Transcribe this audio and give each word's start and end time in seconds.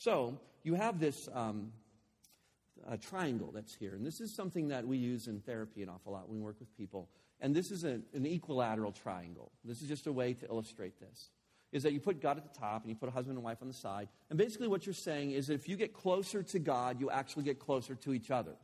So 0.00 0.38
you 0.62 0.76
have 0.76 0.98
this 0.98 1.28
um, 1.34 1.72
triangle 3.02 3.52
that's 3.54 3.74
here, 3.74 3.94
and 3.94 4.04
this 4.04 4.22
is 4.22 4.34
something 4.34 4.68
that 4.68 4.86
we 4.86 4.96
use 4.96 5.26
in 5.26 5.40
therapy 5.40 5.82
an 5.82 5.90
awful 5.90 6.14
lot 6.14 6.26
when 6.26 6.38
we 6.38 6.42
work 6.42 6.56
with 6.58 6.74
people. 6.74 7.10
And 7.38 7.54
this 7.54 7.70
is 7.70 7.84
a, 7.84 8.00
an 8.14 8.24
equilateral 8.24 8.92
triangle. 8.92 9.52
This 9.62 9.82
is 9.82 9.88
just 9.88 10.06
a 10.06 10.12
way 10.12 10.32
to 10.32 10.46
illustrate 10.46 10.98
this. 10.98 11.28
Is 11.70 11.82
that 11.82 11.92
you 11.92 12.00
put 12.00 12.22
God 12.22 12.38
at 12.38 12.50
the 12.50 12.58
top 12.58 12.80
and 12.80 12.88
you 12.88 12.96
put 12.96 13.10
a 13.10 13.12
husband 13.12 13.36
and 13.36 13.44
wife 13.44 13.58
on 13.60 13.68
the 13.68 13.74
side. 13.74 14.08
And 14.30 14.38
basically, 14.38 14.68
what 14.68 14.86
you're 14.86 14.94
saying 14.94 15.32
is 15.32 15.48
that 15.48 15.54
if 15.54 15.68
you 15.68 15.76
get 15.76 15.92
closer 15.92 16.42
to 16.44 16.58
God, 16.58 16.98
you 16.98 17.10
actually 17.10 17.44
get 17.44 17.58
closer 17.58 17.94
to 17.96 18.14
each 18.14 18.30
other. 18.30 18.54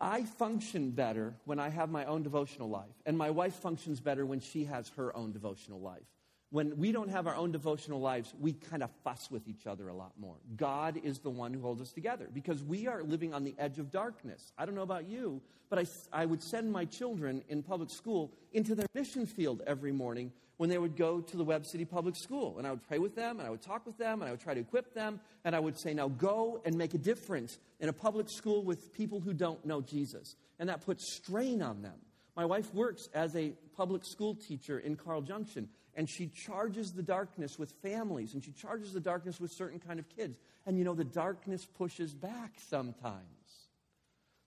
I 0.00 0.22
function 0.22 0.92
better 0.92 1.34
when 1.46 1.58
I 1.58 1.68
have 1.68 1.90
my 1.90 2.04
own 2.04 2.22
devotional 2.22 2.70
life, 2.70 2.94
and 3.06 3.18
my 3.18 3.30
wife 3.30 3.54
functions 3.54 3.98
better 3.98 4.24
when 4.24 4.38
she 4.38 4.66
has 4.66 4.88
her 4.90 5.14
own 5.16 5.32
devotional 5.32 5.80
life. 5.80 6.06
When 6.50 6.78
we 6.78 6.90
don't 6.90 7.10
have 7.10 7.28
our 7.28 7.36
own 7.36 7.52
devotional 7.52 8.00
lives, 8.00 8.34
we 8.40 8.52
kind 8.52 8.82
of 8.82 8.90
fuss 9.04 9.30
with 9.30 9.46
each 9.46 9.68
other 9.68 9.88
a 9.88 9.94
lot 9.94 10.12
more. 10.18 10.34
God 10.56 11.00
is 11.04 11.20
the 11.20 11.30
one 11.30 11.54
who 11.54 11.60
holds 11.60 11.80
us 11.80 11.92
together 11.92 12.28
because 12.32 12.62
we 12.64 12.88
are 12.88 13.04
living 13.04 13.32
on 13.32 13.44
the 13.44 13.54
edge 13.56 13.78
of 13.78 13.92
darkness. 13.92 14.52
I 14.58 14.66
don't 14.66 14.74
know 14.74 14.82
about 14.82 15.08
you, 15.08 15.40
but 15.68 15.78
I, 15.78 15.86
I 16.12 16.26
would 16.26 16.42
send 16.42 16.72
my 16.72 16.84
children 16.84 17.42
in 17.48 17.62
public 17.62 17.90
school 17.90 18.32
into 18.52 18.74
their 18.74 18.86
mission 18.94 19.26
field 19.26 19.62
every 19.64 19.92
morning 19.92 20.32
when 20.56 20.68
they 20.68 20.76
would 20.76 20.96
go 20.96 21.20
to 21.20 21.36
the 21.36 21.44
Webb 21.44 21.64
City 21.64 21.84
Public 21.84 22.16
School. 22.16 22.58
And 22.58 22.66
I 22.66 22.70
would 22.70 22.86
pray 22.86 22.98
with 22.98 23.14
them, 23.14 23.38
and 23.38 23.46
I 23.46 23.50
would 23.50 23.62
talk 23.62 23.86
with 23.86 23.96
them, 23.96 24.20
and 24.20 24.28
I 24.28 24.32
would 24.32 24.40
try 24.40 24.52
to 24.52 24.60
equip 24.60 24.92
them, 24.92 25.20
and 25.44 25.54
I 25.54 25.60
would 25.60 25.78
say, 25.78 25.94
Now 25.94 26.08
go 26.08 26.60
and 26.64 26.76
make 26.76 26.94
a 26.94 26.98
difference 26.98 27.58
in 27.78 27.88
a 27.88 27.92
public 27.92 28.28
school 28.28 28.64
with 28.64 28.92
people 28.92 29.20
who 29.20 29.32
don't 29.32 29.64
know 29.64 29.80
Jesus. 29.80 30.34
And 30.58 30.68
that 30.68 30.84
puts 30.84 31.14
strain 31.14 31.62
on 31.62 31.80
them. 31.80 31.94
My 32.36 32.44
wife 32.44 32.72
works 32.74 33.08
as 33.14 33.34
a 33.36 33.52
public 33.76 34.04
school 34.04 34.34
teacher 34.34 34.78
in 34.78 34.96
Carl 34.96 35.22
Junction, 35.22 35.68
and 35.94 36.08
she 36.08 36.28
charges 36.28 36.92
the 36.92 37.02
darkness 37.02 37.58
with 37.58 37.72
families, 37.82 38.34
and 38.34 38.44
she 38.44 38.52
charges 38.52 38.92
the 38.92 39.00
darkness 39.00 39.40
with 39.40 39.52
certain 39.52 39.80
kind 39.80 39.98
of 39.98 40.08
kids. 40.08 40.38
And 40.66 40.78
you 40.78 40.84
know, 40.84 40.94
the 40.94 41.04
darkness 41.04 41.64
pushes 41.64 42.14
back 42.14 42.54
sometimes. 42.68 43.24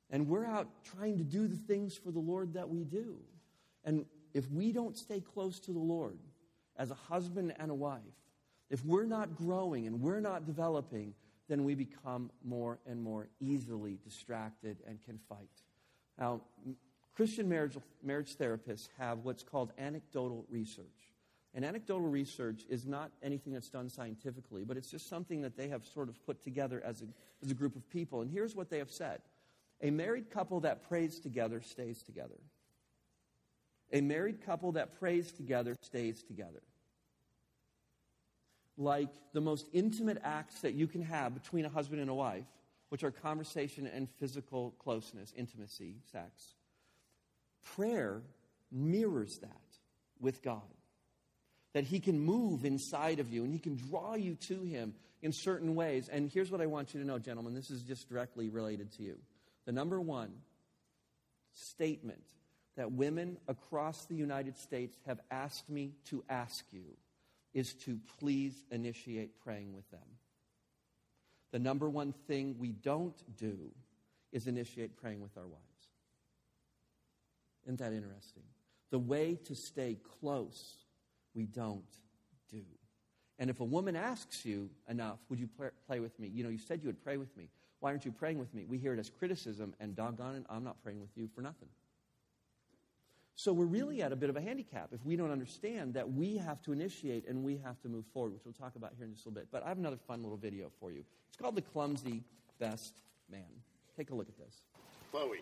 And 0.09 0.27
we're 0.27 0.45
out 0.45 0.67
trying 0.95 1.17
to 1.17 1.23
do 1.23 1.47
the 1.47 1.57
things 1.57 1.97
for 1.97 2.11
the 2.11 2.19
Lord 2.19 2.53
that 2.53 2.69
we 2.69 2.83
do. 2.83 3.17
And 3.83 4.05
if 4.33 4.50
we 4.52 4.72
don't 4.72 4.97
stay 4.97 5.19
close 5.19 5.59
to 5.61 5.73
the 5.73 5.79
Lord 5.79 6.19
as 6.77 6.91
a 6.91 6.95
husband 6.95 7.53
and 7.59 7.72
a 7.72 7.75
wife, 7.75 8.02
if 8.69 8.83
we're 8.85 9.05
not 9.05 9.35
growing 9.35 9.88
and 9.88 10.02
we're 10.02 10.19
not 10.19 10.45
developing, 10.45 11.13
then 11.47 11.63
we 11.63 11.75
become 11.75 12.31
more 12.44 12.79
and 12.88 13.02
more 13.02 13.27
easily 13.39 14.00
distracted 14.03 14.77
and 14.88 15.03
can 15.03 15.19
fight. 15.29 15.50
Now, 16.17 16.41
Christian 17.16 17.47
marriage, 17.47 17.78
marriage 18.03 18.36
therapists 18.38 18.89
have 18.97 19.19
what's 19.19 19.44
called 19.44 19.72
anecdotal 19.78 20.45
research. 20.50 20.86
And 21.53 21.64
anecdotal 21.64 22.08
research 22.08 22.64
is 22.67 22.88
not 22.88 23.11
anything 23.22 23.53
that's 23.53 23.69
done 23.69 23.88
scientifically, 23.88 24.64
but 24.64 24.75
it's 24.75 24.89
just 24.89 25.08
something 25.08 25.41
that 25.41 25.56
they 25.56 25.67
have 25.67 25.86
sort 25.86 26.09
of 26.09 26.25
put 26.25 26.44
together 26.44 26.81
as 26.84 27.03
a, 27.03 27.06
as 27.44 27.52
a 27.52 27.53
group 27.53 27.75
of 27.75 27.88
people. 27.89 28.22
And 28.22 28.31
here's 28.31 28.56
what 28.56 28.72
they 28.72 28.80
have 28.80 28.89
said 28.89 29.22
A 29.81 29.91
married 29.91 30.31
couple 30.31 30.61
that 30.61 30.88
prays 30.89 31.19
together 31.19 31.61
stays 31.61 32.02
together. 32.02 32.39
A 33.91 34.02
married 34.02 34.44
couple 34.44 34.72
that 34.72 35.00
prays 35.00 35.31
together 35.31 35.75
stays 35.81 36.23
together. 36.23 36.64
Like 38.75 39.09
the 39.34 39.41
most 39.41 39.67
intimate 39.72 40.17
acts 40.23 40.61
that 40.61 40.73
you 40.73 40.88
can 40.88 41.03
have 41.03 41.36
between 41.36 41.66
a 41.66 41.69
husband 41.69 42.02
and 42.02 42.09
a 42.09 42.16
wife, 42.16 42.47
which 42.89 43.03
are 43.03 43.11
conversation 43.11 43.86
and 43.86 44.09
physical 44.19 44.73
closeness, 44.80 45.31
intimacy, 45.38 45.97
sex, 46.11 46.56
prayer 47.75 48.22
mirrors 48.72 49.38
that 49.42 49.50
with 50.19 50.42
God. 50.42 50.61
That 51.73 51.83
He 51.83 52.00
can 52.00 52.19
move 52.19 52.66
inside 52.66 53.19
of 53.19 53.31
you 53.31 53.44
and 53.44 53.53
He 53.53 53.59
can 53.59 53.75
draw 53.89 54.16
you 54.16 54.36
to 54.47 54.64
Him 54.64 54.94
in 55.22 55.31
certain 55.33 55.75
ways. 55.75 56.09
And 56.09 56.30
here's 56.31 56.52
what 56.52 56.61
I 56.61 56.66
want 56.66 56.94
you 56.94 57.00
to 57.00 57.08
know, 57.08 57.19
gentlemen 57.19 57.53
this 57.53 57.72
is 57.72 57.81
just 57.81 58.09
directly 58.09 58.50
related 58.50 58.91
to 58.97 59.03
you. 59.03 59.17
The 59.66 59.72
number 59.72 60.00
one 60.00 60.31
statement 61.53 62.23
that 62.75 62.91
women 62.91 63.38
across 63.47 64.06
the 64.06 64.16
United 64.16 64.57
States 64.57 64.96
have 65.06 65.19
asked 65.31 65.69
me 65.69 65.94
to 66.06 66.23
ask 66.29 66.66
you 66.72 66.97
is 67.53 67.73
to 67.85 68.00
please 68.19 68.53
initiate 68.72 69.40
praying 69.44 69.75
with 69.75 69.90
them. 69.91 70.00
The 71.52 71.59
number 71.59 71.88
one 71.88 72.13
thing 72.28 72.56
we 72.59 72.69
don't 72.69 73.16
do 73.38 73.57
is 74.31 74.47
initiate 74.47 74.97
praying 74.97 75.22
with 75.22 75.38
our 75.38 75.46
wives. 75.46 75.72
Isn't 77.66 77.79
that 77.79 77.94
interesting? 77.94 78.44
The 78.91 79.00
way 79.00 79.40
to 79.46 79.56
stay 79.56 79.97
close, 80.19 80.75
we 81.34 81.46
don't 81.46 81.84
do. 82.51 82.63
And 83.40 83.50
if 83.50 83.59
a 83.59 83.66
woman 83.66 83.96
asks 83.96 84.46
you 84.46 84.69
enough, 84.88 85.19
would 85.29 85.40
you 85.40 85.50
play 85.88 86.00
with 86.00 86.18
me? 86.19 86.28
You 86.28 86.44
know, 86.44 86.50
you 86.50 86.59
said 86.59 86.81
you 86.81 86.88
would 86.88 87.03
pray 87.03 87.18
with 87.18 87.35
me. 87.35 87.50
Why 87.79 87.90
aren't 87.91 88.06
you 88.06 88.12
praying 88.12 88.38
with 88.38 88.53
me? 88.53 88.66
We 88.68 88.78
hear 88.78 88.94
it 88.94 89.00
as 89.00 89.09
criticism, 89.09 89.73
and 89.79 89.96
doggone 89.96 90.35
it, 90.35 90.46
I'm 90.50 90.63
not 90.63 90.81
praying 90.84 91.02
with 91.02 91.09
you 91.16 91.28
for 91.34 91.41
nothing. 91.41 91.69
So 93.35 93.52
we're 93.52 93.66
really 93.66 94.03
at 94.03 94.12
a 94.12 94.16
bit 94.16 94.29
of 94.29 94.38
a 94.38 94.41
handicap 94.41 94.90
if 94.94 95.03
we 95.03 95.16
don't 95.16 95.31
understand 95.31 95.96
that 95.96 96.13
we 96.13 96.38
have 96.38 96.62
to 96.62 96.72
initiate 96.72 97.28
and 97.28 97.44
we 97.44 97.57
have 97.57 97.81
to 97.81 97.90
move 97.90 98.06
forward, 98.13 98.34
which 98.34 98.44
we'll 98.46 98.53
talk 98.53 98.75
about 98.75 98.94
here 98.96 99.06
in 99.06 99.13
just 99.13 99.25
a 99.25 99.29
little 99.29 99.41
bit. 99.41 99.47
But 99.52 99.66
I 99.66 99.69
have 99.69 99.79
another 99.79 99.97
fun 100.07 100.22
little 100.22 100.38
video 100.38 100.72
for 100.79 100.91
you. 100.91 101.03
It's 101.29 101.38
called 101.41 101.56
The 101.56 101.63
Clumsy 101.63 102.23
Best 102.59 102.94
Man. 103.29 103.41
Take 103.97 104.12
a 104.12 104.16
look 104.16 104.29
at 104.29 104.38
this. 104.38 104.62
Chloe, 105.12 105.41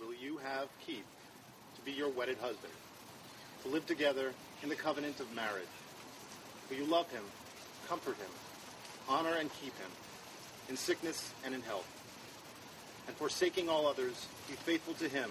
will 0.00 0.14
you 0.14 0.38
have 0.38 0.68
Keith 0.86 1.04
to 1.76 1.80
be 1.82 1.92
your 1.92 2.08
wedded 2.08 2.38
husband, 2.38 2.72
to 3.62 3.68
live 3.68 3.86
together 3.86 4.32
in 4.62 4.68
the 4.68 4.76
covenant 4.76 5.20
of 5.20 5.32
marriage? 5.34 5.64
Will 6.68 6.76
you 6.76 6.86
love 6.86 7.10
him, 7.10 7.22
comfort 7.88 8.16
him, 8.16 8.30
honor 9.08 9.36
and 9.38 9.50
keep 9.60 9.76
him, 9.78 9.90
in 10.68 10.76
sickness 10.76 11.32
and 11.44 11.54
in 11.54 11.62
health? 11.62 11.88
And 13.06 13.16
forsaking 13.16 13.68
all 13.68 13.86
others, 13.86 14.26
be 14.48 14.54
faithful 14.54 14.94
to 14.94 15.08
him 15.08 15.30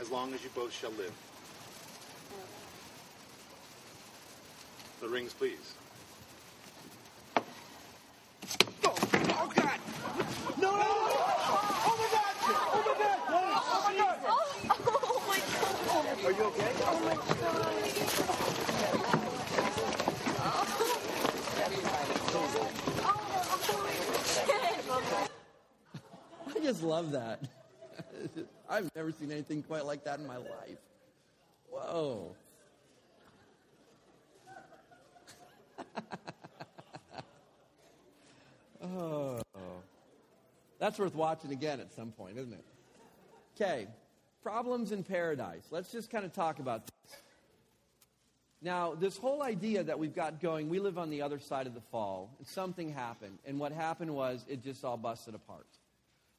as 0.00 0.10
long 0.10 0.34
as 0.34 0.42
you 0.42 0.50
both 0.54 0.72
shall 0.72 0.90
live. 0.92 1.12
The 5.00 5.08
rings, 5.08 5.32
please. 5.32 5.74
Oh, 8.84 8.94
oh 8.94 9.50
God! 9.54 9.78
No, 10.60 10.70
no, 10.70 10.78
no! 10.78 10.86
Oh 11.86 11.94
my 12.00 12.08
God! 12.10 12.34
Oh 12.48 12.82
my 12.86 12.92
God! 12.98 13.18
Oh 13.28 13.40
my 13.86 13.94
God! 13.96 14.18
Oh 14.26 14.42
my 15.28 15.38
God! 15.38 16.24
Are 16.24 16.32
you 16.32 16.44
okay? 16.44 16.72
Oh 16.80 16.98
my 17.04 17.14
I 26.48 26.58
just 26.62 26.82
love 26.96 27.12
that. 27.12 27.40
I've 28.70 28.90
never 28.96 29.12
seen 29.12 29.30
anything 29.30 29.62
quite 29.62 29.84
like 29.84 30.04
that 30.04 30.18
in 30.18 30.26
my 30.26 30.38
life. 30.38 30.78
Whoa. 31.70 32.34
oh. 38.82 39.42
That's 40.78 40.98
worth 40.98 41.14
watching 41.14 41.52
again 41.52 41.80
at 41.80 41.92
some 41.92 42.12
point, 42.12 42.38
isn't 42.38 42.54
it? 42.54 42.64
Okay. 43.54 43.88
Problems 44.42 44.90
in 44.92 45.02
paradise. 45.02 45.66
Let's 45.70 45.92
just 45.92 46.10
kind 46.10 46.24
of 46.24 46.32
talk 46.32 46.60
about 46.60 46.86
this. 46.86 46.92
Now, 48.62 48.94
this 48.94 49.18
whole 49.18 49.42
idea 49.42 49.84
that 49.84 49.98
we've 49.98 50.14
got 50.14 50.40
going, 50.40 50.70
we 50.70 50.78
live 50.78 50.96
on 50.96 51.10
the 51.10 51.20
other 51.20 51.40
side 51.40 51.66
of 51.66 51.74
the 51.74 51.82
fall, 51.92 52.30
and 52.38 52.46
something 52.46 52.90
happened. 52.90 53.38
And 53.44 53.60
what 53.60 53.72
happened 53.72 54.14
was 54.14 54.46
it 54.48 54.64
just 54.64 54.82
all 54.82 54.96
busted 54.96 55.34
apart. 55.34 55.66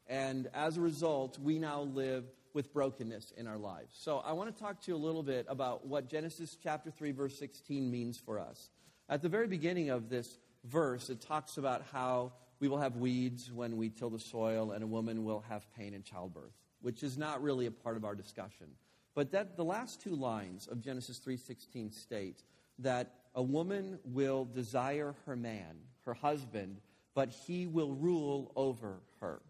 And 0.08 0.50
as 0.54 0.78
a 0.78 0.82
result, 0.82 1.38
we 1.40 1.60
now 1.60 1.82
live 1.82 2.26
with 2.54 2.74
brokenness 2.74 3.34
in 3.38 3.46
our 3.46 3.58
lives. 3.58 3.96
So 4.00 4.20
I 4.20 4.32
want 4.34 4.56
to 4.56 4.62
talk 4.64 4.82
to 4.82 4.92
you 4.92 4.96
a 4.96 4.98
little 4.98 5.24
bit 5.24 5.46
about 5.50 5.86
what 5.86 6.10
Genesis 6.10 6.58
chapter 6.62 6.90
3 6.90 7.12
verse 7.12 7.38
16 7.38 7.92
means 7.92 8.18
for 8.18 8.40
us. 8.40 8.70
At 9.10 9.22
the 9.22 9.30
very 9.30 9.48
beginning 9.48 9.90
of 9.90 10.10
this 10.10 10.40
verse, 10.64 11.10
it 11.10 11.22
talks 11.22 11.58
about 11.58 11.84
how 11.92 12.34
we 12.60 12.68
will 12.68 12.80
have 12.80 12.96
weeds 12.96 13.52
when 13.52 13.78
we 13.78 13.90
till 13.90 14.10
the 14.10 14.20
soil 14.20 14.72
and 14.72 14.84
a 14.84 14.88
woman 14.88 15.24
will 15.24 15.44
have 15.48 15.72
pain 15.76 15.94
in 15.94 16.04
childbirth, 16.04 16.54
which 16.82 17.04
is 17.04 17.18
not 17.18 17.44
really 17.44 17.68
a 17.68 17.72
part 17.72 17.96
of 17.96 18.04
our 18.04 18.16
discussion. 18.16 18.68
But 19.14 19.32
that 19.32 19.56
the 19.58 19.64
last 19.64 20.02
two 20.02 20.16
lines 20.16 20.68
of 20.68 20.82
Genesis 20.82 21.20
3:16 21.20 21.92
state 21.92 22.44
that 22.80 23.14
a 23.36 23.44
woman 23.44 24.00
will 24.04 24.46
desire 24.46 25.16
her 25.26 25.36
man, 25.36 25.78
her 26.06 26.14
husband, 26.14 26.82
but 27.14 27.30
he 27.30 27.68
will 27.68 27.94
rule 27.94 28.52
over 28.56 29.00
her. 29.20 29.42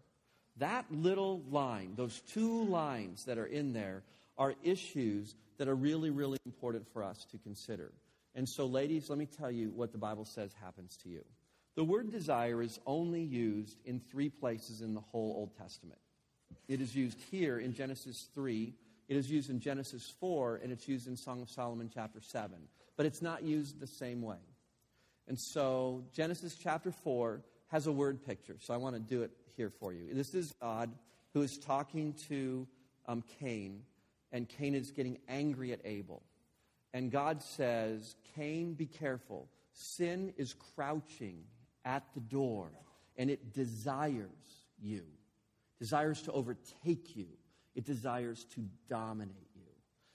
That 0.58 0.86
little 0.90 1.42
line, 1.50 1.92
those 1.96 2.20
two 2.32 2.64
lines 2.64 3.24
that 3.24 3.38
are 3.38 3.46
in 3.46 3.72
there, 3.72 4.02
are 4.36 4.54
issues 4.62 5.34
that 5.58 5.68
are 5.68 5.74
really, 5.74 6.10
really 6.10 6.38
important 6.46 6.86
for 6.92 7.02
us 7.02 7.26
to 7.32 7.38
consider. 7.38 7.92
And 8.34 8.48
so, 8.48 8.66
ladies, 8.66 9.10
let 9.10 9.18
me 9.18 9.26
tell 9.26 9.50
you 9.50 9.70
what 9.70 9.92
the 9.92 9.98
Bible 9.98 10.24
says 10.24 10.52
happens 10.62 10.96
to 11.02 11.08
you. 11.08 11.24
The 11.74 11.84
word 11.84 12.10
desire 12.10 12.62
is 12.62 12.78
only 12.86 13.22
used 13.22 13.78
in 13.84 14.00
three 14.00 14.28
places 14.28 14.80
in 14.80 14.94
the 14.94 15.00
whole 15.00 15.34
Old 15.36 15.56
Testament. 15.56 15.98
It 16.66 16.80
is 16.80 16.94
used 16.94 17.20
here 17.30 17.58
in 17.58 17.72
Genesis 17.74 18.28
3, 18.34 18.72
it 19.08 19.16
is 19.16 19.30
used 19.30 19.48
in 19.48 19.60
Genesis 19.60 20.12
4, 20.20 20.60
and 20.62 20.70
it's 20.70 20.86
used 20.86 21.06
in 21.06 21.16
Song 21.16 21.40
of 21.40 21.50
Solomon 21.50 21.90
chapter 21.92 22.20
7. 22.20 22.56
But 22.96 23.06
it's 23.06 23.22
not 23.22 23.42
used 23.42 23.80
the 23.80 23.86
same 23.86 24.22
way. 24.22 24.38
And 25.28 25.38
so 25.38 26.04
Genesis 26.14 26.56
chapter 26.60 26.90
4 26.90 27.42
has 27.68 27.86
a 27.86 27.92
word 27.92 28.24
picture. 28.26 28.56
So 28.58 28.74
I 28.74 28.76
want 28.76 28.96
to 28.96 29.00
do 29.00 29.22
it 29.22 29.30
here 29.56 29.70
for 29.70 29.92
you. 29.92 30.12
This 30.12 30.34
is 30.34 30.52
God 30.60 30.90
who 31.34 31.42
is 31.42 31.58
talking 31.58 32.14
to 32.28 32.66
um, 33.06 33.22
Cain, 33.40 33.82
and 34.32 34.48
Cain 34.48 34.74
is 34.74 34.90
getting 34.90 35.18
angry 35.28 35.72
at 35.72 35.80
Abel. 35.84 36.22
And 36.92 37.10
God 37.10 37.42
says, 37.42 38.16
Cain, 38.34 38.74
be 38.74 38.86
careful. 38.86 39.48
Sin 39.72 40.32
is 40.36 40.54
crouching 40.74 41.44
at 41.84 42.02
the 42.14 42.20
door, 42.20 42.70
and 43.16 43.30
it 43.30 43.52
desires 43.52 44.28
you, 44.80 45.02
desires 45.78 46.22
to 46.22 46.32
overtake 46.32 47.16
you, 47.16 47.26
it 47.74 47.84
desires 47.84 48.44
to 48.54 48.64
dominate 48.88 49.34
you. 49.54 49.62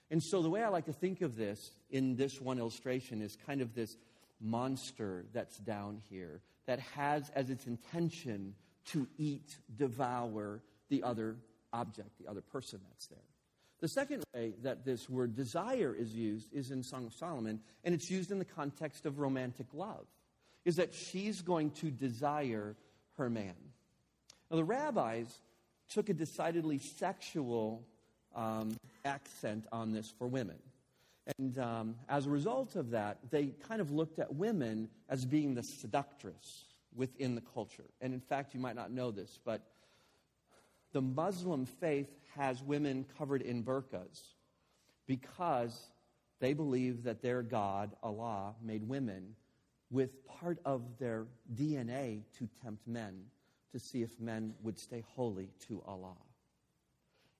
And 0.09 0.21
so, 0.21 0.41
the 0.41 0.49
way 0.49 0.63
I 0.63 0.69
like 0.69 0.85
to 0.85 0.93
think 0.93 1.21
of 1.21 1.35
this 1.35 1.71
in 1.89 2.15
this 2.15 2.41
one 2.41 2.59
illustration 2.59 3.21
is 3.21 3.37
kind 3.47 3.61
of 3.61 3.73
this 3.73 3.95
monster 4.41 5.25
that's 5.33 5.57
down 5.57 6.01
here 6.09 6.41
that 6.65 6.79
has 6.95 7.29
as 7.35 7.49
its 7.49 7.67
intention 7.67 8.55
to 8.91 9.07
eat, 9.17 9.57
devour 9.75 10.61
the 10.89 11.03
other 11.03 11.35
object, 11.71 12.09
the 12.19 12.29
other 12.29 12.41
person 12.41 12.79
that's 12.89 13.07
there. 13.07 13.19
The 13.79 13.87
second 13.87 14.23
way 14.33 14.53
that 14.63 14.85
this 14.85 15.09
word 15.09 15.35
desire 15.35 15.93
is 15.97 16.13
used 16.13 16.53
is 16.53 16.71
in 16.71 16.83
Song 16.83 17.05
of 17.05 17.13
Solomon, 17.13 17.59
and 17.83 17.93
it's 17.93 18.09
used 18.09 18.31
in 18.31 18.39
the 18.39 18.45
context 18.45 19.05
of 19.05 19.19
romantic 19.19 19.67
love, 19.73 20.05
is 20.63 20.77
that 20.77 20.93
she's 20.93 21.41
going 21.41 21.71
to 21.71 21.91
desire 21.91 22.75
her 23.17 23.29
man. 23.29 23.55
Now, 24.49 24.57
the 24.57 24.63
rabbis 24.63 25.27
took 25.89 26.09
a 26.09 26.13
decidedly 26.13 26.79
sexual 26.79 27.83
um, 28.35 28.77
accent 29.03 29.65
on 29.71 29.91
this 29.91 30.09
for 30.17 30.27
women. 30.27 30.57
And 31.37 31.57
um, 31.57 31.95
as 32.09 32.25
a 32.25 32.29
result 32.29 32.75
of 32.75 32.91
that, 32.91 33.17
they 33.29 33.47
kind 33.67 33.79
of 33.79 33.91
looked 33.91 34.19
at 34.19 34.33
women 34.33 34.89
as 35.09 35.25
being 35.25 35.55
the 35.55 35.63
seductress 35.63 36.65
within 36.95 37.35
the 37.35 37.41
culture. 37.53 37.85
And 38.01 38.13
in 38.13 38.19
fact, 38.19 38.53
you 38.53 38.59
might 38.59 38.75
not 38.75 38.91
know 38.91 39.11
this, 39.11 39.39
but 39.43 39.61
the 40.91 41.01
Muslim 41.01 41.65
faith 41.65 42.09
has 42.35 42.61
women 42.61 43.05
covered 43.17 43.41
in 43.41 43.63
burqas 43.63 44.21
because 45.07 45.89
they 46.39 46.53
believe 46.53 47.03
that 47.03 47.21
their 47.21 47.41
God, 47.41 47.95
Allah, 48.03 48.53
made 48.61 48.87
women 48.87 49.35
with 49.89 50.25
part 50.27 50.59
of 50.65 50.81
their 50.99 51.25
DNA 51.55 52.23
to 52.37 52.49
tempt 52.63 52.85
men 52.87 53.23
to 53.71 53.79
see 53.79 54.01
if 54.01 54.19
men 54.19 54.53
would 54.61 54.77
stay 54.77 55.03
holy 55.15 55.49
to 55.67 55.81
Allah. 55.87 56.17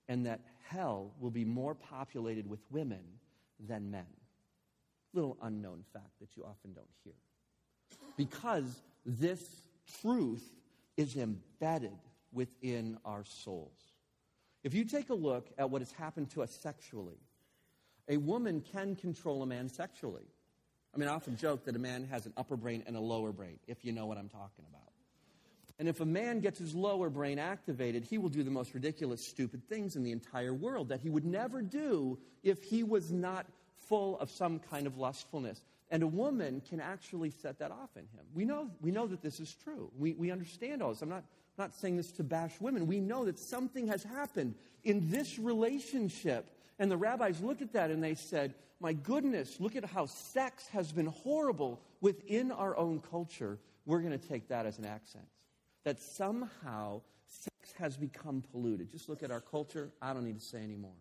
And 0.08 0.26
that 0.26 0.40
hell 0.68 1.12
will 1.20 1.30
be 1.30 1.44
more 1.44 1.74
populated 1.74 2.48
with 2.48 2.60
women 2.70 3.02
than 3.58 3.90
men. 3.90 4.06
Little 5.12 5.36
unknown 5.42 5.84
fact 5.92 6.18
that 6.20 6.36
you 6.36 6.44
often 6.44 6.72
don't 6.72 6.86
hear. 7.04 7.14
Because 8.16 8.80
this 9.06 9.44
truth 10.00 10.44
is 10.96 11.16
embedded 11.16 11.98
within 12.32 12.98
our 13.04 13.24
souls. 13.24 13.78
If 14.62 14.74
you 14.74 14.84
take 14.84 15.10
a 15.10 15.14
look 15.14 15.48
at 15.58 15.70
what 15.70 15.82
has 15.82 15.92
happened 15.92 16.30
to 16.30 16.42
us 16.42 16.50
sexually, 16.50 17.18
a 18.08 18.16
woman 18.16 18.62
can 18.72 18.96
control 18.96 19.42
a 19.42 19.46
man 19.46 19.68
sexually. 19.68 20.24
I 20.94 20.98
mean, 20.98 21.08
I 21.08 21.12
often 21.12 21.36
joke 21.36 21.64
that 21.64 21.76
a 21.76 21.78
man 21.78 22.06
has 22.10 22.26
an 22.26 22.32
upper 22.36 22.56
brain 22.56 22.82
and 22.86 22.96
a 22.96 23.00
lower 23.00 23.32
brain, 23.32 23.58
if 23.66 23.84
you 23.84 23.92
know 23.92 24.06
what 24.06 24.16
I'm 24.16 24.28
talking 24.28 24.64
about. 24.68 24.93
And 25.78 25.88
if 25.88 26.00
a 26.00 26.06
man 26.06 26.40
gets 26.40 26.58
his 26.58 26.74
lower 26.74 27.10
brain 27.10 27.38
activated, 27.38 28.04
he 28.04 28.18
will 28.18 28.28
do 28.28 28.44
the 28.44 28.50
most 28.50 28.74
ridiculous, 28.74 29.26
stupid 29.26 29.68
things 29.68 29.96
in 29.96 30.04
the 30.04 30.12
entire 30.12 30.54
world 30.54 30.88
that 30.90 31.00
he 31.00 31.10
would 31.10 31.24
never 31.24 31.62
do 31.62 32.18
if 32.44 32.62
he 32.62 32.84
was 32.84 33.10
not 33.10 33.46
full 33.88 34.18
of 34.20 34.30
some 34.30 34.60
kind 34.60 34.86
of 34.86 34.98
lustfulness. 34.98 35.60
And 35.90 36.02
a 36.02 36.06
woman 36.06 36.62
can 36.68 36.80
actually 36.80 37.30
set 37.30 37.58
that 37.58 37.70
off 37.70 37.90
in 37.96 38.02
him. 38.02 38.24
We 38.34 38.44
know, 38.44 38.70
we 38.80 38.90
know 38.90 39.06
that 39.06 39.22
this 39.22 39.40
is 39.40 39.54
true. 39.64 39.90
We, 39.98 40.14
we 40.14 40.30
understand 40.30 40.82
all 40.82 40.90
this. 40.90 41.02
I'm 41.02 41.08
not, 41.08 41.24
not 41.58 41.74
saying 41.74 41.96
this 41.96 42.12
to 42.12 42.24
bash 42.24 42.52
women. 42.60 42.86
We 42.86 43.00
know 43.00 43.24
that 43.24 43.38
something 43.38 43.88
has 43.88 44.02
happened 44.02 44.54
in 44.84 45.10
this 45.10 45.38
relationship. 45.38 46.50
And 46.78 46.90
the 46.90 46.96
rabbis 46.96 47.40
looked 47.40 47.62
at 47.62 47.72
that 47.72 47.90
and 47.90 48.02
they 48.02 48.14
said, 48.14 48.54
My 48.80 48.92
goodness, 48.92 49.60
look 49.60 49.76
at 49.76 49.84
how 49.84 50.06
sex 50.06 50.66
has 50.68 50.92
been 50.92 51.06
horrible 51.06 51.80
within 52.00 52.52
our 52.52 52.76
own 52.76 53.00
culture. 53.10 53.58
We're 53.86 54.00
going 54.00 54.18
to 54.18 54.28
take 54.28 54.48
that 54.48 54.66
as 54.66 54.78
an 54.78 54.86
accent. 54.86 55.26
That 55.84 56.00
somehow 56.00 57.02
sex 57.26 57.74
has 57.78 57.96
become 57.96 58.42
polluted. 58.52 58.90
Just 58.90 59.08
look 59.08 59.22
at 59.22 59.30
our 59.30 59.40
culture. 59.40 59.90
I 60.02 60.12
don't 60.12 60.24
need 60.24 60.38
to 60.40 60.44
say 60.44 60.58
anymore. 60.58 60.92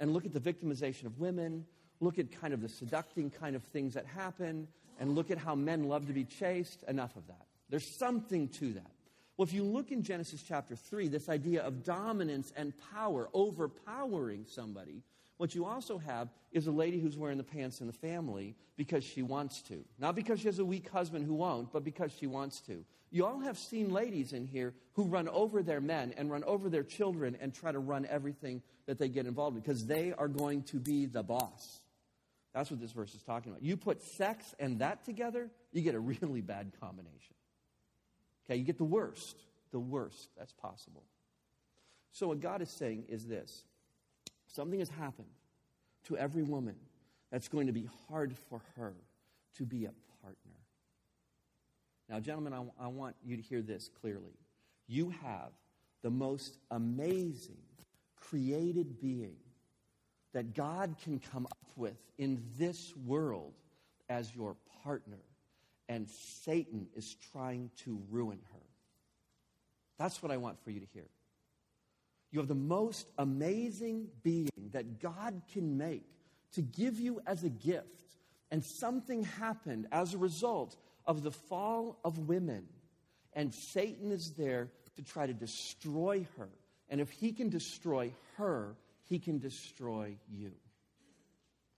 And 0.00 0.12
look 0.12 0.26
at 0.26 0.32
the 0.32 0.40
victimization 0.40 1.06
of 1.06 1.18
women 1.18 1.64
look 2.00 2.18
at 2.18 2.30
kind 2.40 2.54
of 2.54 2.60
the 2.60 2.68
seducting 2.68 3.30
kind 3.30 3.56
of 3.56 3.62
things 3.62 3.94
that 3.94 4.06
happen, 4.06 4.68
and 5.00 5.14
look 5.14 5.30
at 5.30 5.38
how 5.38 5.54
men 5.54 5.84
love 5.84 6.06
to 6.06 6.12
be 6.12 6.24
chased. 6.24 6.84
Enough 6.84 7.16
of 7.16 7.26
that. 7.26 7.46
There's 7.70 7.86
something 7.86 8.48
to 8.48 8.74
that. 8.74 8.90
Well, 9.36 9.48
if 9.48 9.52
you 9.52 9.64
look 9.64 9.90
in 9.90 10.04
Genesis 10.04 10.44
chapter 10.46 10.76
3, 10.76 11.08
this 11.08 11.28
idea 11.28 11.62
of 11.62 11.82
dominance 11.82 12.52
and 12.56 12.72
power, 12.94 13.28
overpowering 13.34 14.44
somebody, 14.48 15.02
what 15.38 15.56
you 15.56 15.64
also 15.64 15.98
have 15.98 16.28
is 16.52 16.68
a 16.68 16.70
lady 16.70 17.00
who's 17.00 17.16
wearing 17.16 17.38
the 17.38 17.42
pants 17.42 17.80
in 17.80 17.88
the 17.88 17.92
family 17.92 18.54
because 18.76 19.02
she 19.02 19.22
wants 19.22 19.62
to. 19.62 19.84
Not 19.98 20.14
because 20.14 20.38
she 20.38 20.46
has 20.46 20.60
a 20.60 20.64
weak 20.64 20.88
husband 20.88 21.26
who 21.26 21.34
won't, 21.34 21.72
but 21.72 21.82
because 21.82 22.12
she 22.12 22.28
wants 22.28 22.60
to. 22.62 22.84
You 23.14 23.26
all 23.26 23.38
have 23.38 23.56
seen 23.56 23.92
ladies 23.92 24.32
in 24.32 24.44
here 24.44 24.74
who 24.94 25.04
run 25.04 25.28
over 25.28 25.62
their 25.62 25.80
men 25.80 26.12
and 26.16 26.28
run 26.32 26.42
over 26.42 26.68
their 26.68 26.82
children 26.82 27.38
and 27.40 27.54
try 27.54 27.70
to 27.70 27.78
run 27.78 28.08
everything 28.10 28.60
that 28.86 28.98
they 28.98 29.08
get 29.08 29.24
involved 29.26 29.56
in 29.56 29.62
because 29.62 29.86
they 29.86 30.12
are 30.12 30.26
going 30.26 30.64
to 30.64 30.80
be 30.80 31.06
the 31.06 31.22
boss. 31.22 31.80
That's 32.54 32.72
what 32.72 32.80
this 32.80 32.90
verse 32.90 33.14
is 33.14 33.22
talking 33.22 33.52
about. 33.52 33.62
You 33.62 33.76
put 33.76 34.02
sex 34.02 34.52
and 34.58 34.80
that 34.80 35.04
together, 35.04 35.48
you 35.70 35.82
get 35.82 35.94
a 35.94 36.00
really 36.00 36.40
bad 36.40 36.72
combination. 36.80 37.36
Okay, 38.46 38.58
you 38.58 38.64
get 38.64 38.78
the 38.78 38.84
worst, 38.84 39.36
the 39.70 39.78
worst 39.78 40.30
that's 40.36 40.52
possible. 40.52 41.04
So, 42.10 42.26
what 42.26 42.40
God 42.40 42.62
is 42.62 42.70
saying 42.70 43.04
is 43.08 43.28
this 43.28 43.62
something 44.48 44.80
has 44.80 44.88
happened 44.88 45.28
to 46.08 46.18
every 46.18 46.42
woman 46.42 46.74
that's 47.30 47.46
going 47.46 47.68
to 47.68 47.72
be 47.72 47.88
hard 48.08 48.34
for 48.50 48.60
her 48.74 48.96
to 49.58 49.64
be 49.64 49.84
a 49.84 49.92
partner. 50.20 50.58
Now, 52.08 52.20
gentlemen, 52.20 52.52
I, 52.78 52.86
want 52.88 53.16
you 53.24 53.36
to 53.36 53.42
hear 53.42 53.62
this 53.62 53.90
clearly. 54.00 54.36
You 54.86 55.14
have 55.22 55.52
the 56.02 56.10
most 56.10 56.58
amazing 56.70 57.62
created 58.16 59.00
being 59.00 59.36
that 60.32 60.54
God 60.54 60.96
can 61.02 61.18
come 61.32 61.46
up 61.46 61.70
with 61.76 61.96
in 62.18 62.42
this 62.58 62.94
world 63.06 63.54
as 64.08 64.34
your 64.34 64.56
partner, 64.82 65.20
and 65.88 66.08
Satan 66.10 66.88
is 66.94 67.16
trying 67.32 67.70
to 67.84 68.00
ruin 68.10 68.38
her. 68.52 68.60
That's 69.98 70.22
what 70.22 70.30
I 70.30 70.36
want 70.36 70.62
for 70.62 70.70
you 70.70 70.80
to 70.80 70.86
hear. 70.92 71.06
You 72.32 72.40
have 72.40 72.48
the 72.48 72.54
most 72.54 73.08
amazing 73.16 74.08
being 74.22 74.50
that 74.72 75.00
God 75.00 75.40
can 75.52 75.78
make 75.78 76.04
to 76.52 76.62
give 76.62 77.00
you 77.00 77.20
as 77.26 77.44
a 77.44 77.48
gift, 77.48 78.16
and 78.50 78.62
something 78.62 79.24
happened 79.24 79.86
as 79.90 80.12
a 80.12 80.18
result 80.18 80.76
of 81.06 81.22
the 81.22 81.30
fall 81.30 81.98
of 82.04 82.28
women, 82.28 82.66
and 83.32 83.54
Satan 83.54 84.10
is 84.10 84.32
there 84.32 84.68
to 84.96 85.02
try 85.02 85.26
to 85.26 85.34
destroy 85.34 86.26
her. 86.38 86.48
And 86.88 87.00
if 87.00 87.10
he 87.10 87.32
can 87.32 87.48
destroy 87.48 88.12
her, 88.36 88.76
he 89.08 89.18
can 89.18 89.38
destroy 89.38 90.16
you. 90.30 90.52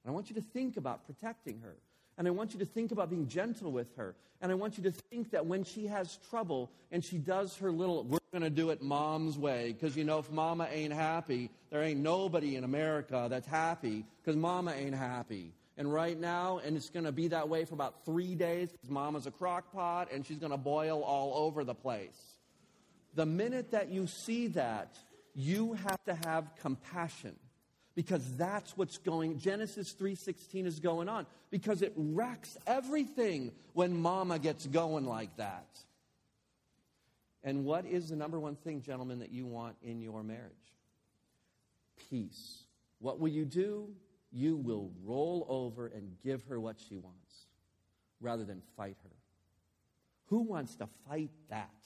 And 0.04 0.08
I 0.08 0.10
want 0.10 0.28
you 0.28 0.36
to 0.36 0.42
think 0.42 0.76
about 0.76 1.06
protecting 1.06 1.60
her. 1.60 1.76
And 2.18 2.26
I 2.26 2.30
want 2.30 2.54
you 2.54 2.60
to 2.60 2.66
think 2.66 2.92
about 2.92 3.10
being 3.10 3.28
gentle 3.28 3.72
with 3.72 3.94
her. 3.96 4.14
And 4.40 4.52
I 4.52 4.54
want 4.54 4.78
you 4.78 4.84
to 4.84 4.90
think 4.90 5.30
that 5.30 5.46
when 5.46 5.64
she 5.64 5.86
has 5.86 6.18
trouble 6.30 6.70
and 6.92 7.04
she 7.04 7.18
does 7.18 7.56
her 7.58 7.70
little, 7.70 8.04
we're 8.04 8.18
going 8.32 8.42
to 8.42 8.50
do 8.50 8.70
it 8.70 8.82
mom's 8.82 9.38
way. 9.38 9.72
Because, 9.72 9.96
you 9.96 10.04
know, 10.04 10.18
if 10.18 10.30
mama 10.30 10.68
ain't 10.70 10.92
happy, 10.92 11.50
there 11.70 11.82
ain't 11.82 12.00
nobody 12.00 12.56
in 12.56 12.64
America 12.64 13.26
that's 13.28 13.46
happy 13.46 14.04
because 14.22 14.36
mama 14.36 14.72
ain't 14.72 14.94
happy. 14.94 15.52
And 15.78 15.92
right 15.92 16.18
now, 16.18 16.58
and 16.64 16.76
it's 16.76 16.88
going 16.88 17.04
to 17.04 17.12
be 17.12 17.28
that 17.28 17.48
way 17.48 17.64
for 17.64 17.74
about 17.74 18.04
three 18.04 18.34
days 18.34 18.72
because 18.72 18.88
mama's 18.88 19.26
a 19.26 19.30
crock 19.30 19.72
pot 19.72 20.08
and 20.10 20.24
she's 20.24 20.38
going 20.38 20.52
to 20.52 20.58
boil 20.58 21.02
all 21.02 21.44
over 21.44 21.64
the 21.64 21.74
place. 21.74 22.18
The 23.14 23.26
minute 23.26 23.72
that 23.72 23.90
you 23.90 24.06
see 24.06 24.48
that, 24.48 24.96
you 25.34 25.74
have 25.74 26.02
to 26.04 26.14
have 26.14 26.50
compassion 26.62 27.36
because 27.94 28.36
that's 28.36 28.76
what's 28.76 28.98
going 28.98 29.38
Genesis 29.38 29.94
3:16 29.94 30.66
is 30.66 30.80
going 30.80 31.08
on 31.08 31.26
because 31.50 31.82
it 31.82 31.92
wrecks 31.96 32.56
everything 32.66 33.52
when 33.72 33.96
mama 33.96 34.38
gets 34.38 34.66
going 34.66 35.06
like 35.06 35.34
that. 35.36 35.66
And 37.42 37.64
what 37.64 37.86
is 37.86 38.08
the 38.08 38.16
number 38.16 38.40
one 38.40 38.56
thing 38.56 38.82
gentlemen 38.82 39.20
that 39.20 39.30
you 39.30 39.46
want 39.46 39.76
in 39.82 40.00
your 40.00 40.22
marriage? 40.22 40.52
Peace. 42.10 42.64
What 42.98 43.20
will 43.20 43.28
you 43.28 43.44
do? 43.44 43.88
You 44.36 44.56
will 44.58 44.90
roll 45.02 45.46
over 45.48 45.86
and 45.86 46.14
give 46.22 46.44
her 46.50 46.60
what 46.60 46.76
she 46.78 46.98
wants 46.98 47.46
rather 48.20 48.44
than 48.44 48.60
fight 48.76 48.98
her. 49.02 49.16
Who 50.26 50.42
wants 50.42 50.76
to 50.76 50.88
fight 51.08 51.30
that? 51.48 51.70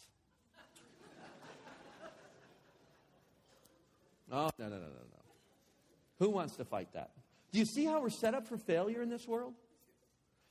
Oh, 4.32 4.48
no, 4.60 4.66
no, 4.66 4.76
no, 4.76 4.76
no, 4.76 4.86
no. 4.86 5.22
Who 6.20 6.30
wants 6.30 6.54
to 6.56 6.64
fight 6.64 6.92
that? 6.92 7.10
Do 7.50 7.58
you 7.58 7.64
see 7.64 7.84
how 7.84 8.00
we're 8.00 8.10
set 8.10 8.32
up 8.32 8.46
for 8.46 8.56
failure 8.56 9.02
in 9.02 9.10
this 9.10 9.26
world? 9.26 9.54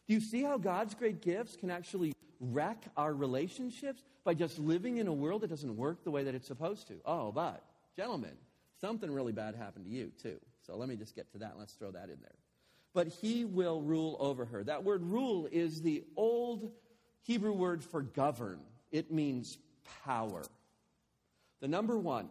Do 0.06 0.14
you 0.14 0.20
see 0.20 0.44
how 0.44 0.58
God's 0.58 0.94
great 0.96 1.22
gifts 1.22 1.56
can 1.56 1.72
actually 1.72 2.12
wreck 2.42 2.84
our 2.98 3.14
relationships 3.14 4.04
by 4.26 4.34
just 4.34 4.60
living 4.60 4.98
in 4.98 5.08
a 5.08 5.14
world 5.14 5.44
that 5.44 5.50
doesn't 5.50 5.78
work 5.78 6.04
the 6.04 6.12
way 6.12 6.24
that 6.24 6.36
it's 6.36 6.48
supposed 6.48 6.88
to? 6.90 6.96
Oh, 7.06 7.32
but, 7.32 7.64
gentlemen, 7.96 8.36
something 8.82 9.10
really 9.10 9.32
bad 9.32 9.56
happened 9.56 9.86
to 9.86 9.92
you, 9.92 10.12
too. 10.22 10.40
So 10.70 10.78
let 10.78 10.88
me 10.88 10.96
just 10.96 11.16
get 11.16 11.32
to 11.32 11.40
that 11.40 11.56
let's 11.58 11.74
throw 11.74 11.90
that 11.92 12.10
in 12.10 12.18
there. 12.22 12.36
But 12.94 13.08
he 13.08 13.44
will 13.44 13.82
rule 13.82 14.18
over 14.20 14.46
her. 14.46 14.64
That 14.64 14.84
word 14.84 15.04
rule 15.04 15.48
is 15.52 15.82
the 15.82 16.04
old 16.16 16.72
Hebrew 17.24 17.54
word 17.54 17.84
for 17.84 18.04
govern, 18.04 18.60
it 18.92 19.12
means 19.12 19.58
power. 20.04 20.44
The 21.60 21.68
number 21.68 21.98
one 21.98 22.30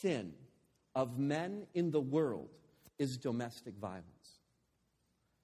sin 0.00 0.32
of 0.94 1.18
men 1.18 1.66
in 1.74 1.90
the 1.90 2.00
world 2.00 2.50
is 2.98 3.16
domestic 3.16 3.74
violence. 3.76 4.04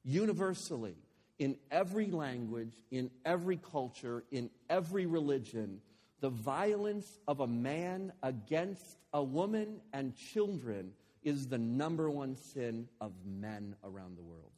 Universally, 0.05 0.97
in 1.39 1.57
every 1.71 2.11
language, 2.11 2.75
in 2.91 3.11
every 3.25 3.57
culture, 3.57 4.25
in 4.31 4.51
every 4.69 5.07
religion, 5.07 5.81
the 6.21 6.31
violence 6.31 7.19
of 7.27 7.41
a 7.41 7.47
man 7.47 8.13
against 8.23 8.99
a 9.13 9.23
woman 9.23 9.81
and 9.93 10.15
children 10.17 10.93
is 11.25 11.49
the 11.49 11.59
number 11.59 12.11
one 12.11 12.37
sin 12.37 12.89
of 13.01 13.13
men 13.25 13.75
around 13.83 14.17
the 14.17 14.23
world. 14.23 14.53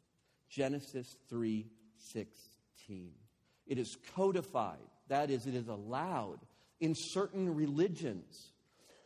Genesis 0.48 1.16
3:16. 1.28 3.14
It 3.66 3.78
is 3.78 3.96
codified, 4.14 4.90
that 5.08 5.30
is 5.30 5.46
it 5.46 5.54
is 5.54 5.68
allowed 5.68 6.40
in 6.80 6.94
certain 6.94 7.54
religions 7.54 8.52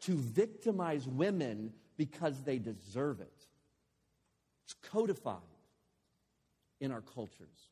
to 0.00 0.14
victimize 0.14 1.07
women 1.07 1.73
because 1.97 2.43
they 2.43 2.59
deserve 2.59 3.21
it. 3.21 3.47
It's 4.64 4.75
codified 4.75 5.40
in 6.81 6.90
our 6.93 7.02
cultures. 7.02 7.71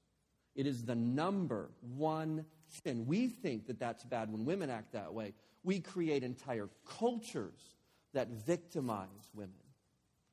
It 0.55 0.67
is 0.67 0.85
the 0.85 0.95
number 0.95 1.71
one 1.81 2.45
sin. 2.67 3.07
We 3.07 3.29
think 3.29 3.67
that 3.69 3.79
that's 3.79 4.05
bad 4.05 4.31
when 4.31 4.45
women 4.45 4.71
act 4.71 4.93
that 4.93 5.15
way. 5.15 5.35
We 5.63 5.81
create 5.81 6.23
entire 6.23 6.69
cultures 6.87 7.77
that 8.13 8.29
victimize 8.29 9.31
women. 9.35 9.68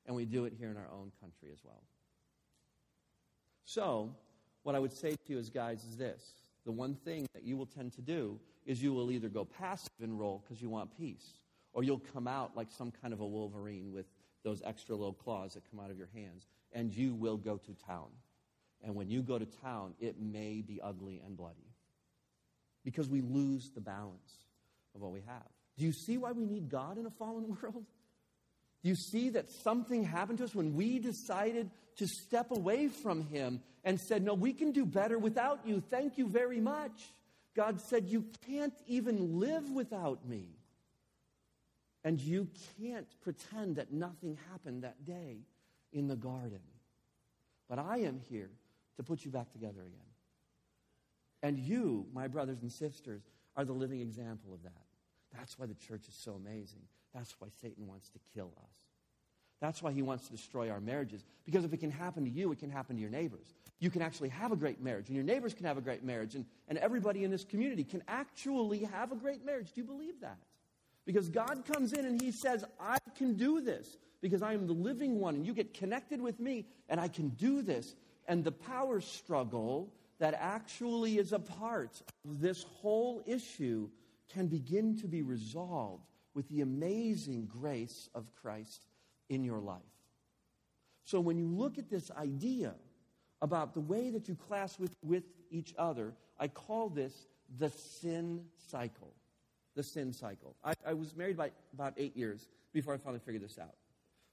And 0.06 0.16
we 0.16 0.26
do 0.26 0.46
it 0.46 0.54
here 0.58 0.70
in 0.70 0.78
our 0.78 0.90
own 0.94 1.12
country 1.20 1.50
as 1.52 1.60
well. 1.64 1.84
So, 3.66 4.16
what 4.64 4.76
I 4.76 4.80
would 4.80 4.94
say 4.94 5.12
to 5.12 5.34
you 5.34 5.40
as 5.40 5.50
guys 5.50 5.84
is 5.84 5.98
this 5.98 6.22
the 6.66 6.72
one 6.72 6.96
thing 6.96 7.28
that 7.34 7.44
you 7.44 7.58
will 7.58 7.66
tend 7.66 7.94
to 7.94 8.02
do 8.02 8.40
is 8.66 8.82
you 8.82 8.94
will 8.94 9.12
either 9.12 9.30
go 9.30 9.46
passive 9.46 9.90
and 10.02 10.20
roll 10.20 10.44
because 10.44 10.62
you 10.62 10.70
want 10.70 10.96
peace, 10.98 11.34
or 11.74 11.84
you'll 11.84 12.02
come 12.14 12.28
out 12.28 12.56
like 12.56 12.72
some 12.72 12.92
kind 13.02 13.14
of 13.14 13.20
a 13.20 13.26
wolverine 13.26 13.92
with 13.92 14.06
those 14.44 14.62
extra 14.64 14.96
little 14.96 15.14
claws 15.14 15.54
that 15.54 15.64
come 15.70 15.80
out 15.80 15.92
of 15.92 15.98
your 15.98 16.10
hands, 16.14 16.48
and 16.72 16.94
you 16.94 17.14
will 17.14 17.38
go 17.38 17.58
to 17.58 17.74
town. 17.86 18.08
And 18.84 18.96
when 18.96 19.10
you 19.10 19.22
go 19.22 19.40
to 19.40 19.46
town, 19.46 19.94
it 20.00 20.20
may 20.20 20.62
be 20.62 20.80
ugly 20.82 21.22
and 21.26 21.36
bloody 21.36 21.74
because 22.84 23.10
we 23.10 23.22
lose 23.22 23.72
the 23.72 23.82
balance 23.82 24.46
of 24.94 25.02
what 25.02 25.12
we 25.12 25.22
have. 25.26 25.48
Do 25.78 25.86
you 25.86 25.92
see 25.92 26.18
why 26.18 26.32
we 26.32 26.46
need 26.46 26.70
God 26.70 26.98
in 26.98 27.06
a 27.06 27.10
fallen 27.10 27.48
world? 27.62 27.86
You 28.86 28.94
see 28.94 29.30
that 29.30 29.50
something 29.50 30.04
happened 30.04 30.38
to 30.38 30.44
us 30.44 30.54
when 30.54 30.76
we 30.76 31.00
decided 31.00 31.72
to 31.96 32.06
step 32.06 32.52
away 32.52 32.88
from 32.88 33.24
Him 33.24 33.62
and 33.84 34.00
said, 34.00 34.22
No, 34.22 34.36
we 34.36 34.54
can 34.54 34.72
do 34.74 34.86
better 34.86 35.18
without 35.18 35.62
you. 35.66 35.82
Thank 35.90 36.20
you 36.20 36.28
very 36.28 36.60
much. 36.60 36.92
God 37.56 37.82
said, 37.82 38.06
You 38.06 38.28
can't 38.46 38.76
even 38.86 39.40
live 39.40 39.72
without 39.72 40.28
me. 40.28 40.50
And 42.04 42.22
you 42.22 42.48
can't 42.80 43.08
pretend 43.22 43.78
that 43.78 43.92
nothing 43.92 44.38
happened 44.52 44.84
that 44.84 45.04
day 45.04 45.40
in 45.92 46.08
the 46.08 46.16
garden. 46.16 46.62
But 47.68 47.80
I 47.80 48.02
am 48.02 48.22
here 48.30 48.52
to 48.98 49.04
put 49.04 49.26
you 49.26 49.32
back 49.32 49.52
together 49.52 49.82
again. 49.82 50.12
And 51.42 51.58
you, 51.58 52.06
my 52.14 52.28
brothers 52.28 52.62
and 52.62 52.72
sisters, 52.72 53.24
are 53.58 53.66
the 53.66 53.74
living 53.74 54.02
example 54.02 54.54
of 54.54 54.62
that. 54.62 54.85
That's 55.38 55.58
why 55.58 55.66
the 55.66 55.76
church 55.76 56.08
is 56.08 56.16
so 56.16 56.34
amazing. 56.34 56.82
That's 57.14 57.34
why 57.40 57.48
Satan 57.62 57.88
wants 57.88 58.10
to 58.10 58.20
kill 58.34 58.52
us. 58.58 58.76
That's 59.62 59.82
why 59.82 59.92
he 59.92 60.02
wants 60.02 60.26
to 60.26 60.32
destroy 60.32 60.70
our 60.70 60.82
marriages. 60.82 61.24
Because 61.46 61.64
if 61.64 61.74
it 61.74 61.78
can 61.78 61.92
happen 61.92 62.26
to 62.26 62.30
you, 62.30 62.52
it 62.52 62.60
can 62.60 62.70
happen 62.70 62.96
to 62.98 63.02
your 63.02 63.10
neighbors. 63.10 63.54
You 63.80 63.90
can 63.90 64.02
actually 64.02 64.30
have 64.30 64.52
a 64.52 64.56
great 64.56 64.82
marriage, 64.82 65.08
and 65.08 65.16
your 65.16 65.26
neighbors 65.26 65.54
can 65.54 65.66
have 65.66 65.78
a 65.78 65.82
great 65.82 66.04
marriage, 66.04 66.36
and, 66.36 66.46
and 66.68 66.78
everybody 66.78 67.24
in 67.24 67.32
this 67.32 67.44
community 67.44 67.84
can 67.84 68.04
actually 68.08 68.80
have 68.80 69.12
a 69.12 69.16
great 69.16 69.46
marriage. 69.46 69.72
Do 69.74 69.82
you 69.82 69.88
believe 69.88 70.22
that? 70.22 70.38
Because 71.06 71.30
God 71.30 71.64
comes 71.72 71.94
in 71.94 72.06
and 72.06 72.22
he 72.22 72.32
says, 72.32 72.66
I 72.80 72.98
can 73.18 73.36
do 73.36 73.62
this 73.62 73.98
because 74.22 74.42
I 74.42 74.54
am 74.54 74.66
the 74.66 74.74
living 74.74 75.20
one, 75.20 75.36
and 75.36 75.46
you 75.46 75.54
get 75.54 75.74
connected 75.74 76.22
with 76.22 76.40
me, 76.40 76.66
and 76.90 77.00
I 77.00 77.08
can 77.08 77.30
do 77.30 77.62
this 77.62 77.96
and 78.28 78.44
the 78.44 78.52
power 78.52 79.02
struggle 79.02 79.92
that 80.20 80.34
actually 80.40 81.18
is 81.18 81.34
a 81.34 81.40
part 81.40 82.02
of 82.26 82.40
this 82.40 82.64
whole 82.64 83.22
issue 83.26 83.90
can 84.34 84.48
begin 84.48 84.98
to 84.98 85.08
be 85.08 85.22
resolved 85.22 86.06
with 86.34 86.48
the 86.50 86.62
amazing 86.62 87.46
grace 87.46 88.10
of 88.14 88.34
Christ 88.36 88.86
in 89.30 89.44
your 89.44 89.60
life. 89.60 89.82
So 91.04 91.20
when 91.20 91.38
you 91.38 91.48
look 91.48 91.78
at 91.78 91.90
this 91.90 92.12
idea 92.12 92.74
about 93.42 93.74
the 93.74 93.80
way 93.80 94.10
that 94.10 94.28
you 94.28 94.36
class 94.36 94.80
with, 94.80 94.92
with 95.04 95.24
each 95.52 95.74
other, 95.78 96.14
I 96.40 96.48
call 96.48 96.90
this 96.90 97.28
the 97.60 97.70
sin 97.70 98.46
cycle. 98.70 99.14
The 99.76 99.84
sin 99.84 100.14
cycle. 100.14 100.56
I, 100.64 100.74
I 100.86 100.94
was 100.94 101.16
married 101.16 101.38
by 101.38 101.52
about 101.74 101.94
eight 101.98 102.16
years 102.18 102.48
before 102.74 102.94
I 102.94 102.98
finally 102.98 103.22
figured 103.24 103.44
this 103.44 103.60
out. 103.60 103.76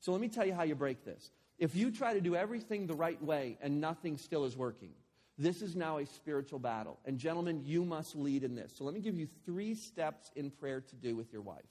So 0.01 0.13
let 0.13 0.21
me 0.21 0.29
tell 0.29 0.47
you 0.47 0.55
how 0.55 0.63
you 0.63 0.75
break 0.75 1.05
this. 1.05 1.31
If 1.59 1.77
you 1.77 1.91
try 1.91 2.15
to 2.15 2.21
do 2.21 2.35
everything 2.35 2.87
the 2.87 2.95
right 2.95 3.23
way 3.23 3.59
and 3.61 3.81
nothing 3.81 4.17
still 4.17 4.45
is 4.45 4.57
working, 4.57 4.91
this 5.39 5.63
is 5.63 5.75
now 5.75 5.99
a 5.99 6.07
spiritual 6.07 6.59
battle. 6.59 6.99
And 7.05 7.19
gentlemen, 7.19 7.63
you 7.65 7.85
must 7.85 8.15
lead 8.15 8.45
in 8.45 8.55
this. 8.55 8.73
So 8.77 8.85
let 8.85 8.95
me 8.95 9.01
give 9.01 9.17
you 9.17 9.29
three 9.45 9.75
steps 9.75 10.31
in 10.37 10.51
prayer 10.51 10.81
to 10.81 10.97
do 10.97 11.17
with 11.17 11.33
your 11.33 11.43
wife. 11.43 11.65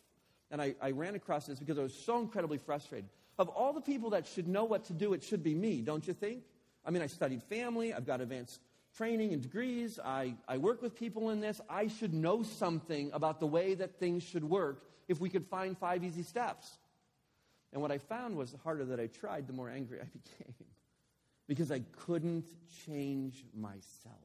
And 0.50 0.62
I, 0.62 0.76
I 0.82 0.92
ran 0.92 1.16
across 1.16 1.46
this 1.46 1.60
because 1.60 1.78
I 1.78 1.84
was 1.84 1.94
so 1.94 2.20
incredibly 2.20 2.58
frustrated. 2.58 3.10
Of 3.38 3.50
all 3.50 3.72
the 3.74 3.82
people 3.82 4.10
that 4.12 4.28
should 4.28 4.48
know 4.48 4.66
what 4.66 4.86
to 4.86 4.94
do, 4.94 5.14
it 5.14 5.24
should 5.24 5.44
be 5.44 5.56
me, 5.56 5.82
don't 5.82 6.06
you 6.06 6.14
think? 6.14 6.44
I 6.86 6.92
mean, 6.92 7.02
I 7.02 7.08
studied 7.08 7.44
family, 7.44 7.94
I've 7.94 8.06
got 8.06 8.20
advanced 8.20 8.60
training 8.98 9.34
and 9.34 9.42
degrees, 9.42 10.00
I, 10.04 10.36
I 10.48 10.58
work 10.58 10.82
with 10.82 10.96
people 10.96 11.30
in 11.30 11.40
this. 11.40 11.62
I 11.70 11.88
should 11.88 12.14
know 12.14 12.44
something 12.44 13.12
about 13.14 13.40
the 13.40 13.48
way 13.48 13.74
that 13.76 14.00
things 14.00 14.24
should 14.24 14.44
work 14.44 14.84
if 15.08 15.20
we 15.22 15.30
could 15.30 15.46
find 15.48 15.78
five 15.78 16.04
easy 16.04 16.24
steps. 16.24 16.78
And 17.72 17.82
what 17.82 17.92
I 17.92 18.00
found 18.00 18.36
was 18.36 18.52
the 18.52 18.58
harder 18.58 18.84
that 18.86 19.00
I 19.00 19.08
tried, 19.08 19.48
the 19.48 19.54
more 19.54 19.70
angry 19.70 20.00
I 20.02 20.06
became 20.38 20.54
because 21.48 21.72
I 21.72 21.82
couldn't 22.06 22.48
change 22.86 23.46
myself. 23.54 24.16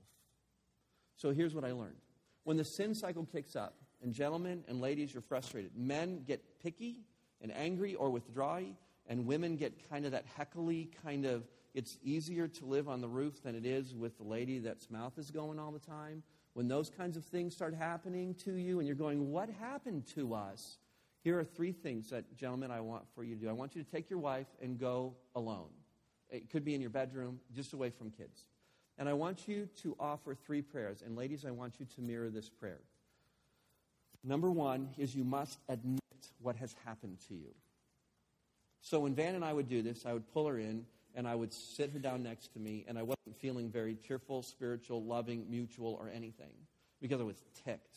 So 1.17 1.31
here's 1.31 1.55
what 1.55 1.65
I 1.65 1.73
learned. 1.73 1.97
When 2.45 2.57
the 2.57 2.65
sin 2.65 2.95
cycle 2.95 3.25
kicks 3.25 3.57
up, 3.57 3.75
and 4.03 4.13
gentlemen 4.13 4.63
and 4.69 4.81
ladies, 4.81 5.13
you're 5.13 5.23
frustrated, 5.23 5.73
men 5.77 6.23
get 6.27 6.63
picky 6.63 7.01
and 7.41 7.55
angry 7.57 7.95
or 7.95 8.11
withdrawy, 8.11 8.75
and 9.09 9.27
women 9.27 9.57
get 9.57 9.89
kind 9.91 10.05
of 10.05 10.13
that 10.13 10.25
heckly 10.37 10.91
kind 11.03 11.25
of, 11.25 11.45
it's 11.75 11.99
easier 12.03 12.49
to 12.49 12.65
live 12.65 12.89
on 12.89 13.01
the 13.01 13.09
roof 13.09 13.43
than 13.43 13.55
it 13.55 13.65
is 13.65 13.95
with 13.95 14.17
the 14.19 14.25
lady 14.25 14.59
that's 14.59 14.91
mouth 14.91 15.19
is 15.19 15.31
going 15.31 15.59
all 15.59 15.71
the 15.71 15.79
time. 15.79 16.23
When 16.55 16.69
those 16.69 16.89
kinds 16.89 17.17
of 17.17 17.25
things 17.25 17.55
start 17.55 17.75
happening 17.75 18.35
to 18.45 18.55
you, 18.55 18.79
and 18.79 18.87
you're 18.87 18.97
going, 18.97 19.31
What 19.31 19.51
happened 19.61 20.07
to 20.15 20.35
us? 20.35 20.79
Here 21.23 21.39
are 21.39 21.45
three 21.45 21.73
things 21.73 22.11
that, 22.11 22.37
gentlemen, 22.37 22.71
I 22.71 22.81
want 22.81 23.05
for 23.15 23.25
you 23.25 23.35
to 23.35 23.41
do. 23.41 23.49
I 23.49 23.53
want 23.53 23.75
you 23.75 23.83
to 23.83 23.91
take 23.91 24.09
your 24.09 24.21
wife 24.21 24.47
and 24.63 24.79
go 24.79 25.15
alone. 25.35 25.71
It 26.31 26.51
could 26.51 26.65
be 26.65 26.75
in 26.75 26.81
your 26.81 26.91
bedroom, 26.91 27.41
just 27.55 27.73
away 27.73 27.91
from 27.91 28.11
kids. 28.11 28.45
And 28.99 29.09
I 29.09 29.13
want 29.13 29.47
you 29.47 29.69
to 29.83 29.97
offer 30.01 30.35
three 30.35 30.63
prayers. 30.63 31.03
And 31.05 31.17
ladies, 31.17 31.45
I 31.45 31.51
want 31.51 31.75
you 31.79 31.87
to 31.95 32.01
mirror 32.01 32.31
this 32.31 32.49
prayer. 32.49 32.81
Number 34.25 34.51
one 34.51 34.89
is 34.99 35.15
you 35.15 35.25
must 35.25 35.59
admit 35.69 36.01
what 36.41 36.57
has 36.57 36.75
happened 36.85 37.19
to 37.29 37.35
you. 37.35 37.55
So 38.81 39.01
when 39.01 39.15
Van 39.15 39.35
and 39.35 39.45
I 39.45 39.53
would 39.53 39.69
do 39.69 39.83
this, 39.83 40.07
I 40.07 40.13
would 40.13 40.33
pull 40.33 40.47
her 40.47 40.59
in 40.59 40.87
and 41.15 41.27
I 41.27 41.35
would 41.35 41.53
sit 41.53 41.91
her 41.93 41.99
down 41.99 42.23
next 42.23 42.53
to 42.53 42.59
me, 42.59 42.85
and 42.87 42.99
I 42.99 43.03
wasn't 43.03 43.39
feeling 43.39 43.71
very 43.71 43.97
cheerful, 44.07 44.43
spiritual, 44.43 45.03
loving, 45.03 45.47
mutual, 45.49 45.97
or 45.99 46.11
anything 46.15 46.53
because 47.01 47.21
I 47.21 47.25
was 47.25 47.43
ticked. 47.65 47.97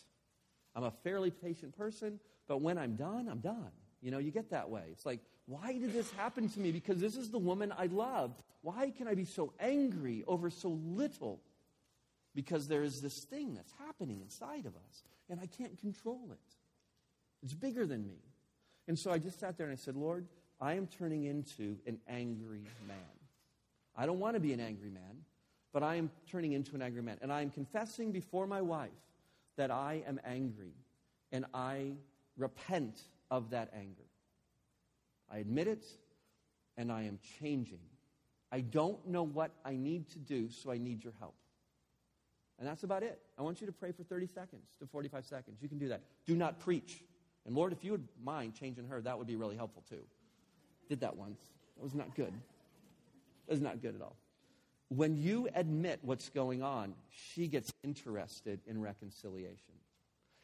I'm 0.74 0.86
a 0.86 0.91
fairly 1.03 1.29
patient 1.29 1.77
person, 1.77 2.19
but 2.48 2.62
when 2.62 2.77
I'm 2.77 2.95
done, 2.95 3.27
I'm 3.29 3.39
done. 3.39 3.71
You 4.01 4.12
know, 4.12 4.19
you 4.19 4.31
get 4.31 4.51
that 4.51 4.69
way. 4.69 4.83
It's 4.91 5.05
like, 5.05 5.19
why 5.49 5.73
did 5.73 5.93
this 5.93 6.11
happen 6.11 6.47
to 6.47 6.59
me? 6.59 6.71
Because 6.71 6.99
this 6.99 7.17
is 7.17 7.31
the 7.31 7.39
woman 7.39 7.73
I 7.75 7.87
love. 7.87 8.35
Why 8.61 8.91
can 8.95 9.07
I 9.07 9.15
be 9.15 9.25
so 9.25 9.51
angry 9.59 10.23
over 10.27 10.51
so 10.51 10.79
little? 10.85 11.41
Because 12.35 12.67
there 12.67 12.83
is 12.83 13.01
this 13.01 13.17
thing 13.23 13.55
that's 13.55 13.73
happening 13.83 14.21
inside 14.21 14.67
of 14.67 14.75
us, 14.75 15.03
and 15.27 15.39
I 15.39 15.47
can't 15.47 15.75
control 15.79 16.29
it. 16.31 16.55
It's 17.41 17.55
bigger 17.55 17.87
than 17.87 18.05
me. 18.05 18.19
And 18.87 18.97
so 18.97 19.11
I 19.11 19.17
just 19.17 19.39
sat 19.39 19.57
there 19.57 19.65
and 19.65 19.73
I 19.73 19.77
said, 19.77 19.95
Lord, 19.95 20.27
I 20.61 20.73
am 20.73 20.85
turning 20.85 21.23
into 21.23 21.77
an 21.87 21.97
angry 22.07 22.65
man. 22.87 22.97
I 23.95 24.05
don't 24.05 24.19
want 24.19 24.35
to 24.35 24.39
be 24.39 24.53
an 24.53 24.59
angry 24.59 24.91
man, 24.91 25.23
but 25.73 25.81
I 25.81 25.95
am 25.95 26.11
turning 26.29 26.51
into 26.51 26.75
an 26.75 26.83
angry 26.83 27.01
man. 27.01 27.17
And 27.23 27.33
I 27.33 27.41
am 27.41 27.49
confessing 27.49 28.11
before 28.11 28.45
my 28.45 28.61
wife 28.61 28.91
that 29.57 29.71
I 29.71 30.03
am 30.07 30.19
angry 30.23 30.75
and 31.31 31.45
I 31.55 31.93
repent 32.37 33.01
of 33.31 33.49
that 33.49 33.71
anger. 33.75 34.05
I 35.31 35.38
admit 35.38 35.67
it, 35.67 35.86
and 36.77 36.91
I 36.91 37.03
am 37.03 37.19
changing. 37.39 37.79
I 38.51 38.62
don't 38.62 39.05
know 39.07 39.24
what 39.24 39.51
I 39.63 39.75
need 39.75 40.09
to 40.09 40.19
do, 40.19 40.50
so 40.50 40.71
I 40.71 40.77
need 40.77 41.03
your 41.03 41.13
help. 41.19 41.36
And 42.57 42.67
that's 42.67 42.83
about 42.83 43.03
it. 43.03 43.19
I 43.38 43.41
want 43.41 43.62
you 43.62 43.67
to 43.67 43.74
pray 43.74 43.91
for 43.91 44.03
30 44.03 44.27
seconds 44.27 44.63
to 44.79 44.86
45 44.86 45.25
seconds. 45.25 45.62
You 45.62 45.69
can 45.69 45.77
do 45.77 45.89
that. 45.89 46.01
Do 46.25 46.36
not 46.36 46.59
preach. 46.59 47.01
And 47.45 47.55
Lord, 47.55 47.71
if 47.71 47.83
you 47.83 47.91
would 47.91 48.07
mind 48.24 48.53
changing 48.53 48.88
her, 48.88 49.01
that 49.01 49.17
would 49.17 49.27
be 49.27 49.36
really 49.36 49.55
helpful 49.55 49.83
too. 49.89 50.01
Did 50.89 51.00
that 51.01 51.15
once. 51.15 51.39
That 51.77 51.83
was 51.83 51.95
not 51.95 52.15
good. 52.15 52.33
That 53.48 53.53
was 53.53 53.62
not 53.62 53.81
good 53.81 53.95
at 53.95 54.01
all. 54.01 54.17
When 54.89 55.15
you 55.15 55.48
admit 55.53 56.00
what's 56.01 56.29
going 56.29 56.63
on, 56.63 56.95
she 57.09 57.48
gets 57.48 57.71
interested 57.83 58.59
in 58.67 58.81
reconciliation. 58.81 59.75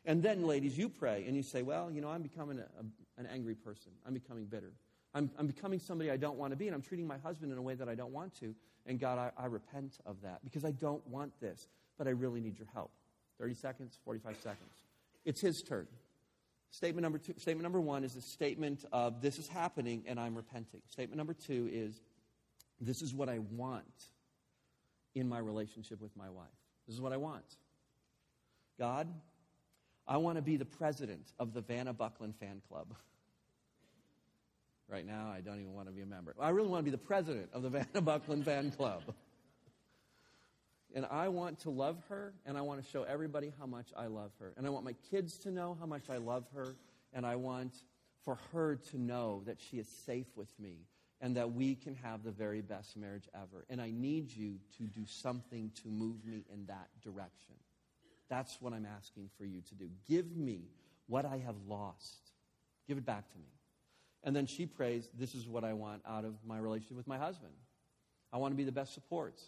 And 0.06 0.22
then, 0.22 0.46
ladies, 0.46 0.78
you 0.78 0.88
pray 0.88 1.26
and 1.28 1.36
you 1.36 1.42
say, 1.42 1.64
Well, 1.64 1.92
you 1.92 2.00
know, 2.00 2.10
I'm 2.10 2.22
becoming 2.22 2.60
a, 2.60 2.86
an 3.18 3.28
angry 3.32 3.56
person. 3.56 3.92
I'm 4.06 4.14
becoming 4.14 4.46
bitter. 4.46 4.74
I'm, 5.14 5.32
I'm, 5.38 5.48
becoming 5.48 5.80
somebody 5.80 6.12
I 6.12 6.18
don't 6.18 6.38
want 6.38 6.52
to 6.52 6.58
be, 6.58 6.68
and 6.68 6.76
I'm 6.76 6.82
treating 6.82 7.08
my 7.08 7.18
husband 7.18 7.52
in 7.52 7.58
a 7.58 7.62
way 7.62 7.74
that 7.76 7.88
I 7.88 7.96
don't 7.96 8.12
want 8.12 8.38
to. 8.40 8.54
And 8.86 9.00
God, 9.00 9.18
I, 9.18 9.32
I 9.42 9.46
repent 9.46 9.98
of 10.06 10.22
that 10.24 10.44
because 10.44 10.66
I 10.66 10.72
don't 10.72 11.06
want 11.08 11.32
this, 11.40 11.68
but 11.98 12.08
I 12.08 12.12
really 12.12 12.42
need 12.42 12.58
your 12.60 12.68
help. 12.74 12.92
30 13.40 13.54
seconds, 13.54 13.98
45 14.04 14.36
seconds. 14.38 14.84
It's 15.24 15.42
his 15.42 15.62
turn. 15.62 15.88
Statement 16.70 17.04
number 17.04 17.18
two, 17.18 17.34
statement 17.38 17.64
number 17.64 17.80
one 17.80 18.04
is 18.04 18.16
a 18.16 18.22
statement 18.22 18.84
of 18.92 19.22
this 19.22 19.40
is 19.40 19.48
happening 19.48 20.04
and 20.08 20.20
I'm 20.20 20.36
repenting. 20.36 20.82
Statement 20.90 21.18
number 21.18 21.34
two 21.34 21.70
is 21.72 22.02
this 22.82 23.02
is 23.02 23.14
what 23.14 23.30
I 23.30 23.40
want 23.52 23.86
in 25.16 25.30
my 25.30 25.40
relationship 25.40 26.02
with 26.02 26.16
my 26.18 26.30
wife. 26.30 26.48
This 26.86 26.96
is 26.96 27.02
what 27.02 27.14
I 27.14 27.18
want. 27.18 27.46
God, 28.78 29.08
I 30.08 30.18
want 30.18 30.38
to 30.38 30.42
be 30.42 30.58
the 30.58 30.66
president 30.66 31.32
of 31.40 31.54
the 31.54 31.62
Vanna 31.62 31.94
Bucklin 31.94 32.34
fan 32.34 32.62
club. 32.70 32.94
Right 34.88 35.06
now, 35.06 35.32
I 35.36 35.42
don't 35.42 35.60
even 35.60 35.74
want 35.74 35.88
to 35.88 35.94
be 35.94 36.02
a 36.02 36.06
member. 36.06 36.36
I 36.40 36.50
really 36.50 36.70
want 36.70 36.82
to 36.82 36.92
be 36.92 36.92
the 36.92 36.98
president 36.98 37.50
of 37.54 37.64
the 37.64 37.70
Vanna 37.72 38.02
Bucklin 38.02 38.44
fan 38.44 38.72
club. 38.72 39.02
And 40.94 41.06
I 41.10 41.28
want 41.30 41.60
to 41.62 41.72
love 41.72 41.98
her, 42.10 42.34
and 42.46 42.58
I 42.58 42.62
want 42.62 42.84
to 42.84 42.90
show 42.90 43.04
everybody 43.04 43.52
how 43.60 43.66
much 43.66 43.88
I 43.98 44.06
love 44.06 44.32
her. 44.40 44.54
And 44.56 44.66
I 44.66 44.70
want 44.70 44.86
my 44.86 44.96
kids 45.10 45.38
to 45.40 45.52
know 45.52 45.76
how 45.80 45.86
much 45.86 46.10
I 46.10 46.18
love 46.18 46.46
her, 46.54 46.76
and 47.12 47.26
I 47.26 47.36
want 47.36 47.74
for 48.24 48.38
her 48.54 48.76
to 48.92 48.98
know 48.98 49.44
that 49.46 49.58
she 49.60 49.78
is 49.78 49.88
safe 50.06 50.28
with 50.36 50.50
me 50.60 50.86
and 51.22 51.38
that 51.38 51.54
we 51.54 51.76
can 51.76 51.96
have 51.96 52.24
the 52.24 52.32
very 52.32 52.62
best 52.62 52.98
marriage 52.98 53.28
ever. 53.34 53.66
And 53.70 53.82
I 53.82 53.92
need 53.92 54.32
you 54.32 54.56
to 54.78 54.84
do 54.84 55.06
something 55.06 55.72
to 55.82 55.88
move 55.88 56.26
me 56.26 56.44
in 56.52 56.66
that 56.68 56.90
direction. 57.02 57.56
That's 58.30 58.62
what 58.62 58.74
I'm 58.74 58.86
asking 58.86 59.30
for 59.38 59.46
you 59.46 59.62
to 59.62 59.76
do. 59.76 59.90
Give 60.08 60.36
me 60.36 60.70
what 61.08 61.26
I 61.26 61.38
have 61.46 61.56
lost. 61.68 62.32
Give 62.88 62.98
it 62.98 63.06
back 63.06 63.32
to 63.32 63.38
me. 63.38 63.48
And 64.24 64.36
then 64.36 64.48
she 64.48 64.66
prays, 64.66 65.08
This 65.18 65.36
is 65.36 65.48
what 65.48 65.64
I 65.64 65.74
want 65.74 66.02
out 66.08 66.26
of 66.26 66.34
my 66.46 66.58
relationship 66.58 66.98
with 66.98 67.08
my 67.08 67.18
husband. 67.18 67.54
I 68.34 68.38
want 68.38 68.52
to 68.52 68.56
be 68.56 68.64
the 68.64 68.72
best 68.72 68.94
support. 68.94 69.40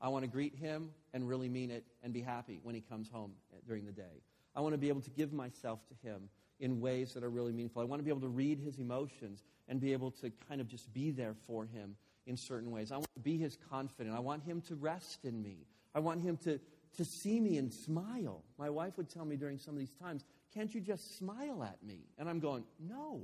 I 0.00 0.08
want 0.08 0.24
to 0.24 0.30
greet 0.30 0.56
him 0.56 0.90
and 1.14 1.28
really 1.28 1.48
mean 1.48 1.70
it 1.70 1.84
and 2.02 2.12
be 2.12 2.22
happy 2.22 2.58
when 2.62 2.74
he 2.74 2.80
comes 2.80 3.08
home 3.08 3.32
during 3.66 3.86
the 3.86 3.92
day. 3.92 4.22
I 4.56 4.60
want 4.60 4.74
to 4.74 4.78
be 4.78 4.88
able 4.88 5.00
to 5.02 5.10
give 5.10 5.32
myself 5.32 5.80
to 5.88 6.08
him 6.08 6.28
in 6.58 6.80
ways 6.80 7.14
that 7.14 7.22
are 7.22 7.30
really 7.30 7.52
meaningful. 7.52 7.82
I 7.82 7.84
want 7.84 8.00
to 8.00 8.04
be 8.04 8.10
able 8.10 8.20
to 8.22 8.28
read 8.28 8.58
his 8.58 8.78
emotions 8.78 9.42
and 9.68 9.80
be 9.80 9.92
able 9.92 10.10
to 10.12 10.30
kind 10.48 10.60
of 10.60 10.68
just 10.68 10.92
be 10.92 11.10
there 11.10 11.34
for 11.46 11.64
him 11.64 11.96
in 12.26 12.36
certain 12.36 12.70
ways. 12.70 12.92
I 12.92 12.96
want 12.96 13.14
to 13.14 13.20
be 13.20 13.36
his 13.36 13.58
confidant. 13.70 14.16
I 14.16 14.20
want 14.20 14.42
him 14.42 14.60
to 14.62 14.74
rest 14.74 15.24
in 15.24 15.42
me. 15.42 15.66
I 15.94 16.00
want 16.00 16.22
him 16.22 16.36
to, 16.38 16.58
to 16.96 17.04
see 17.04 17.40
me 17.40 17.56
and 17.56 17.72
smile. 17.72 18.42
My 18.58 18.70
wife 18.70 18.96
would 18.96 19.08
tell 19.08 19.24
me 19.24 19.36
during 19.36 19.58
some 19.58 19.74
of 19.74 19.80
these 19.80 19.94
times, 20.02 20.24
Can't 20.54 20.74
you 20.74 20.80
just 20.80 21.18
smile 21.18 21.62
at 21.62 21.82
me? 21.82 22.00
And 22.18 22.28
I'm 22.28 22.40
going, 22.40 22.64
No. 22.78 23.20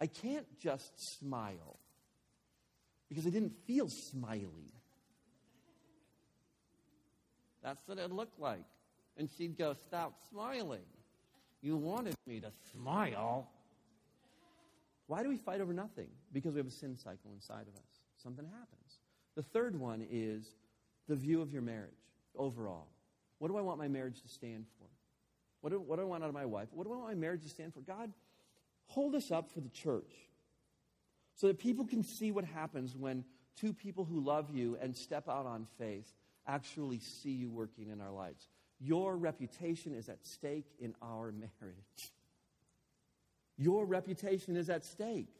I 0.00 0.06
can't 0.06 0.46
just 0.58 1.18
smile 1.20 1.78
because 3.08 3.26
I 3.26 3.30
didn't 3.30 3.54
feel 3.66 3.88
smiley. 3.88 4.72
That's 7.62 7.86
what 7.86 7.98
it 7.98 8.10
looked 8.10 8.38
like. 8.38 8.64
And 9.16 9.28
she'd 9.36 9.58
go, 9.58 9.74
Stop 9.74 10.14
smiling. 10.30 10.86
You 11.62 11.76
wanted 11.76 12.14
me 12.26 12.40
to 12.40 12.50
smile. 12.72 13.50
Why 15.06 15.22
do 15.22 15.28
we 15.28 15.36
fight 15.36 15.60
over 15.60 15.74
nothing? 15.74 16.08
Because 16.32 16.54
we 16.54 16.58
have 16.58 16.68
a 16.68 16.70
sin 16.70 16.96
cycle 16.96 17.32
inside 17.34 17.66
of 17.66 17.74
us. 17.74 18.00
Something 18.22 18.46
happens. 18.46 19.00
The 19.34 19.42
third 19.42 19.78
one 19.78 20.06
is 20.08 20.54
the 21.10 21.16
view 21.16 21.42
of 21.42 21.52
your 21.52 21.60
marriage 21.60 21.90
overall. 22.36 22.86
What 23.38 23.48
do 23.48 23.58
I 23.58 23.60
want 23.60 23.78
my 23.78 23.88
marriage 23.88 24.22
to 24.22 24.28
stand 24.28 24.64
for? 24.78 24.86
What 25.60 25.70
do, 25.70 25.80
what 25.80 25.96
do 25.96 26.02
I 26.02 26.04
want 26.04 26.22
out 26.22 26.28
of 26.28 26.34
my 26.34 26.46
wife? 26.46 26.68
What 26.72 26.86
do 26.86 26.92
I 26.92 26.96
want 26.96 27.08
my 27.08 27.14
marriage 27.14 27.42
to 27.42 27.48
stand 27.48 27.74
for? 27.74 27.80
God, 27.80 28.12
hold 28.86 29.16
us 29.16 29.32
up 29.32 29.50
for 29.50 29.60
the 29.60 29.68
church 29.68 30.12
so 31.34 31.48
that 31.48 31.58
people 31.58 31.84
can 31.84 32.04
see 32.04 32.30
what 32.30 32.44
happens 32.44 32.96
when 32.96 33.24
two 33.56 33.72
people 33.72 34.04
who 34.04 34.20
love 34.20 34.50
you 34.50 34.78
and 34.80 34.96
step 34.96 35.28
out 35.28 35.46
on 35.46 35.66
faith 35.78 36.14
actually 36.46 37.00
see 37.00 37.32
you 37.32 37.50
working 37.50 37.88
in 37.90 38.00
our 38.00 38.12
lives. 38.12 38.48
Your 38.78 39.16
reputation 39.16 39.94
is 39.94 40.08
at 40.08 40.24
stake 40.24 40.66
in 40.78 40.94
our 41.02 41.32
marriage. 41.60 42.12
Your 43.58 43.84
reputation 43.84 44.56
is 44.56 44.70
at 44.70 44.84
stake. 44.84 45.34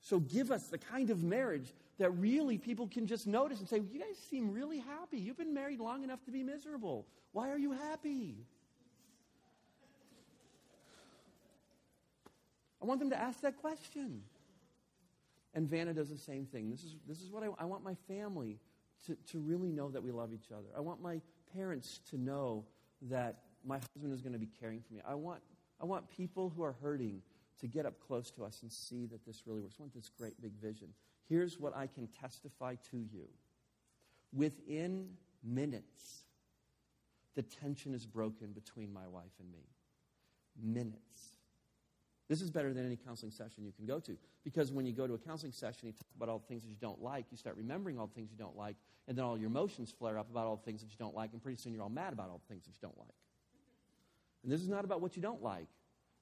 So 0.00 0.20
give 0.20 0.50
us 0.50 0.68
the 0.68 0.78
kind 0.78 1.10
of 1.10 1.22
marriage 1.22 1.72
that 2.02 2.10
really 2.18 2.58
people 2.58 2.88
can 2.88 3.06
just 3.06 3.28
notice 3.28 3.60
and 3.60 3.68
say, 3.68 3.80
You 3.92 4.00
guys 4.00 4.18
seem 4.28 4.52
really 4.52 4.80
happy. 4.80 5.18
You've 5.18 5.38
been 5.38 5.54
married 5.54 5.78
long 5.78 6.02
enough 6.02 6.24
to 6.24 6.32
be 6.32 6.42
miserable. 6.42 7.06
Why 7.30 7.48
are 7.50 7.58
you 7.58 7.70
happy? 7.70 8.44
I 12.82 12.86
want 12.86 12.98
them 12.98 13.10
to 13.10 13.20
ask 13.20 13.40
that 13.42 13.56
question. 13.58 14.22
And 15.54 15.68
Vanna 15.68 15.94
does 15.94 16.08
the 16.08 16.18
same 16.18 16.44
thing. 16.44 16.70
This 16.70 16.82
is, 16.82 16.96
this 17.06 17.20
is 17.20 17.30
what 17.30 17.44
I, 17.44 17.48
I 17.56 17.66
want 17.66 17.84
my 17.84 17.94
family 18.08 18.58
to, 19.06 19.16
to 19.30 19.38
really 19.38 19.70
know 19.70 19.88
that 19.90 20.02
we 20.02 20.10
love 20.10 20.32
each 20.34 20.50
other. 20.50 20.66
I 20.76 20.80
want 20.80 21.00
my 21.00 21.20
parents 21.54 22.00
to 22.10 22.18
know 22.18 22.64
that 23.02 23.36
my 23.64 23.78
husband 23.78 24.12
is 24.12 24.22
going 24.22 24.32
to 24.32 24.40
be 24.40 24.48
caring 24.58 24.80
for 24.80 24.94
me. 24.94 25.02
I 25.06 25.14
want, 25.14 25.40
I 25.80 25.84
want 25.84 26.10
people 26.10 26.52
who 26.56 26.64
are 26.64 26.74
hurting 26.82 27.22
to 27.60 27.68
get 27.68 27.86
up 27.86 27.94
close 28.04 28.32
to 28.32 28.44
us 28.44 28.62
and 28.62 28.72
see 28.72 29.06
that 29.06 29.24
this 29.24 29.42
really 29.46 29.60
works. 29.60 29.76
I 29.78 29.82
want 29.82 29.94
this 29.94 30.10
great 30.18 30.40
big 30.42 30.54
vision. 30.60 30.88
Here's 31.28 31.58
what 31.58 31.76
I 31.76 31.86
can 31.86 32.08
testify 32.08 32.76
to 32.90 32.98
you. 32.98 33.28
Within 34.34 35.08
minutes, 35.42 36.24
the 37.34 37.42
tension 37.42 37.94
is 37.94 38.06
broken 38.06 38.52
between 38.52 38.92
my 38.92 39.06
wife 39.06 39.32
and 39.40 39.50
me. 39.50 39.66
Minutes. 40.62 41.32
This 42.28 42.40
is 42.40 42.50
better 42.50 42.72
than 42.72 42.86
any 42.86 42.96
counseling 42.96 43.32
session 43.32 43.64
you 43.64 43.72
can 43.72 43.86
go 43.86 43.98
to. 44.00 44.16
Because 44.44 44.72
when 44.72 44.86
you 44.86 44.92
go 44.92 45.06
to 45.06 45.14
a 45.14 45.18
counseling 45.18 45.52
session, 45.52 45.88
you 45.88 45.92
talk 45.92 46.06
about 46.16 46.28
all 46.28 46.38
the 46.38 46.46
things 46.46 46.62
that 46.62 46.70
you 46.70 46.76
don't 46.80 47.02
like, 47.02 47.26
you 47.30 47.36
start 47.36 47.56
remembering 47.56 47.98
all 47.98 48.06
the 48.06 48.14
things 48.14 48.30
you 48.30 48.38
don't 48.38 48.56
like, 48.56 48.76
and 49.06 49.16
then 49.16 49.24
all 49.24 49.36
your 49.36 49.48
emotions 49.48 49.92
flare 49.96 50.18
up 50.18 50.30
about 50.30 50.46
all 50.46 50.56
the 50.56 50.62
things 50.62 50.80
that 50.80 50.90
you 50.90 50.96
don't 50.98 51.14
like, 51.14 51.32
and 51.32 51.42
pretty 51.42 51.60
soon 51.60 51.72
you're 51.72 51.82
all 51.82 51.88
mad 51.88 52.12
about 52.12 52.30
all 52.30 52.40
the 52.46 52.52
things 52.52 52.64
that 52.64 52.70
you 52.70 52.80
don't 52.80 52.98
like. 52.98 53.14
And 54.42 54.52
this 54.52 54.60
is 54.60 54.68
not 54.68 54.84
about 54.84 55.00
what 55.00 55.16
you 55.16 55.22
don't 55.22 55.42
like. 55.42 55.68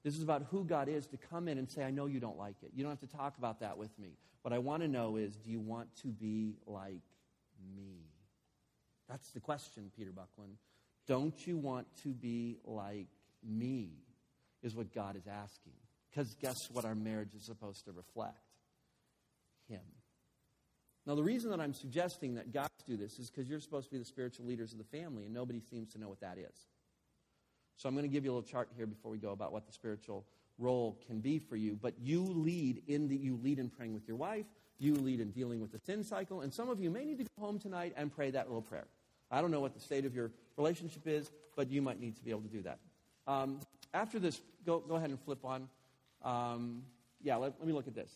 This 0.03 0.15
is 0.15 0.23
about 0.23 0.47
who 0.49 0.65
God 0.65 0.89
is 0.89 1.05
to 1.07 1.17
come 1.17 1.47
in 1.47 1.57
and 1.57 1.69
say, 1.69 1.83
I 1.83 1.91
know 1.91 2.07
you 2.07 2.19
don't 2.19 2.37
like 2.37 2.55
it. 2.63 2.71
You 2.73 2.83
don't 2.83 2.91
have 2.91 3.09
to 3.09 3.17
talk 3.17 3.37
about 3.37 3.59
that 3.59 3.77
with 3.77 3.97
me. 3.99 4.17
What 4.41 4.53
I 4.53 4.57
want 4.57 4.81
to 4.81 4.87
know 4.87 5.17
is, 5.17 5.35
do 5.35 5.51
you 5.51 5.59
want 5.59 5.95
to 6.01 6.07
be 6.07 6.55
like 6.65 7.03
me? 7.75 8.07
That's 9.07 9.29
the 9.31 9.39
question, 9.39 9.91
Peter 9.95 10.11
Bucklin. 10.11 10.57
Don't 11.07 11.45
you 11.45 11.57
want 11.57 11.85
to 12.03 12.09
be 12.09 12.57
like 12.65 13.09
me? 13.47 13.91
Is 14.63 14.75
what 14.75 14.93
God 14.93 15.15
is 15.15 15.27
asking. 15.27 15.73
Because 16.09 16.35
guess 16.35 16.57
what 16.71 16.85
our 16.85 16.95
marriage 16.95 17.33
is 17.35 17.45
supposed 17.45 17.85
to 17.85 17.91
reflect? 17.91 18.37
Him. 19.67 19.81
Now, 21.05 21.15
the 21.15 21.23
reason 21.23 21.49
that 21.51 21.59
I'm 21.59 21.73
suggesting 21.73 22.35
that 22.35 22.51
God 22.51 22.69
do 22.85 22.95
this 22.97 23.17
is 23.17 23.29
because 23.29 23.49
you're 23.49 23.59
supposed 23.59 23.87
to 23.87 23.91
be 23.91 23.97
the 23.97 24.05
spiritual 24.05 24.45
leaders 24.45 24.71
of 24.71 24.77
the 24.77 24.83
family, 24.83 25.23
and 25.25 25.33
nobody 25.33 25.59
seems 25.59 25.93
to 25.93 25.99
know 25.99 26.09
what 26.09 26.21
that 26.21 26.37
is. 26.37 26.67
So 27.77 27.89
I'm 27.89 27.95
going 27.95 28.03
to 28.03 28.13
give 28.13 28.23
you 28.23 28.31
a 28.31 28.35
little 28.35 28.49
chart 28.49 28.69
here 28.75 28.85
before 28.85 29.11
we 29.11 29.17
go 29.17 29.31
about 29.31 29.51
what 29.51 29.65
the 29.65 29.73
spiritual 29.73 30.25
role 30.57 30.99
can 31.07 31.19
be 31.19 31.39
for 31.39 31.55
you. 31.55 31.77
But 31.81 31.95
you 31.99 32.21
lead 32.21 32.83
in 32.87 33.07
the 33.07 33.15
you 33.15 33.39
lead 33.41 33.59
in 33.59 33.69
praying 33.69 33.93
with 33.93 34.07
your 34.07 34.17
wife, 34.17 34.45
you 34.77 34.95
lead 34.95 35.19
in 35.19 35.31
dealing 35.31 35.61
with 35.61 35.71
the 35.71 35.79
sin 35.79 36.03
cycle, 36.03 36.41
and 36.41 36.53
some 36.53 36.69
of 36.69 36.79
you 36.79 36.89
may 36.89 37.05
need 37.05 37.17
to 37.17 37.23
go 37.23 37.45
home 37.45 37.59
tonight 37.59 37.93
and 37.97 38.13
pray 38.13 38.31
that 38.31 38.47
little 38.47 38.61
prayer. 38.61 38.85
I 39.31 39.41
don't 39.41 39.51
know 39.51 39.61
what 39.61 39.73
the 39.73 39.79
state 39.79 40.05
of 40.05 40.13
your 40.13 40.31
relationship 40.57 41.07
is, 41.07 41.31
but 41.55 41.71
you 41.71 41.81
might 41.81 41.99
need 41.99 42.15
to 42.17 42.23
be 42.23 42.31
able 42.31 42.41
to 42.41 42.49
do 42.49 42.61
that. 42.63 42.79
Um, 43.27 43.59
after 43.93 44.19
this, 44.19 44.41
go, 44.65 44.79
go 44.79 44.95
ahead 44.95 45.09
and 45.09 45.19
flip 45.19 45.43
on 45.45 45.67
um, 46.23 46.83
yeah, 47.21 47.35
let, 47.35 47.53
let 47.59 47.67
me 47.67 47.73
look 47.73 47.87
at 47.87 47.95
this. 47.95 48.11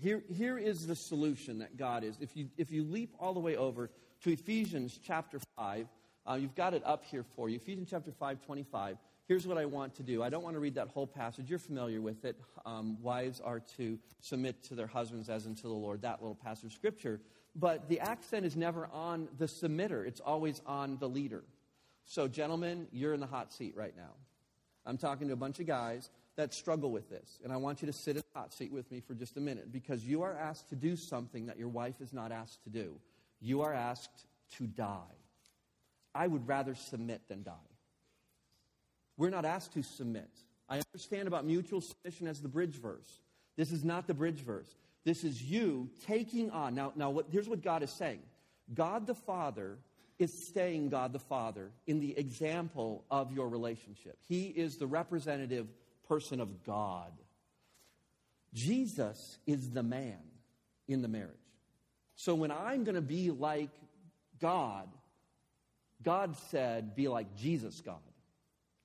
Here, 0.00 0.22
here 0.32 0.58
is 0.58 0.86
the 0.86 0.96
solution 0.96 1.58
that 1.58 1.76
God 1.76 2.04
is. 2.04 2.16
If 2.20 2.36
you, 2.36 2.48
if 2.56 2.70
you 2.70 2.84
leap 2.84 3.14
all 3.20 3.32
the 3.32 3.40
way 3.40 3.56
over 3.56 3.90
to 4.22 4.32
Ephesians 4.32 4.98
chapter 5.04 5.38
5, 5.56 5.86
uh, 6.28 6.34
you've 6.34 6.54
got 6.54 6.74
it 6.74 6.82
up 6.84 7.04
here 7.04 7.24
for 7.36 7.48
you. 7.48 7.56
Ephesians 7.56 7.88
chapter 7.90 8.12
5, 8.12 8.40
25. 8.44 8.96
Here's 9.26 9.46
what 9.46 9.56
I 9.56 9.64
want 9.64 9.94
to 9.96 10.02
do. 10.02 10.22
I 10.22 10.28
don't 10.28 10.42
want 10.42 10.54
to 10.54 10.60
read 10.60 10.74
that 10.74 10.88
whole 10.88 11.06
passage. 11.06 11.48
You're 11.48 11.58
familiar 11.58 12.00
with 12.00 12.24
it. 12.24 12.38
Um, 12.66 13.00
wives 13.00 13.40
are 13.40 13.60
to 13.76 13.98
submit 14.20 14.62
to 14.64 14.74
their 14.74 14.86
husbands 14.86 15.28
as 15.30 15.46
unto 15.46 15.62
the 15.62 15.74
Lord, 15.74 16.02
that 16.02 16.20
little 16.20 16.34
passage 16.34 16.66
of 16.66 16.72
Scripture. 16.72 17.20
But 17.56 17.88
the 17.88 18.00
accent 18.00 18.44
is 18.44 18.56
never 18.56 18.88
on 18.92 19.28
the 19.38 19.46
submitter, 19.46 20.06
it's 20.06 20.20
always 20.20 20.60
on 20.66 20.98
the 20.98 21.08
leader. 21.08 21.44
So, 22.06 22.28
gentlemen, 22.28 22.86
you're 22.92 23.14
in 23.14 23.20
the 23.20 23.26
hot 23.26 23.52
seat 23.52 23.74
right 23.76 23.96
now. 23.96 24.12
I'm 24.84 24.98
talking 24.98 25.28
to 25.28 25.32
a 25.32 25.36
bunch 25.36 25.58
of 25.60 25.66
guys 25.66 26.10
that 26.36 26.52
struggle 26.52 26.90
with 26.90 27.08
this. 27.08 27.38
And 27.42 27.52
I 27.52 27.56
want 27.56 27.80
you 27.80 27.86
to 27.86 27.92
sit 27.92 28.16
in 28.16 28.22
the 28.34 28.38
hot 28.38 28.52
seat 28.52 28.72
with 28.72 28.90
me 28.90 29.00
for 29.00 29.14
just 29.14 29.36
a 29.36 29.40
minute 29.40 29.72
because 29.72 30.04
you 30.04 30.22
are 30.22 30.36
asked 30.36 30.68
to 30.70 30.76
do 30.76 30.96
something 30.96 31.46
that 31.46 31.58
your 31.58 31.68
wife 31.68 32.00
is 32.00 32.12
not 32.12 32.32
asked 32.32 32.62
to 32.64 32.70
do. 32.70 32.96
You 33.40 33.62
are 33.62 33.72
asked 33.72 34.26
to 34.56 34.66
die. 34.66 35.23
I 36.14 36.26
would 36.26 36.46
rather 36.46 36.74
submit 36.74 37.22
than 37.28 37.42
die. 37.42 37.52
We're 39.16 39.30
not 39.30 39.44
asked 39.44 39.74
to 39.74 39.82
submit. 39.82 40.30
I 40.68 40.80
understand 40.92 41.28
about 41.28 41.44
mutual 41.44 41.80
submission 41.80 42.26
as 42.26 42.40
the 42.40 42.48
bridge 42.48 42.80
verse. 42.80 43.20
This 43.56 43.70
is 43.70 43.84
not 43.84 44.06
the 44.06 44.14
bridge 44.14 44.40
verse. 44.40 44.74
This 45.04 45.24
is 45.24 45.42
you 45.42 45.90
taking 46.06 46.50
on. 46.50 46.74
Now, 46.74 46.92
now 46.96 47.10
what, 47.10 47.26
here's 47.30 47.48
what 47.48 47.62
God 47.62 47.82
is 47.82 47.90
saying 47.90 48.20
God 48.72 49.06
the 49.06 49.14
Father 49.14 49.76
is 50.18 50.46
staying 50.46 50.88
God 50.88 51.12
the 51.12 51.18
Father 51.18 51.70
in 51.86 52.00
the 52.00 52.16
example 52.16 53.04
of 53.10 53.32
your 53.32 53.48
relationship. 53.48 54.16
He 54.28 54.46
is 54.46 54.76
the 54.76 54.86
representative 54.86 55.66
person 56.08 56.40
of 56.40 56.64
God. 56.64 57.12
Jesus 58.52 59.38
is 59.46 59.70
the 59.70 59.82
man 59.82 60.18
in 60.86 61.02
the 61.02 61.08
marriage. 61.08 61.30
So 62.14 62.34
when 62.34 62.52
I'm 62.52 62.84
going 62.84 62.94
to 62.94 63.00
be 63.00 63.30
like 63.30 63.70
God, 64.40 64.88
God 66.04 66.36
said, 66.50 66.94
be 66.94 67.08
like 67.08 67.34
Jesus 67.36 67.80
God. 67.80 67.96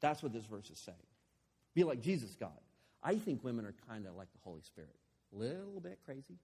That's 0.02 0.24
what 0.24 0.32
this 0.34 0.46
verse 0.46 0.70
is 0.70 0.80
saying. 0.80 0.98
Be 1.76 1.84
like 1.84 2.02
Jesus 2.02 2.36
God. 2.40 2.52
I 3.04 3.16
think 3.16 3.44
women 3.44 3.66
are 3.66 3.76
kind 3.88 4.08
of 4.08 4.16
like 4.16 4.32
the 4.32 4.40
Holy 4.44 4.62
Spirit, 4.62 4.96
a 5.34 5.38
little 5.38 5.80
bit 5.82 6.00
crazy, 6.06 6.38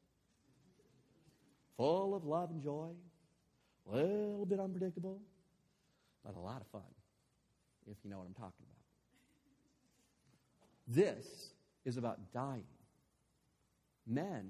full 1.78 2.16
of 2.16 2.26
love 2.26 2.52
and 2.52 2.62
joy, 2.62 2.90
a 3.92 3.96
little 3.96 4.46
bit 4.46 4.60
unpredictable, 4.60 5.20
but 6.24 6.36
a 6.36 6.40
lot 6.40 6.62
of 6.62 6.68
fun, 6.68 6.82
if 7.90 7.98
you 8.04 8.10
know 8.10 8.18
what 8.18 8.28
I'm 8.28 8.34
talking 8.34 8.66
about. 8.66 8.76
This 10.88 11.52
is 11.84 11.98
about 11.98 12.32
dying. 12.34 12.64
Men 14.08 14.50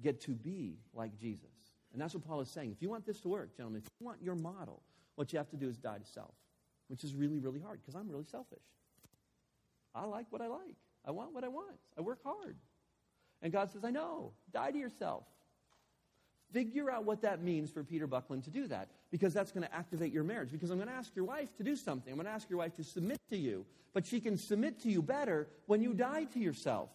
get 0.00 0.20
to 0.22 0.30
be 0.30 0.78
like 0.94 1.18
Jesus. 1.18 1.48
And 1.92 2.00
that's 2.00 2.14
what 2.14 2.24
Paul 2.24 2.40
is 2.40 2.48
saying. 2.48 2.70
If 2.72 2.80
you 2.80 2.88
want 2.88 3.04
this 3.04 3.20
to 3.20 3.28
work, 3.28 3.56
gentlemen, 3.56 3.82
if 3.84 3.90
you 4.00 4.06
want 4.06 4.22
your 4.22 4.34
model, 4.34 4.82
what 5.16 5.32
you 5.32 5.38
have 5.38 5.50
to 5.50 5.56
do 5.56 5.68
is 5.68 5.76
die 5.76 5.98
to 5.98 6.06
self, 6.06 6.34
which 6.88 7.04
is 7.04 7.14
really, 7.14 7.38
really 7.38 7.60
hard 7.60 7.80
because 7.80 7.94
I'm 7.94 8.08
really 8.08 8.24
selfish. 8.24 8.62
I 9.94 10.04
like 10.04 10.26
what 10.30 10.40
I 10.40 10.46
like. 10.46 10.76
I 11.04 11.10
want 11.10 11.34
what 11.34 11.44
I 11.44 11.48
want. 11.48 11.78
I 11.98 12.00
work 12.00 12.20
hard. 12.24 12.56
And 13.42 13.52
God 13.52 13.70
says, 13.72 13.84
I 13.84 13.90
know. 13.90 14.32
Die 14.52 14.70
to 14.70 14.78
yourself. 14.78 15.24
Figure 16.52 16.90
out 16.90 17.04
what 17.04 17.22
that 17.22 17.42
means 17.42 17.70
for 17.70 17.82
Peter 17.82 18.06
Bucklin 18.06 18.42
to 18.42 18.50
do 18.50 18.66
that 18.68 18.88
because 19.10 19.32
that's 19.32 19.52
going 19.52 19.66
to 19.66 19.74
activate 19.74 20.12
your 20.12 20.22
marriage. 20.22 20.52
Because 20.52 20.70
I'm 20.70 20.76
going 20.76 20.88
to 20.88 20.94
ask 20.94 21.14
your 21.16 21.24
wife 21.24 21.54
to 21.56 21.64
do 21.64 21.76
something. 21.76 22.12
I'm 22.12 22.18
going 22.18 22.26
to 22.26 22.32
ask 22.32 22.48
your 22.48 22.58
wife 22.58 22.76
to 22.76 22.84
submit 22.84 23.18
to 23.30 23.36
you. 23.36 23.64
But 23.94 24.06
she 24.06 24.20
can 24.20 24.36
submit 24.36 24.80
to 24.82 24.90
you 24.90 25.02
better 25.02 25.48
when 25.66 25.82
you 25.82 25.92
die 25.92 26.24
to 26.24 26.38
yourself. 26.38 26.90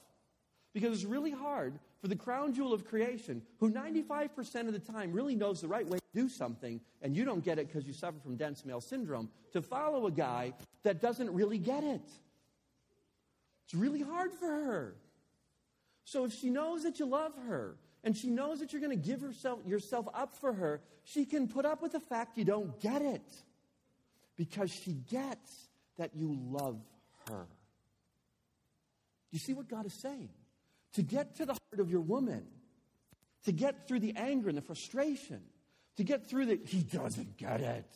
Because 0.78 0.94
it's 0.94 1.10
really 1.10 1.32
hard 1.32 1.80
for 2.00 2.08
the 2.08 2.16
crown 2.16 2.54
jewel 2.54 2.72
of 2.72 2.86
creation, 2.86 3.42
who 3.60 3.72
95% 3.72 4.68
of 4.68 4.74
the 4.74 4.80
time 4.80 5.12
really 5.12 5.34
knows 5.34 5.60
the 5.60 5.68
right 5.68 5.88
way 5.88 5.98
to 5.98 6.06
do 6.14 6.30
something, 6.30 6.80
and 7.02 7.16
you 7.16 7.26
don't 7.26 7.44
get 7.44 7.58
it 7.58 7.66
because 7.66 7.88
you 7.88 7.94
suffer 7.94 8.20
from 8.22 8.36
dense 8.36 8.64
male 8.64 8.80
syndrome, 8.80 9.28
to 9.54 9.64
follow 9.64 10.06
a 10.06 10.12
guy 10.12 10.54
that 10.84 11.02
doesn't 11.02 11.34
really 11.34 11.58
get 11.58 11.84
it. 11.84 12.08
It's 13.66 13.74
really 13.74 14.04
hard 14.04 14.32
for 14.34 14.46
her. 14.46 14.96
So 16.04 16.26
if 16.26 16.34
she 16.40 16.52
knows 16.52 16.84
that 16.84 17.00
you 17.00 17.08
love 17.08 17.34
her 17.48 17.76
and 18.04 18.16
she 18.16 18.30
knows 18.30 18.60
that 18.60 18.72
you're 18.72 18.80
going 18.80 18.96
to 18.96 19.04
give 19.04 19.22
herself, 19.22 19.62
yourself 19.66 20.08
up 20.14 20.36
for 20.36 20.54
her, 20.54 20.80
she 21.06 21.26
can 21.26 21.48
put 21.48 21.66
up 21.66 21.82
with 21.82 21.94
the 21.94 22.00
fact 22.00 22.38
you 22.38 22.46
don't 22.46 22.80
get 22.80 23.02
it 23.02 23.28
because 24.36 24.70
she 24.70 24.92
gets 25.10 25.70
that 25.98 26.12
you 26.16 26.38
love 26.52 26.80
her. 27.30 27.48
Do 29.32 29.32
you 29.32 29.40
see 29.40 29.56
what 29.56 29.68
God 29.68 29.88
is 29.88 29.94
saying? 29.94 30.30
To 30.94 31.02
get 31.04 31.36
to 31.36 31.46
the 31.46 31.54
heart 31.54 31.80
of 31.80 31.92
your 31.92 32.02
woman, 32.02 32.46
to 33.46 33.52
get 33.52 33.88
through 33.88 34.00
the 34.00 34.14
anger 34.16 34.50
and 34.50 34.58
the 34.58 34.62
frustration, 34.62 35.42
to 35.98 36.04
get 36.04 36.28
through 36.28 36.48
the, 36.48 36.60
he 36.66 36.82
doesn't 36.82 37.38
get 37.38 37.62
it. 37.62 37.96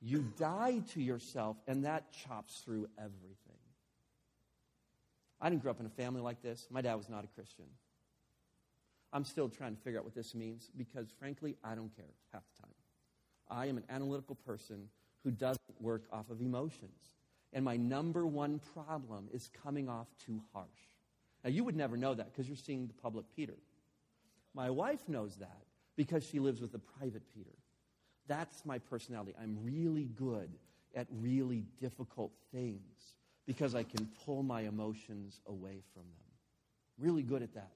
You 0.00 0.24
die 0.38 0.82
to 0.94 1.02
yourself, 1.02 1.56
and 1.66 1.84
that 1.84 2.12
chops 2.12 2.58
through 2.64 2.88
everything. 2.98 3.36
I 5.40 5.50
didn't 5.50 5.62
grow 5.62 5.70
up 5.70 5.80
in 5.80 5.86
a 5.86 5.90
family 5.90 6.20
like 6.20 6.42
this. 6.42 6.66
My 6.70 6.80
dad 6.80 6.94
was 6.94 7.08
not 7.08 7.24
a 7.24 7.28
Christian. 7.28 7.66
I'm 9.12 9.24
still 9.24 9.48
trying 9.48 9.74
to 9.74 9.82
figure 9.82 9.98
out 9.98 10.04
what 10.04 10.14
this 10.14 10.34
means 10.34 10.70
because, 10.76 11.08
frankly, 11.18 11.56
I 11.64 11.74
don't 11.74 11.94
care 11.96 12.12
half 12.32 12.42
the 12.54 12.62
time. 12.62 12.74
I 13.48 13.66
am 13.66 13.76
an 13.76 13.84
analytical 13.90 14.36
person 14.36 14.88
who 15.24 15.30
doesn't 15.30 15.80
work 15.80 16.04
off 16.12 16.30
of 16.30 16.40
emotions. 16.40 17.16
And 17.52 17.64
my 17.64 17.76
number 17.76 18.26
one 18.26 18.60
problem 18.74 19.28
is 19.32 19.50
coming 19.64 19.88
off 19.88 20.06
too 20.24 20.40
harsh. 20.52 20.68
Now, 21.44 21.50
you 21.50 21.64
would 21.64 21.76
never 21.76 21.96
know 21.96 22.14
that 22.14 22.32
because 22.32 22.48
you're 22.48 22.56
seeing 22.56 22.86
the 22.86 22.94
public 22.94 23.24
Peter. 23.34 23.56
My 24.54 24.70
wife 24.70 25.08
knows 25.08 25.36
that 25.36 25.62
because 25.96 26.26
she 26.26 26.38
lives 26.38 26.60
with 26.60 26.72
the 26.72 26.78
private 26.78 27.22
Peter. 27.34 27.54
That's 28.26 28.64
my 28.64 28.78
personality. 28.78 29.34
I'm 29.40 29.58
really 29.62 30.04
good 30.04 30.50
at 30.94 31.06
really 31.10 31.64
difficult 31.80 32.32
things 32.52 33.14
because 33.46 33.74
I 33.74 33.82
can 33.82 34.08
pull 34.24 34.42
my 34.42 34.62
emotions 34.62 35.40
away 35.46 35.82
from 35.92 36.02
them. 36.02 36.30
Really 36.98 37.22
good 37.22 37.42
at 37.42 37.54
that. 37.54 37.72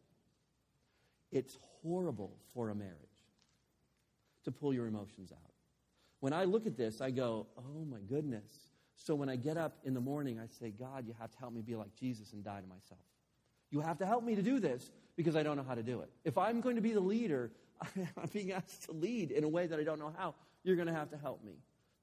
It's 1.33 1.59
horrible 1.83 2.37
for 2.53 2.71
a 2.71 2.75
marriage 2.75 2.95
to 4.45 4.53
pull 4.53 4.75
your 4.75 4.87
emotions 4.87 5.33
out. 5.33 5.53
When 6.21 6.33
I 6.33 6.45
look 6.45 6.67
at 6.67 6.77
this, 6.77 7.01
I 7.01 7.11
go, 7.11 7.47
oh 7.59 7.85
my 7.85 7.99
goodness. 8.09 8.51
So 8.97 9.15
when 9.15 9.29
I 9.29 9.37
get 9.37 9.57
up 9.57 9.79
in 9.85 9.95
the 9.95 10.01
morning, 10.01 10.39
I 10.39 10.47
say, 10.47 10.71
God, 10.71 11.07
you 11.07 11.15
have 11.19 11.31
to 11.33 11.39
help 11.39 11.53
me 11.53 11.63
be 11.63 11.75
like 11.75 11.95
Jesus 11.95 12.33
and 12.33 12.45
die 12.45 12.61
to 12.61 12.67
myself. 12.67 13.01
You 13.75 13.81
have 13.81 13.99
to 13.99 14.07
help 14.07 14.23
me 14.23 14.37
to 14.37 14.43
do 14.43 14.61
this 14.61 14.93
because 15.17 15.35
I 15.35 15.43
don't 15.43 15.57
know 15.57 15.65
how 15.67 15.75
to 15.75 15.83
do 15.83 16.01
it. 16.03 16.11
If 16.25 16.39
I'm 16.39 16.61
going 16.61 16.77
to 16.77 16.81
be 16.81 16.93
the 16.93 17.01
leader, 17.01 17.51
I'm 17.83 18.31
being 18.33 18.53
asked 18.53 18.85
to 18.85 18.93
lead 18.93 19.33
in 19.33 19.43
a 19.43 19.49
way 19.49 19.67
that 19.67 19.81
I 19.81 19.83
don't 19.83 19.99
know 19.99 20.13
how. 20.17 20.37
You're 20.63 20.77
going 20.77 20.87
to 20.87 20.95
have 20.95 21.11
to 21.11 21.17
help 21.17 21.43
me. 21.45 21.55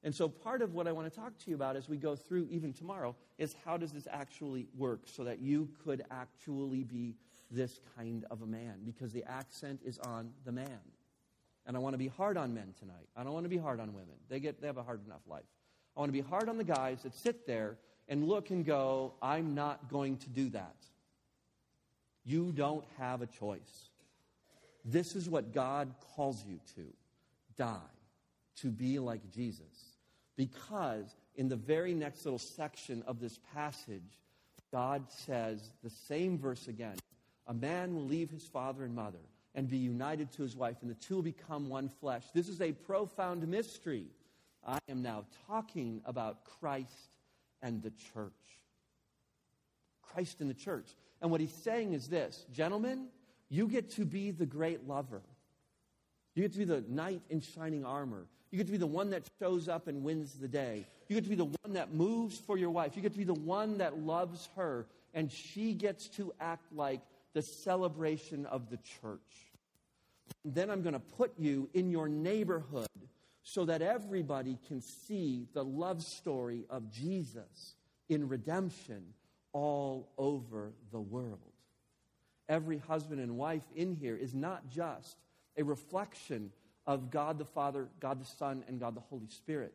And 0.04 0.14
so, 0.14 0.28
part 0.28 0.60
of 0.60 0.74
what 0.74 0.86
I 0.86 0.92
want 0.92 1.10
to 1.10 1.18
talk 1.18 1.38
to 1.38 1.50
you 1.50 1.56
about 1.56 1.76
as 1.76 1.88
we 1.88 1.96
go 1.96 2.14
through 2.14 2.46
even 2.50 2.74
tomorrow 2.74 3.16
is 3.38 3.56
how 3.64 3.78
does 3.78 3.90
this 3.90 4.06
actually 4.10 4.66
work 4.76 5.04
so 5.06 5.24
that 5.24 5.40
you 5.40 5.70
could 5.82 6.02
actually 6.10 6.84
be 6.84 7.14
this 7.50 7.80
kind 7.96 8.26
of 8.30 8.42
a 8.42 8.46
man? 8.46 8.82
Because 8.84 9.14
the 9.14 9.24
accent 9.24 9.80
is 9.82 9.98
on 10.00 10.30
the 10.44 10.52
man. 10.52 10.80
And 11.64 11.74
I 11.74 11.80
want 11.80 11.94
to 11.94 11.98
be 11.98 12.08
hard 12.08 12.36
on 12.36 12.52
men 12.52 12.74
tonight. 12.78 13.08
I 13.16 13.24
don't 13.24 13.32
want 13.32 13.46
to 13.46 13.50
be 13.50 13.56
hard 13.56 13.80
on 13.80 13.94
women. 13.94 14.16
They, 14.28 14.40
get, 14.40 14.60
they 14.60 14.66
have 14.66 14.76
a 14.76 14.82
hard 14.82 15.06
enough 15.06 15.22
life. 15.26 15.48
I 15.96 16.00
want 16.00 16.10
to 16.10 16.22
be 16.22 16.28
hard 16.28 16.50
on 16.50 16.58
the 16.58 16.64
guys 16.64 17.02
that 17.04 17.14
sit 17.14 17.46
there 17.46 17.78
and 18.08 18.28
look 18.28 18.50
and 18.50 18.62
go, 18.62 19.14
I'm 19.22 19.54
not 19.54 19.88
going 19.88 20.18
to 20.18 20.28
do 20.28 20.50
that. 20.50 20.76
You 22.24 22.52
don't 22.52 22.84
have 22.98 23.22
a 23.22 23.26
choice. 23.26 23.90
This 24.84 25.14
is 25.14 25.28
what 25.28 25.52
God 25.52 25.94
calls 26.14 26.44
you 26.46 26.58
to 26.76 26.84
die, 27.56 27.78
to 28.56 28.68
be 28.68 28.98
like 28.98 29.30
Jesus. 29.32 29.96
Because 30.36 31.14
in 31.36 31.48
the 31.48 31.56
very 31.56 31.94
next 31.94 32.24
little 32.24 32.38
section 32.38 33.02
of 33.06 33.20
this 33.20 33.38
passage, 33.54 34.18
God 34.72 35.04
says 35.10 35.60
the 35.82 35.90
same 35.90 36.38
verse 36.38 36.68
again 36.68 36.96
A 37.46 37.54
man 37.54 37.94
will 37.94 38.04
leave 38.04 38.30
his 38.30 38.44
father 38.44 38.84
and 38.84 38.94
mother 38.94 39.18
and 39.54 39.68
be 39.68 39.76
united 39.76 40.32
to 40.32 40.42
his 40.42 40.56
wife, 40.56 40.76
and 40.80 40.90
the 40.90 40.94
two 40.94 41.16
will 41.16 41.22
become 41.22 41.68
one 41.68 41.90
flesh. 42.00 42.24
This 42.32 42.48
is 42.48 42.60
a 42.60 42.72
profound 42.72 43.46
mystery. 43.46 44.06
I 44.66 44.78
am 44.88 45.02
now 45.02 45.24
talking 45.46 46.00
about 46.04 46.44
Christ 46.58 47.10
and 47.60 47.82
the 47.82 47.92
church. 48.14 48.32
Christ 50.02 50.40
and 50.40 50.48
the 50.48 50.54
church. 50.54 50.86
And 51.22 51.30
what 51.30 51.40
he's 51.40 51.54
saying 51.54 51.94
is 51.94 52.08
this 52.08 52.44
Gentlemen, 52.52 53.06
you 53.48 53.68
get 53.68 53.90
to 53.92 54.04
be 54.04 54.32
the 54.32 54.44
great 54.44 54.86
lover. 54.86 55.22
You 56.34 56.42
get 56.42 56.52
to 56.52 56.58
be 56.58 56.64
the 56.64 56.84
knight 56.88 57.22
in 57.30 57.40
shining 57.40 57.84
armor. 57.84 58.26
You 58.50 58.58
get 58.58 58.66
to 58.66 58.72
be 58.72 58.78
the 58.78 58.86
one 58.86 59.10
that 59.10 59.22
shows 59.38 59.68
up 59.68 59.86
and 59.86 60.02
wins 60.02 60.34
the 60.34 60.48
day. 60.48 60.86
You 61.08 61.14
get 61.14 61.24
to 61.24 61.30
be 61.30 61.36
the 61.36 61.44
one 61.44 61.74
that 61.74 61.94
moves 61.94 62.38
for 62.38 62.58
your 62.58 62.70
wife. 62.70 62.96
You 62.96 63.02
get 63.02 63.12
to 63.12 63.18
be 63.18 63.24
the 63.24 63.34
one 63.34 63.78
that 63.78 63.98
loves 63.98 64.48
her, 64.56 64.86
and 65.14 65.30
she 65.30 65.72
gets 65.72 66.08
to 66.10 66.32
act 66.40 66.64
like 66.72 67.00
the 67.34 67.42
celebration 67.42 68.44
of 68.46 68.68
the 68.68 68.78
church. 69.00 69.20
And 70.44 70.54
then 70.54 70.70
I'm 70.70 70.82
going 70.82 70.94
to 70.94 71.00
put 71.00 71.32
you 71.38 71.68
in 71.72 71.90
your 71.90 72.08
neighborhood 72.08 72.88
so 73.42 73.64
that 73.66 73.82
everybody 73.82 74.58
can 74.68 74.80
see 74.80 75.46
the 75.52 75.64
love 75.64 76.02
story 76.02 76.64
of 76.70 76.90
Jesus 76.90 77.74
in 78.08 78.28
redemption 78.28 79.02
all 79.52 80.08
over 80.18 80.72
the 80.90 81.00
world. 81.00 81.38
Every 82.48 82.78
husband 82.78 83.20
and 83.20 83.36
wife 83.36 83.62
in 83.74 83.94
here 83.94 84.16
is 84.16 84.34
not 84.34 84.68
just 84.68 85.16
a 85.56 85.62
reflection 85.62 86.50
of 86.86 87.10
God 87.10 87.38
the 87.38 87.44
Father, 87.44 87.88
God 88.00 88.20
the 88.20 88.26
Son, 88.38 88.64
and 88.68 88.80
God 88.80 88.94
the 88.94 89.00
Holy 89.00 89.28
Spirit. 89.28 89.74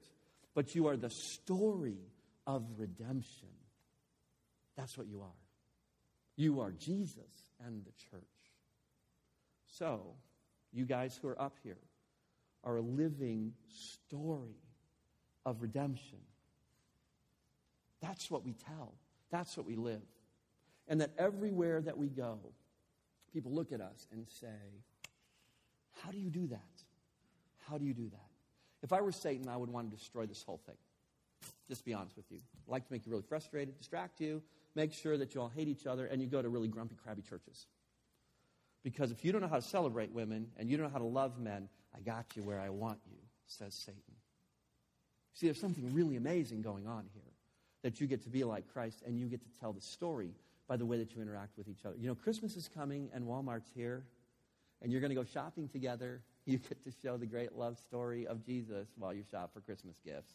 But 0.54 0.76
you 0.76 0.88
are 0.88 0.98
the 0.98 1.10
story 1.10 1.98
of 2.46 2.64
redemption. 2.78 3.50
That's 4.76 4.98
what 4.98 5.08
you 5.08 5.22
are. 5.22 5.28
You 6.36 6.62
are 6.62 6.72
Jesus 6.72 7.52
and 7.66 7.84
the 7.84 7.92
church. 8.12 8.24
So, 9.78 10.02
you 10.72 10.86
guys 10.86 11.18
who 11.22 11.28
are 11.30 11.42
up 11.42 11.58
here 11.64 11.78
are 12.64 12.78
a 12.78 12.82
living 12.82 13.54
story 13.70 14.62
of 15.46 15.62
redemption. 15.62 16.20
That's 18.02 18.30
what 18.30 18.46
we 18.46 18.54
tell. 18.54 18.94
That's 19.32 19.56
what 19.58 19.66
we 19.66 19.76
live. 19.76 20.02
And 20.88 21.02
that 21.02 21.12
everywhere 21.18 21.82
that 21.82 21.98
we 21.98 22.08
go, 22.08 22.40
people 23.34 23.52
look 23.52 23.72
at 23.72 23.82
us 23.82 24.08
and 24.12 24.26
say, 24.40 24.48
How 26.04 26.12
do 26.12 26.18
you 26.18 26.30
do 26.30 26.48
that? 26.48 26.62
How 27.70 27.78
do 27.78 27.86
you 27.86 27.94
do 27.94 28.10
that? 28.10 28.30
If 28.84 28.94
I 28.94 29.02
were 29.02 29.12
Satan, 29.12 29.50
I 29.50 29.58
would 29.58 29.70
want 29.70 29.90
to 29.92 29.98
destroy 29.98 30.26
this 30.26 30.44
whole 30.44 30.62
thing. 30.66 30.76
Just 31.68 31.84
be 31.84 31.94
honest 31.94 32.16
with 32.16 32.32
you. 32.32 32.38
I'd 32.38 32.72
like 32.72 32.88
to 32.88 32.94
make 32.94 33.06
you 33.06 33.12
really 33.12 33.26
frustrated, 33.28 33.78
distract 33.78 34.22
you, 34.22 34.42
make 34.76 34.94
sure 34.94 35.18
that 35.18 35.36
you 35.36 35.42
all 35.42 35.52
hate 35.54 35.68
each 35.68 35.86
other, 35.86 36.06
and 36.06 36.22
you 36.22 36.28
go 36.28 36.42
to 36.42 36.48
really 36.48 36.70
grumpy, 36.70 36.96
crabby 36.96 37.22
churches. 37.22 37.66
Because 38.84 39.12
if 39.12 39.26
you 39.26 39.34
don't 39.34 39.42
know 39.42 39.48
how 39.48 39.58
to 39.58 39.62
celebrate 39.62 40.14
women 40.14 40.48
and 40.58 40.70
you 40.70 40.78
don't 40.78 40.86
know 40.86 40.94
how 40.94 41.00
to 41.00 41.04
love 41.04 41.40
men, 41.40 41.68
I 41.94 42.00
got 42.00 42.26
you 42.36 42.44
where 42.44 42.60
I 42.60 42.70
want 42.70 43.00
you, 43.10 43.18
says 43.48 43.74
Satan. 43.74 44.02
See, 45.34 45.48
there's 45.48 45.60
something 45.60 45.94
really 45.94 46.16
amazing 46.16 46.62
going 46.62 46.88
on 46.88 47.06
here 47.14 47.27
that 47.88 48.02
you 48.02 48.06
get 48.06 48.22
to 48.22 48.30
be 48.30 48.44
like 48.44 48.66
Christ 48.74 49.02
and 49.06 49.18
you 49.18 49.28
get 49.28 49.42
to 49.42 49.60
tell 49.62 49.72
the 49.72 49.80
story 49.80 50.32
by 50.68 50.76
the 50.76 50.86
way 50.86 50.98
that 50.98 51.16
you 51.16 51.22
interact 51.22 51.58
with 51.58 51.70
each 51.70 51.86
other. 51.86 51.96
You 51.98 52.10
know, 52.10 52.16
Christmas 52.16 52.58
is 52.58 52.68
coming 52.68 53.08
and 53.14 53.24
Walmart's 53.24 53.72
here, 53.74 54.04
and 54.82 54.92
you're 54.92 55.00
going 55.00 55.12
to 55.12 55.16
go 55.16 55.24
shopping 55.24 55.70
together. 55.70 56.22
You 56.48 56.60
get 56.60 56.82
to 56.86 56.92
show 57.04 57.18
the 57.18 57.26
great 57.26 57.58
love 57.58 57.78
story 57.78 58.26
of 58.26 58.46
Jesus 58.46 58.88
while 58.98 59.14
you 59.14 59.22
shop 59.30 59.52
for 59.54 59.60
Christmas 59.60 59.98
gifts. 60.06 60.32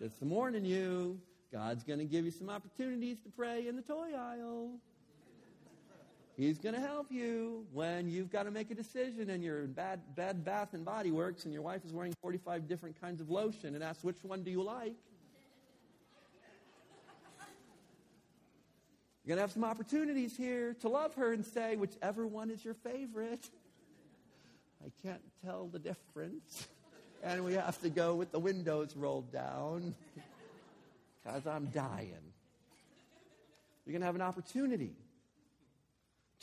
It's 0.00 0.16
the 0.18 0.26
morning 0.26 0.64
you. 0.64 1.20
God's 1.52 1.84
going 1.84 2.00
to 2.00 2.04
give 2.04 2.24
you 2.24 2.32
some 2.32 2.50
opportunities 2.50 3.18
to 3.20 3.28
pray 3.28 3.68
in 3.68 3.76
the 3.76 3.82
toy 3.82 4.10
aisle. 4.18 4.70
He's 6.36 6.58
going 6.58 6.74
to 6.74 6.80
help 6.80 7.12
you 7.12 7.66
when 7.72 8.08
you've 8.10 8.32
got 8.32 8.44
to 8.44 8.50
make 8.50 8.72
a 8.72 8.74
decision 8.74 9.30
and 9.30 9.44
you're 9.44 9.62
in 9.62 9.74
bad, 9.74 10.00
bad 10.16 10.44
bath 10.44 10.74
and 10.74 10.84
body 10.84 11.12
works 11.12 11.44
and 11.44 11.52
your 11.54 11.62
wife 11.62 11.84
is 11.84 11.92
wearing 11.92 12.14
45 12.20 12.66
different 12.66 13.00
kinds 13.00 13.20
of 13.20 13.30
lotion 13.30 13.76
and 13.76 13.84
asks, 13.84 14.02
which 14.02 14.24
one 14.24 14.42
do 14.42 14.50
you 14.50 14.62
like? 14.62 14.96
You're 19.26 19.34
going 19.34 19.38
to 19.38 19.48
have 19.48 19.52
some 19.52 19.64
opportunities 19.64 20.36
here 20.36 20.74
to 20.82 20.88
love 20.88 21.16
her 21.16 21.32
and 21.32 21.44
say, 21.44 21.74
whichever 21.74 22.24
one 22.24 22.48
is 22.48 22.64
your 22.64 22.74
favorite. 22.74 23.44
I 24.84 24.92
can't 25.02 25.20
tell 25.44 25.66
the 25.66 25.80
difference. 25.80 26.68
And 27.24 27.44
we 27.44 27.54
have 27.54 27.80
to 27.80 27.90
go 27.90 28.14
with 28.14 28.30
the 28.30 28.38
windows 28.38 28.94
rolled 28.94 29.32
down 29.32 29.96
because 31.24 31.44
I'm 31.44 31.66
dying. 31.66 32.12
You're 33.84 33.94
going 33.94 34.02
to 34.02 34.06
have 34.06 34.14
an 34.14 34.22
opportunity 34.22 34.94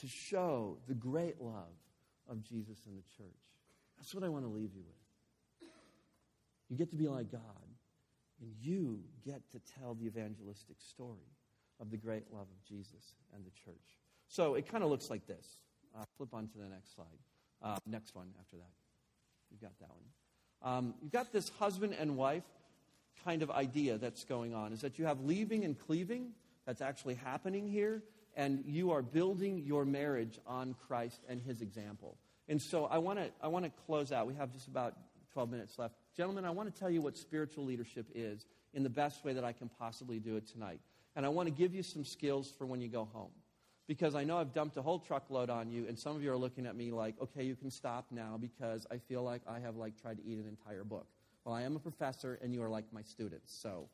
to 0.02 0.08
show 0.10 0.78
the 0.90 0.94
great 0.94 1.40
love 1.40 1.78
of 2.28 2.44
Jesus 2.44 2.80
in 2.86 2.98
the 2.98 3.04
church. 3.18 3.32
That's 3.98 4.14
what 4.14 4.26
I 4.26 4.28
want 4.28 4.44
to 4.44 4.52
leave 4.52 4.72
you 4.76 4.82
with. 4.82 5.70
You 6.70 6.76
get 6.76 6.90
to 6.90 6.98
be 6.98 7.08
like 7.08 7.32
God, 7.32 7.42
and 8.42 8.52
you 8.62 9.00
get 9.26 9.50
to 9.52 9.62
tell 9.80 9.94
the 9.94 10.06
evangelistic 10.06 10.76
story 10.82 11.30
of 11.84 11.92
the 11.92 11.98
great 11.98 12.24
love 12.32 12.48
of 12.50 12.64
Jesus 12.68 13.16
and 13.36 13.46
the 13.46 13.52
church. 13.52 14.00
So 14.30 14.56
it 14.56 14.72
kind 14.72 14.84
of 14.84 14.90
looks 14.90 15.10
like 15.10 15.28
this. 15.28 15.58
Uh, 15.96 16.06
flip 16.18 16.34
on 16.34 16.48
to 16.48 16.58
the 16.58 16.70
next 16.70 16.96
slide. 16.96 17.06
Uh, 17.62 17.78
next 17.86 18.16
one 18.16 18.30
after 18.40 18.56
that. 18.56 18.72
You've 19.52 19.62
got 19.62 19.78
that 19.80 19.90
one. 19.90 20.78
Um, 20.78 20.94
you've 21.02 21.12
got 21.12 21.32
this 21.34 21.50
husband 21.60 21.96
and 22.00 22.16
wife 22.16 22.44
kind 23.26 23.44
of 23.44 23.52
idea 23.52 23.98
that's 23.98 24.24
going 24.24 24.54
on 24.54 24.72
is 24.72 24.82
that 24.82 24.98
you 24.98 25.06
have 25.06 25.20
leaving 25.22 25.66
and 25.66 25.78
cleaving 25.78 26.32
that's 26.66 26.82
actually 26.82 27.16
happening 27.16 27.68
here 27.68 28.02
and 28.36 28.64
you 28.66 28.92
are 28.92 29.02
building 29.02 29.60
your 29.60 29.86
marriage 29.86 30.40
on 30.48 30.76
Christ 30.88 31.22
and 31.30 31.42
his 31.42 31.62
example. 31.62 32.18
And 32.48 32.62
so 32.62 32.86
I 32.86 32.98
want 32.98 33.20
to 33.20 33.30
I 33.42 33.50
want 33.50 33.66
to 33.66 33.72
close 33.86 34.12
out. 34.12 34.26
We 34.26 34.34
have 34.36 34.52
just 34.52 34.68
about 34.68 34.96
12 35.34 35.52
minutes 35.52 35.78
left. 35.78 35.96
Gentlemen, 36.16 36.46
I 36.46 36.52
want 36.52 36.74
to 36.74 36.80
tell 36.80 36.90
you 36.90 37.02
what 37.02 37.18
spiritual 37.18 37.66
leadership 37.66 38.08
is 38.16 38.46
in 38.74 38.84
the 38.84 38.90
best 38.90 39.24
way 39.24 39.34
that 39.34 39.44
I 39.44 39.52
can 39.52 39.70
possibly 39.80 40.20
do 40.20 40.36
it 40.38 40.48
tonight. 40.48 40.80
And 41.16 41.26
I 41.26 41.30
want 41.30 41.48
to 41.48 41.54
give 41.54 41.76
you 41.76 41.84
some 41.84 42.04
skills 42.06 42.52
for 42.58 42.66
when 42.66 42.82
you 42.82 42.88
go 42.88 43.08
home. 43.14 43.32
Because 43.88 44.16
I 44.16 44.24
know 44.24 44.38
I've 44.38 44.54
dumped 44.54 44.78
a 44.78 44.82
whole 44.82 45.00
truckload 45.00 45.50
on 45.50 45.70
you, 45.70 45.86
and 45.88 46.00
some 46.00 46.16
of 46.16 46.24
you 46.24 46.32
are 46.32 46.38
looking 46.38 46.66
at 46.66 46.76
me 46.76 46.92
like, 46.92 47.16
okay, 47.22 47.44
you 47.44 47.56
can 47.56 47.70
stop 47.70 48.06
now 48.12 48.38
because 48.40 48.88
I 48.90 48.98
feel 48.98 49.24
like 49.24 49.42
I 49.48 49.60
have 49.60 49.76
like 49.76 50.02
tried 50.02 50.18
to 50.18 50.26
eat 50.26 50.38
an 50.38 50.48
entire 50.48 50.86
book. 50.86 51.08
Well, 51.44 51.54
I 51.54 51.64
am 51.64 51.76
a 51.76 51.80
professor, 51.80 52.40
and 52.42 52.54
you 52.54 52.64
are 52.64 52.70
like 52.70 52.86
my 52.94 53.02
students. 53.02 53.54
So 53.54 53.90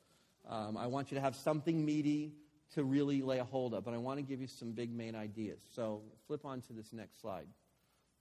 um, 0.48 0.78
I 0.78 0.86
want 0.86 1.12
you 1.12 1.16
to 1.16 1.22
have 1.22 1.36
something 1.36 1.84
meaty 1.84 2.34
to 2.76 2.84
really 2.84 3.24
lay 3.24 3.40
a 3.40 3.44
hold 3.44 3.74
of, 3.74 3.84
but 3.84 3.96
I 3.96 3.98
want 3.98 4.20
to 4.20 4.24
give 4.24 4.40
you 4.40 4.48
some 4.48 4.74
big 4.74 4.94
main 4.94 5.16
ideas. 5.16 5.60
So 5.74 6.04
flip 6.28 6.46
on 6.46 6.62
to 6.62 6.74
this 6.74 6.94
next 6.94 7.20
slide. 7.20 7.48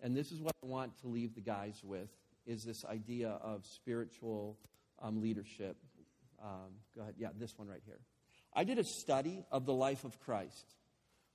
And 0.00 0.16
this 0.16 0.32
is 0.32 0.40
what 0.40 0.54
I 0.62 0.66
want 0.66 0.98
to 1.02 1.08
leave 1.08 1.34
the 1.34 1.42
guys 1.42 1.82
with, 1.84 2.08
is 2.46 2.64
this 2.64 2.84
idea 2.86 3.38
of 3.42 3.66
spiritual 3.66 4.56
um, 5.02 5.20
leadership. 5.20 5.76
Um, 6.42 6.72
go 6.96 7.02
ahead. 7.02 7.14
Yeah, 7.18 7.28
this 7.38 7.58
one 7.58 7.68
right 7.68 7.82
here. 7.84 7.98
I 8.58 8.64
did 8.64 8.80
a 8.80 8.84
study 8.84 9.44
of 9.52 9.66
the 9.66 9.72
life 9.72 10.02
of 10.02 10.18
Christ. 10.18 10.74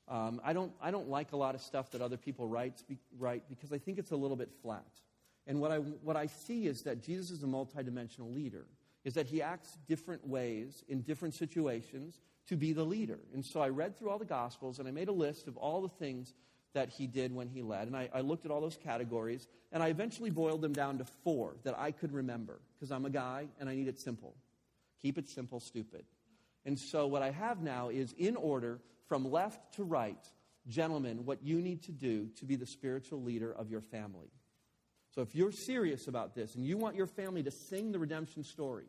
Um, 0.09 0.41
I, 0.43 0.51
don't, 0.51 0.73
I 0.81 0.91
don't 0.91 1.07
like 1.07 1.31
a 1.31 1.38
lot 1.38 1.55
of 1.55 1.62
stuff 1.62 1.91
that 1.91 2.01
other 2.01 2.17
people 2.17 2.49
write, 2.49 2.83
write 3.17 3.43
because 3.47 3.71
I 3.71 3.77
think 3.77 3.97
it's 3.97 4.12
a 4.12 4.15
little 4.17 4.36
bit 4.36 4.49
flat. 4.62 4.99
And 5.47 5.62
what 5.62 5.71
I, 5.71 5.77
what 5.77 6.17
I 6.17 6.25
see 6.25 6.67
is 6.67 6.81
that 6.81 7.01
Jesus 7.01 7.31
is 7.31 7.41
a 7.41 7.45
multidimensional 7.45 8.36
leader, 8.36 8.65
is 9.05 9.13
that 9.13 9.27
he 9.27 9.41
acts 9.41 9.77
different 9.88 10.27
ways 10.27 10.83
in 10.89 10.99
different 10.99 11.33
situations 11.33 12.19
to 12.49 12.57
be 12.57 12.73
the 12.73 12.83
leader. 12.83 13.19
And 13.33 13.45
so 13.45 13.62
I 13.62 13.69
read 13.69 13.97
through 13.97 14.09
all 14.09 14.19
the 14.19 14.25
Gospels 14.25 14.79
and 14.79 14.86
I 14.86 14.91
made 14.91 15.07
a 15.07 15.13
list 15.13 15.47
of 15.47 15.55
all 15.55 15.81
the 15.81 15.88
things 15.88 16.33
that 16.73 16.89
he 16.89 17.07
did 17.07 17.33
when 17.33 17.47
he 17.47 17.62
led. 17.62 17.88
And 17.88 17.95
I, 17.95 18.09
I 18.13 18.19
looked 18.19 18.43
at 18.43 18.51
all 18.51 18.59
those 18.59 18.77
categories 18.83 19.47
and 19.71 19.81
I 19.81 19.88
eventually 19.88 20.29
boiled 20.29 20.59
them 20.59 20.73
down 20.73 20.97
to 20.97 21.05
four 21.23 21.55
that 21.63 21.79
I 21.79 21.91
could 21.91 22.12
remember 22.12 22.59
because 22.75 22.91
I'm 22.91 23.05
a 23.05 23.09
guy 23.09 23.47
and 23.62 23.69
I 23.69 23.75
need 23.75 23.88
it 23.88 23.97
simple. 23.97 24.36
Keep 25.01 25.19
it 25.19 25.29
simple, 25.29 25.62
stupid. 25.62 26.03
And 26.65 26.80
so 26.80 27.08
what 27.08 27.21
I 27.21 27.32
have 27.32 27.62
now 27.62 27.89
is 27.89 28.13
in 28.17 28.36
order 28.36 28.80
from 29.08 29.30
left 29.30 29.76
to 29.76 29.84
right, 29.84 30.26
gentlemen, 30.67 31.26
what 31.26 31.43
you 31.43 31.62
need 31.62 31.84
to 31.84 31.91
do 31.91 32.30
to 32.38 32.45
be 32.45 32.56
the 32.56 32.65
spiritual 32.65 33.21
leader 33.21 33.52
of 33.52 33.69
your 33.69 33.82
family. 33.82 34.32
So 35.13 35.21
if 35.21 35.36
you're 35.36 35.52
serious 35.52 36.08
about 36.08 36.34
this 36.34 36.56
and 36.56 36.65
you 36.65 36.78
want 36.78 36.95
your 36.95 37.06
family 37.06 37.43
to 37.43 37.52
sing 37.52 37.91
the 37.91 37.99
redemption 37.99 38.43
story, 38.43 38.88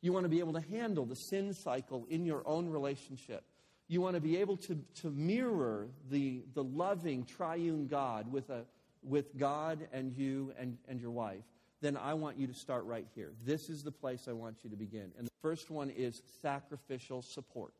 you 0.00 0.12
want 0.12 0.24
to 0.24 0.28
be 0.28 0.38
able 0.40 0.52
to 0.52 0.60
handle 0.60 1.04
the 1.04 1.16
sin 1.16 1.52
cycle 1.52 2.06
in 2.08 2.24
your 2.24 2.46
own 2.46 2.68
relationship. 2.68 3.44
You 3.88 4.00
want 4.00 4.14
to 4.14 4.20
be 4.20 4.36
able 4.36 4.56
to, 4.58 4.78
to 5.02 5.10
mirror 5.10 5.88
the, 6.10 6.42
the 6.54 6.62
loving 6.62 7.24
triune 7.24 7.86
God 7.86 8.30
with, 8.30 8.50
a, 8.50 8.64
with 9.02 9.36
God 9.36 9.88
and 9.92 10.12
you 10.12 10.52
and, 10.58 10.76
and 10.88 11.00
your 11.00 11.10
wife. 11.10 11.44
Then 11.80 11.96
I 11.96 12.14
want 12.14 12.38
you 12.38 12.46
to 12.46 12.54
start 12.54 12.84
right 12.84 13.06
here. 13.14 13.32
This 13.44 13.68
is 13.68 13.82
the 13.82 13.92
place 13.92 14.26
I 14.28 14.32
want 14.32 14.58
you 14.62 14.70
to 14.70 14.76
begin. 14.76 15.12
And 15.18 15.28
first 15.46 15.70
one 15.70 15.90
is 15.90 16.22
sacrificial 16.42 17.22
support. 17.22 17.72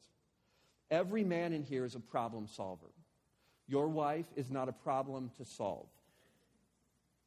Every 0.88 1.24
man 1.24 1.52
in 1.52 1.64
here 1.64 1.84
is 1.84 1.96
a 1.96 2.00
problem 2.00 2.46
solver. 2.46 2.92
Your 3.66 3.88
wife 3.88 4.26
is 4.36 4.52
not 4.52 4.68
a 4.68 4.72
problem 4.72 5.32
to 5.38 5.44
solve. 5.44 5.88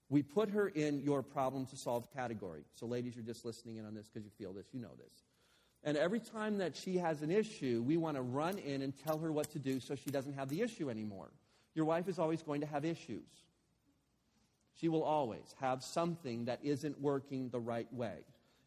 We 0.07 0.23
put 0.23 0.49
her 0.51 0.69
in 0.69 1.01
your 1.01 1.23
problem 1.23 1.65
to 1.65 1.75
solve 1.75 2.07
category. 2.13 2.61
So, 2.75 2.85
ladies, 2.85 3.17
you're 3.17 3.25
just 3.25 3.43
listening 3.43 3.75
in 3.75 3.85
on 3.85 3.93
this 3.93 4.07
because 4.07 4.23
you 4.23 4.31
feel 4.37 4.53
this, 4.53 4.67
you 4.71 4.79
know 4.79 4.95
this. 4.97 5.11
And 5.83 5.97
every 5.97 6.21
time 6.21 6.59
that 6.59 6.73
she 6.73 6.95
has 6.95 7.21
an 7.21 7.31
issue, 7.31 7.83
we 7.85 7.97
want 7.97 8.15
to 8.15 8.21
run 8.21 8.59
in 8.59 8.81
and 8.81 8.93
tell 8.97 9.17
her 9.17 9.33
what 9.33 9.51
to 9.51 9.59
do 9.59 9.81
so 9.81 9.93
she 9.93 10.09
doesn't 10.09 10.35
have 10.35 10.47
the 10.47 10.61
issue 10.61 10.89
anymore. 10.89 11.31
Your 11.75 11.83
wife 11.83 12.07
is 12.07 12.17
always 12.17 12.43
going 12.43 12.61
to 12.61 12.67
have 12.67 12.85
issues. 12.85 13.27
She 14.79 14.87
will 14.87 15.03
always 15.03 15.53
have 15.59 15.83
something 15.83 16.45
that 16.45 16.61
isn't 16.63 17.01
working 17.01 17.49
the 17.49 17.59
right 17.59 17.93
way. 17.93 18.19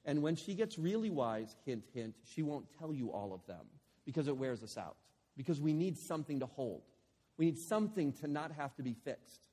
And 0.05 0.23
when 0.23 0.35
she 0.37 0.55
gets 0.55 0.79
really 0.79 1.11
wise, 1.11 1.57
hint, 1.65 1.85
hint, 1.95 2.17
she 2.25 2.43
won't 2.43 2.67
tell 2.79 2.93
you 2.93 3.13
all 3.13 3.33
of 3.33 3.47
them 3.47 3.67
because 4.05 4.29
it 4.29 4.37
wears 4.37 4.63
us 4.63 4.77
out. 4.77 4.97
Because 5.37 5.61
we 5.61 5.73
need 5.73 5.97
something 5.97 6.41
to 6.41 6.47
hold. 6.47 6.83
We 7.39 7.47
need 7.47 7.59
something 7.59 8.13
to 8.15 8.27
not 8.27 8.53
have 8.53 8.75
to 8.77 8.83
be 8.83 8.95
fixed. 9.05 9.49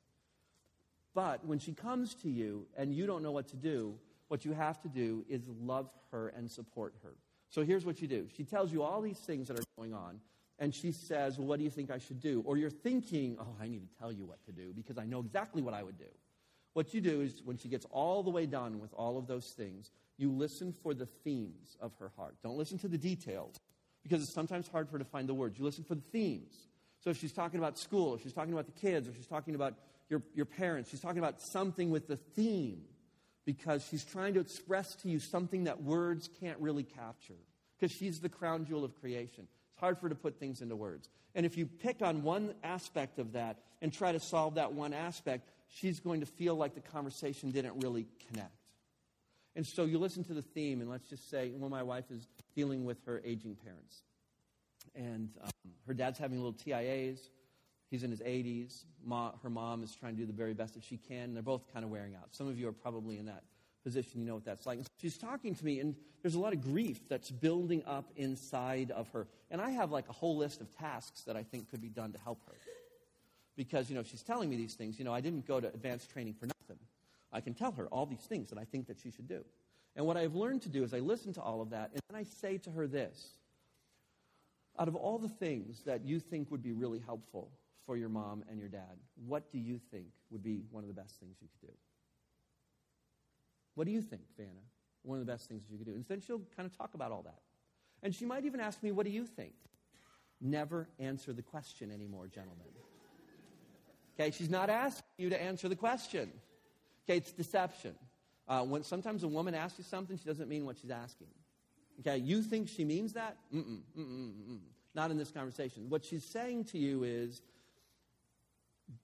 But 1.13 1.45
when 1.45 1.59
she 1.59 1.73
comes 1.73 2.15
to 2.15 2.29
you 2.29 2.65
and 2.77 2.93
you 2.93 3.05
don't 3.05 3.23
know 3.23 3.31
what 3.31 3.47
to 3.49 3.55
do, 3.55 3.95
what 4.27 4.45
you 4.45 4.53
have 4.53 4.79
to 4.81 4.88
do 4.88 5.25
is 5.29 5.47
love 5.62 5.89
her 6.12 6.29
and 6.29 6.49
support 6.49 6.93
her. 7.03 7.13
So 7.49 7.63
here's 7.63 7.85
what 7.85 8.01
you 8.01 8.07
do. 8.07 8.27
She 8.35 8.43
tells 8.43 8.71
you 8.71 8.83
all 8.83 9.01
these 9.01 9.17
things 9.17 9.47
that 9.47 9.59
are 9.59 9.63
going 9.75 9.93
on, 9.93 10.19
and 10.59 10.73
she 10.73 10.91
says, 10.91 11.38
Well, 11.38 11.47
what 11.47 11.57
do 11.57 11.65
you 11.65 11.71
think 11.71 11.89
I 11.89 11.97
should 11.97 12.19
do? 12.19 12.43
Or 12.45 12.57
you're 12.57 12.69
thinking, 12.69 13.38
Oh, 13.39 13.55
I 13.59 13.67
need 13.67 13.81
to 13.81 13.99
tell 13.99 14.12
you 14.12 14.25
what 14.25 14.43
to 14.45 14.51
do 14.51 14.71
because 14.75 14.97
I 14.97 15.05
know 15.05 15.19
exactly 15.19 15.62
what 15.62 15.73
I 15.73 15.81
would 15.81 15.97
do. 15.97 16.05
What 16.80 16.94
you 16.94 17.02
do 17.02 17.20
is 17.20 17.42
when 17.44 17.58
she 17.58 17.68
gets 17.68 17.86
all 17.92 18.24
the 18.24 18.30
way 18.30 18.46
done 18.46 18.80
with 18.80 18.94
all 18.94 19.18
of 19.18 19.28
those 19.28 19.48
things, 19.48 19.92
you 20.15 20.32
listen 20.32 20.74
for 20.82 20.94
the 20.94 21.08
themes 21.26 21.76
of 21.82 21.92
her 22.00 22.10
heart. 22.15 22.38
Don't 22.42 22.58
listen 22.58 22.80
to 22.80 22.88
the 22.88 22.98
details 22.98 23.60
because 24.02 24.24
it's 24.24 24.32
sometimes 24.32 24.70
hard 24.70 24.88
for 24.88 24.94
her 24.94 25.00
to 25.00 25.04
find 25.04 25.28
the 25.28 25.34
words. 25.34 25.60
You 25.60 25.65
listen 25.65 25.84
for 25.84 25.96
the 25.96 26.08
themes. 26.13 26.54
So 27.04 27.10
if 27.10 27.20
she's 27.20 27.34
talking 27.34 27.60
about 27.60 27.78
school, 27.78 28.15
if 28.15 28.24
she's 28.24 28.32
talking 28.32 28.54
about 28.54 28.65
the 28.65 28.80
kids, 28.80 29.10
or 29.10 29.13
she's 29.13 29.28
talking 29.28 29.56
about 29.56 29.74
your, 30.10 30.24
your 30.34 30.46
parents. 30.46 30.89
She's 30.89 31.02
talking 31.02 31.20
about 31.20 31.42
something 31.42 31.89
with 31.89 32.08
the 32.08 32.15
theme 32.15 32.84
because 33.44 33.86
she's 33.86 34.06
trying 34.06 34.36
to 34.36 34.39
express 34.39 34.96
to 34.96 35.10
you 35.10 35.20
something 35.20 35.65
that 35.65 35.84
words 35.84 36.30
can't 36.39 36.60
really 36.60 36.84
capture 36.84 37.36
because 37.78 37.94
she's 37.94 38.22
the 38.22 38.30
crown 38.30 38.65
jewel 38.65 38.86
of 38.86 38.98
creation. 39.02 39.50
It's 39.74 39.82
hard 39.82 39.98
for 39.98 40.04
her 40.04 40.10
to 40.10 40.15
put 40.15 40.39
things 40.39 40.62
into 40.62 40.78
words. 40.78 41.10
And 41.36 41.46
if 41.46 41.58
you 41.58 41.65
pick 41.65 42.02
on 42.02 42.24
one 42.24 42.54
aspect 42.63 43.20
of 43.20 43.34
that 43.34 43.58
and 43.82 43.92
try 43.92 44.13
to 44.13 44.20
solve 44.22 44.56
that 44.56 44.72
one 44.72 44.94
aspect, 44.94 45.50
she's 45.75 45.99
going 45.99 46.19
to 46.19 46.25
feel 46.25 46.55
like 46.55 46.75
the 46.75 46.82
conversation 46.82 47.51
didn't 47.51 47.82
really 47.82 48.08
connect. 48.27 48.51
And 49.55 49.65
so 49.65 49.86
you 49.86 49.97
listen 49.97 50.23
to 50.25 50.34
the 50.34 50.41
theme, 50.41 50.82
and 50.82 50.89
let's 50.89 51.08
just 51.10 51.29
say, 51.29 51.51
well, 51.55 51.69
my 51.69 51.84
wife 51.84 52.05
is 52.12 52.27
dealing 52.55 52.86
with 52.86 52.97
her 53.05 53.21
aging 53.25 53.55
parents. 53.55 54.03
and 54.95 55.29
um, 55.43 55.71
her 55.88 55.93
dad's 55.93 56.19
having 56.19 56.38
little 56.38 56.53
TIAs. 56.53 57.19
He's 57.89 58.03
in 58.03 58.12
his 58.12 58.21
80s. 58.21 58.84
Ma, 59.03 59.32
her 59.41 59.49
mom 59.49 59.84
is 59.84 59.95
trying 59.95 60.13
to 60.15 60.19
do 60.19 60.25
the 60.27 60.34
very 60.34 60.53
best 60.53 60.75
that 60.75 60.84
she 60.84 60.97
can. 60.97 61.23
And 61.23 61.36
They're 61.36 61.41
both 61.43 61.71
kind 61.73 61.84
of 61.84 61.89
wearing 61.91 62.15
out. 62.15 62.27
Some 62.32 62.47
of 62.47 62.60
you 62.60 62.67
are 62.67 62.73
probably 62.73 63.17
in 63.17 63.25
that 63.25 63.43
position. 63.84 64.21
You 64.21 64.27
know 64.27 64.36
what 64.36 64.45
that's 64.45 64.65
like. 64.65 64.79
she's 65.01 65.17
talking 65.17 65.55
to 65.55 65.65
me, 65.65 65.79
and 65.79 65.95
there's 66.21 66.36
a 66.36 66.39
lot 66.39 66.53
of 66.53 66.62
grief 66.62 67.08
that's 67.10 67.32
building 67.32 67.82
up 67.88 68.12
inside 68.15 68.91
of 68.91 69.10
her. 69.10 69.27
And 69.49 69.60
I 69.60 69.71
have 69.71 69.91
like 69.91 70.08
a 70.08 70.13
whole 70.13 70.38
list 70.38 70.62
of 70.62 70.71
tasks 70.77 71.21
that 71.23 71.36
I 71.36 71.43
think 71.43 71.69
could 71.71 71.82
be 71.82 71.89
done 71.89 72.12
to 72.12 72.19
help 72.19 72.39
her. 72.45 72.53
Because, 73.60 73.89
you 73.89 73.95
know, 73.98 74.04
she's 74.04 74.24
telling 74.24 74.50
me 74.50 74.56
these 74.56 74.76
things. 74.76 74.98
You 74.98 75.04
know, 75.04 75.13
I 75.13 75.19
didn't 75.19 75.45
go 75.45 75.60
to 75.60 75.67
advanced 75.67 76.10
training 76.10 76.34
for 76.34 76.45
nothing. 76.45 76.82
I 77.34 77.41
can 77.41 77.54
tell 77.54 77.74
her 77.74 77.88
all 77.88 78.06
these 78.06 78.22
things 78.22 78.50
that 78.52 78.58
I 78.58 78.63
think 78.63 78.88
that 78.88 78.98
she 78.98 79.12
should 79.12 79.28
do. 79.28 79.43
And 79.98 80.06
what 80.06 80.15
I've 80.15 80.34
learned 80.34 80.62
to 80.62 80.69
do 80.69 80.82
is 80.82 80.93
I 80.93 81.00
listen 81.00 81.34
to 81.34 81.41
all 81.41 81.62
of 81.62 81.72
that, 81.72 81.89
and 81.91 82.02
then 82.10 82.17
I 82.17 82.24
say 82.24 82.58
to 82.60 82.72
her 82.72 82.88
this 82.88 83.32
out 84.80 84.88
of 84.88 84.95
all 84.95 85.17
the 85.17 85.28
things 85.28 85.82
that 85.86 86.06
you 86.06 86.22
think 86.22 86.50
would 86.52 86.63
be 86.63 86.72
really 86.72 87.02
helpful 87.06 87.52
for 87.86 87.98
your 87.98 88.08
mom 88.08 88.45
and 88.50 88.58
your 88.58 88.69
dad, 88.69 88.95
what 89.28 89.52
do 89.52 89.58
you 89.60 89.78
think 89.91 90.06
would 90.32 90.41
be 90.41 90.62
one 90.72 90.86
of 90.86 90.88
the 90.88 90.93
best 90.93 91.19
things 91.19 91.36
you 91.41 91.50
could 91.60 91.67
do? 91.67 91.74
What 93.76 93.88
do 93.88 93.91
you 93.91 94.02
think, 94.02 94.22
Vanna? 94.38 94.63
One 95.04 95.19
of 95.19 95.26
the 95.26 95.30
best 95.30 95.50
things 95.50 95.65
that 95.65 95.72
you 95.74 95.80
could 95.80 95.88
do. 95.88 95.95
And 95.95 96.06
then 96.08 96.22
she'll 96.22 96.43
kind 96.56 96.65
of 96.65 96.78
talk 96.78 96.93
about 96.93 97.12
all 97.12 97.24
that. 97.24 97.41
And 98.04 98.15
she 98.15 98.24
might 98.24 98.45
even 98.45 98.62
ask 98.62 98.82
me, 98.82 98.93
What 98.93 99.06
do 99.06 99.12
you 99.12 99.26
think? 99.26 99.52
Never 100.39 100.88
answer 100.98 101.34
the 101.34 101.41
question 101.41 101.91
anymore, 101.91 102.28
gentlemen. 102.28 102.67
Okay, 104.19 104.32
she's 104.32 104.49
not 104.49 104.69
asking 104.69 105.03
you 105.17 105.29
to 105.29 105.41
answer 105.41 105.69
the 105.69 105.75
question. 105.75 106.29
Okay, 107.05 107.17
it's 107.17 107.32
deception. 107.32 107.95
Uh, 108.47 108.63
when 108.63 108.84
sometimes 108.84 109.23
a 109.23 109.27
woman 109.27 109.55
asks 109.55 109.77
you 109.77 109.86
something, 109.86 110.17
she 110.17 110.25
doesn't 110.25 110.49
mean 110.49 110.65
what 110.65 110.77
she's 110.77 110.91
asking. 110.91 111.27
Okay, 112.01 112.17
you 112.17 112.41
think 112.41 112.67
she 112.67 112.84
means 112.84 113.13
that? 113.13 113.38
Mm-mm, 113.53 113.79
mm-mm, 113.97 114.32
mm-mm. 114.32 114.60
Not 114.93 115.12
in 115.12 115.17
this 115.17 115.32
conversation. 115.32 115.89
What 115.89 116.03
she's 116.03 116.25
saying 116.25 116.65
to 116.65 116.77
you 116.77 117.03
is, 117.03 117.41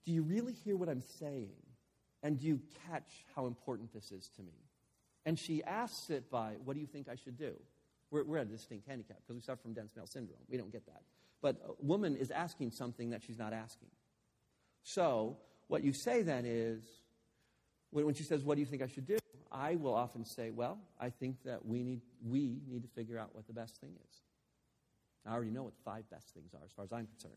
do 0.04 0.12
you 0.12 0.22
really 0.22 0.52
hear 0.52 0.76
what 0.76 0.88
I'm 0.88 1.02
saying? 1.18 1.54
And 2.22 2.38
do 2.38 2.46
you 2.46 2.60
catch 2.90 3.24
how 3.34 3.46
important 3.46 3.94
this 3.94 4.10
is 4.10 4.28
to 4.36 4.42
me? 4.42 4.54
And 5.24 5.38
she 5.38 5.62
asks 5.62 6.10
it 6.10 6.30
by, 6.30 6.54
what 6.64 6.74
do 6.74 6.80
you 6.80 6.86
think 6.86 7.08
I 7.08 7.14
should 7.14 7.38
do? 7.38 7.54
We're, 8.10 8.24
we're 8.24 8.38
at 8.38 8.46
a 8.46 8.50
distinct 8.50 8.88
handicap 8.88 9.18
because 9.22 9.36
we 9.36 9.42
suffer 9.42 9.62
from 9.62 9.72
dense 9.72 9.92
male 9.96 10.06
syndrome. 10.06 10.40
We 10.48 10.56
don't 10.56 10.72
get 10.72 10.84
that. 10.86 11.02
But 11.40 11.56
a 11.66 11.84
woman 11.84 12.16
is 12.16 12.30
asking 12.30 12.72
something 12.72 13.10
that 13.10 13.22
she's 13.22 13.38
not 13.38 13.52
asking. 13.52 13.88
So, 14.88 15.36
what 15.66 15.82
you 15.82 15.92
say 15.92 16.22
then 16.22 16.44
is, 16.46 16.80
when 17.90 18.14
she 18.14 18.22
says, 18.22 18.44
What 18.44 18.54
do 18.54 18.60
you 18.60 18.66
think 18.66 18.82
I 18.82 18.86
should 18.86 19.04
do? 19.04 19.18
I 19.50 19.74
will 19.74 19.94
often 19.94 20.24
say, 20.24 20.52
Well, 20.52 20.78
I 21.00 21.10
think 21.10 21.42
that 21.44 21.66
we 21.66 21.82
need, 21.82 22.02
we 22.24 22.60
need 22.68 22.82
to 22.82 22.88
figure 22.88 23.18
out 23.18 23.30
what 23.34 23.48
the 23.48 23.52
best 23.52 23.80
thing 23.80 23.90
is. 24.08 24.20
I 25.26 25.32
already 25.32 25.50
know 25.50 25.64
what 25.64 25.74
the 25.74 25.82
five 25.82 26.08
best 26.08 26.32
things 26.32 26.54
are, 26.54 26.64
as 26.64 26.70
far 26.70 26.84
as 26.84 26.92
I'm 26.92 27.08
concerned. 27.08 27.34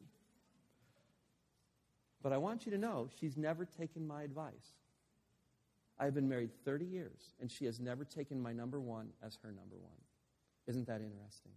But 2.21 2.33
I 2.33 2.37
want 2.37 2.67
you 2.67 2.71
to 2.71 2.77
know 2.77 3.09
she's 3.19 3.35
never 3.35 3.65
taken 3.65 4.05
my 4.05 4.21
advice. 4.21 4.75
I've 5.97 6.13
been 6.13 6.29
married 6.29 6.51
30 6.65 6.85
years, 6.85 7.33
and 7.41 7.49
she 7.49 7.65
has 7.65 7.79
never 7.79 8.05
taken 8.05 8.39
my 8.39 8.53
number 8.53 8.79
one 8.79 9.09
as 9.25 9.39
her 9.41 9.49
number 9.49 9.75
one. 9.75 9.97
Isn't 10.67 10.85
that 10.85 11.01
interesting? 11.01 11.53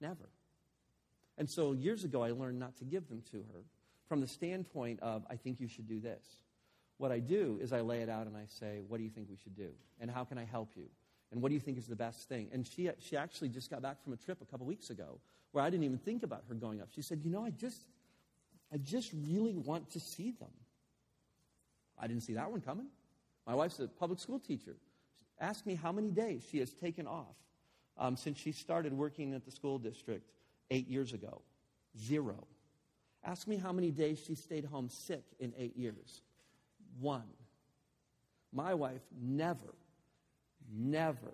Never. 0.00 0.28
And 1.36 1.50
so 1.50 1.72
years 1.72 2.04
ago, 2.04 2.22
I 2.22 2.30
learned 2.30 2.60
not 2.60 2.76
to 2.76 2.84
give 2.84 3.08
them 3.08 3.22
to 3.32 3.38
her 3.52 3.64
from 4.08 4.20
the 4.20 4.26
standpoint 4.26 5.00
of, 5.00 5.24
I 5.30 5.36
think 5.36 5.60
you 5.60 5.68
should 5.68 5.88
do 5.88 6.00
this. 6.00 6.24
What 6.98 7.10
I 7.10 7.18
do 7.18 7.58
is 7.60 7.72
I 7.72 7.80
lay 7.80 8.02
it 8.02 8.08
out 8.08 8.26
and 8.26 8.36
I 8.36 8.44
say, 8.46 8.82
What 8.86 8.98
do 8.98 9.04
you 9.04 9.10
think 9.10 9.28
we 9.28 9.36
should 9.36 9.56
do? 9.56 9.70
And 10.00 10.10
how 10.10 10.24
can 10.24 10.38
I 10.38 10.44
help 10.44 10.70
you? 10.76 10.86
And 11.32 11.42
what 11.42 11.48
do 11.48 11.54
you 11.54 11.60
think 11.60 11.78
is 11.78 11.86
the 11.86 11.96
best 11.96 12.28
thing? 12.28 12.48
And 12.52 12.64
she, 12.66 12.88
she 13.00 13.16
actually 13.16 13.48
just 13.48 13.68
got 13.68 13.82
back 13.82 14.02
from 14.04 14.12
a 14.12 14.16
trip 14.16 14.38
a 14.40 14.44
couple 14.44 14.66
weeks 14.66 14.90
ago 14.90 15.18
where 15.50 15.64
I 15.64 15.70
didn't 15.70 15.84
even 15.84 15.98
think 15.98 16.22
about 16.22 16.44
her 16.48 16.54
going 16.54 16.80
up. 16.80 16.88
She 16.94 17.02
said, 17.02 17.20
You 17.24 17.30
know, 17.30 17.44
I 17.44 17.50
just, 17.50 17.80
I 18.72 18.76
just 18.76 19.12
really 19.12 19.56
want 19.56 19.90
to 19.90 20.00
see 20.00 20.32
them. 20.32 20.50
I 21.98 22.06
didn't 22.06 22.22
see 22.22 22.34
that 22.34 22.50
one 22.50 22.60
coming. 22.60 22.86
My 23.46 23.54
wife's 23.54 23.78
a 23.80 23.88
public 23.88 24.18
school 24.18 24.38
teacher. 24.38 24.76
Ask 25.40 25.66
me 25.66 25.74
how 25.74 25.92
many 25.92 26.10
days 26.10 26.46
she 26.50 26.58
has 26.58 26.72
taken 26.72 27.06
off 27.06 27.36
um, 27.98 28.16
since 28.16 28.38
she 28.38 28.52
started 28.52 28.92
working 28.92 29.34
at 29.34 29.44
the 29.44 29.50
school 29.50 29.78
district 29.78 30.30
eight 30.70 30.88
years 30.88 31.12
ago. 31.12 31.42
Zero. 31.98 32.46
Ask 33.24 33.48
me 33.48 33.56
how 33.56 33.72
many 33.72 33.90
days 33.90 34.22
she 34.24 34.34
stayed 34.34 34.64
home 34.64 34.88
sick 34.88 35.24
in 35.40 35.54
eight 35.56 35.76
years. 35.76 36.20
One. 37.00 37.24
My 38.52 38.74
wife 38.74 39.02
never, 39.20 39.74
never 40.72 41.32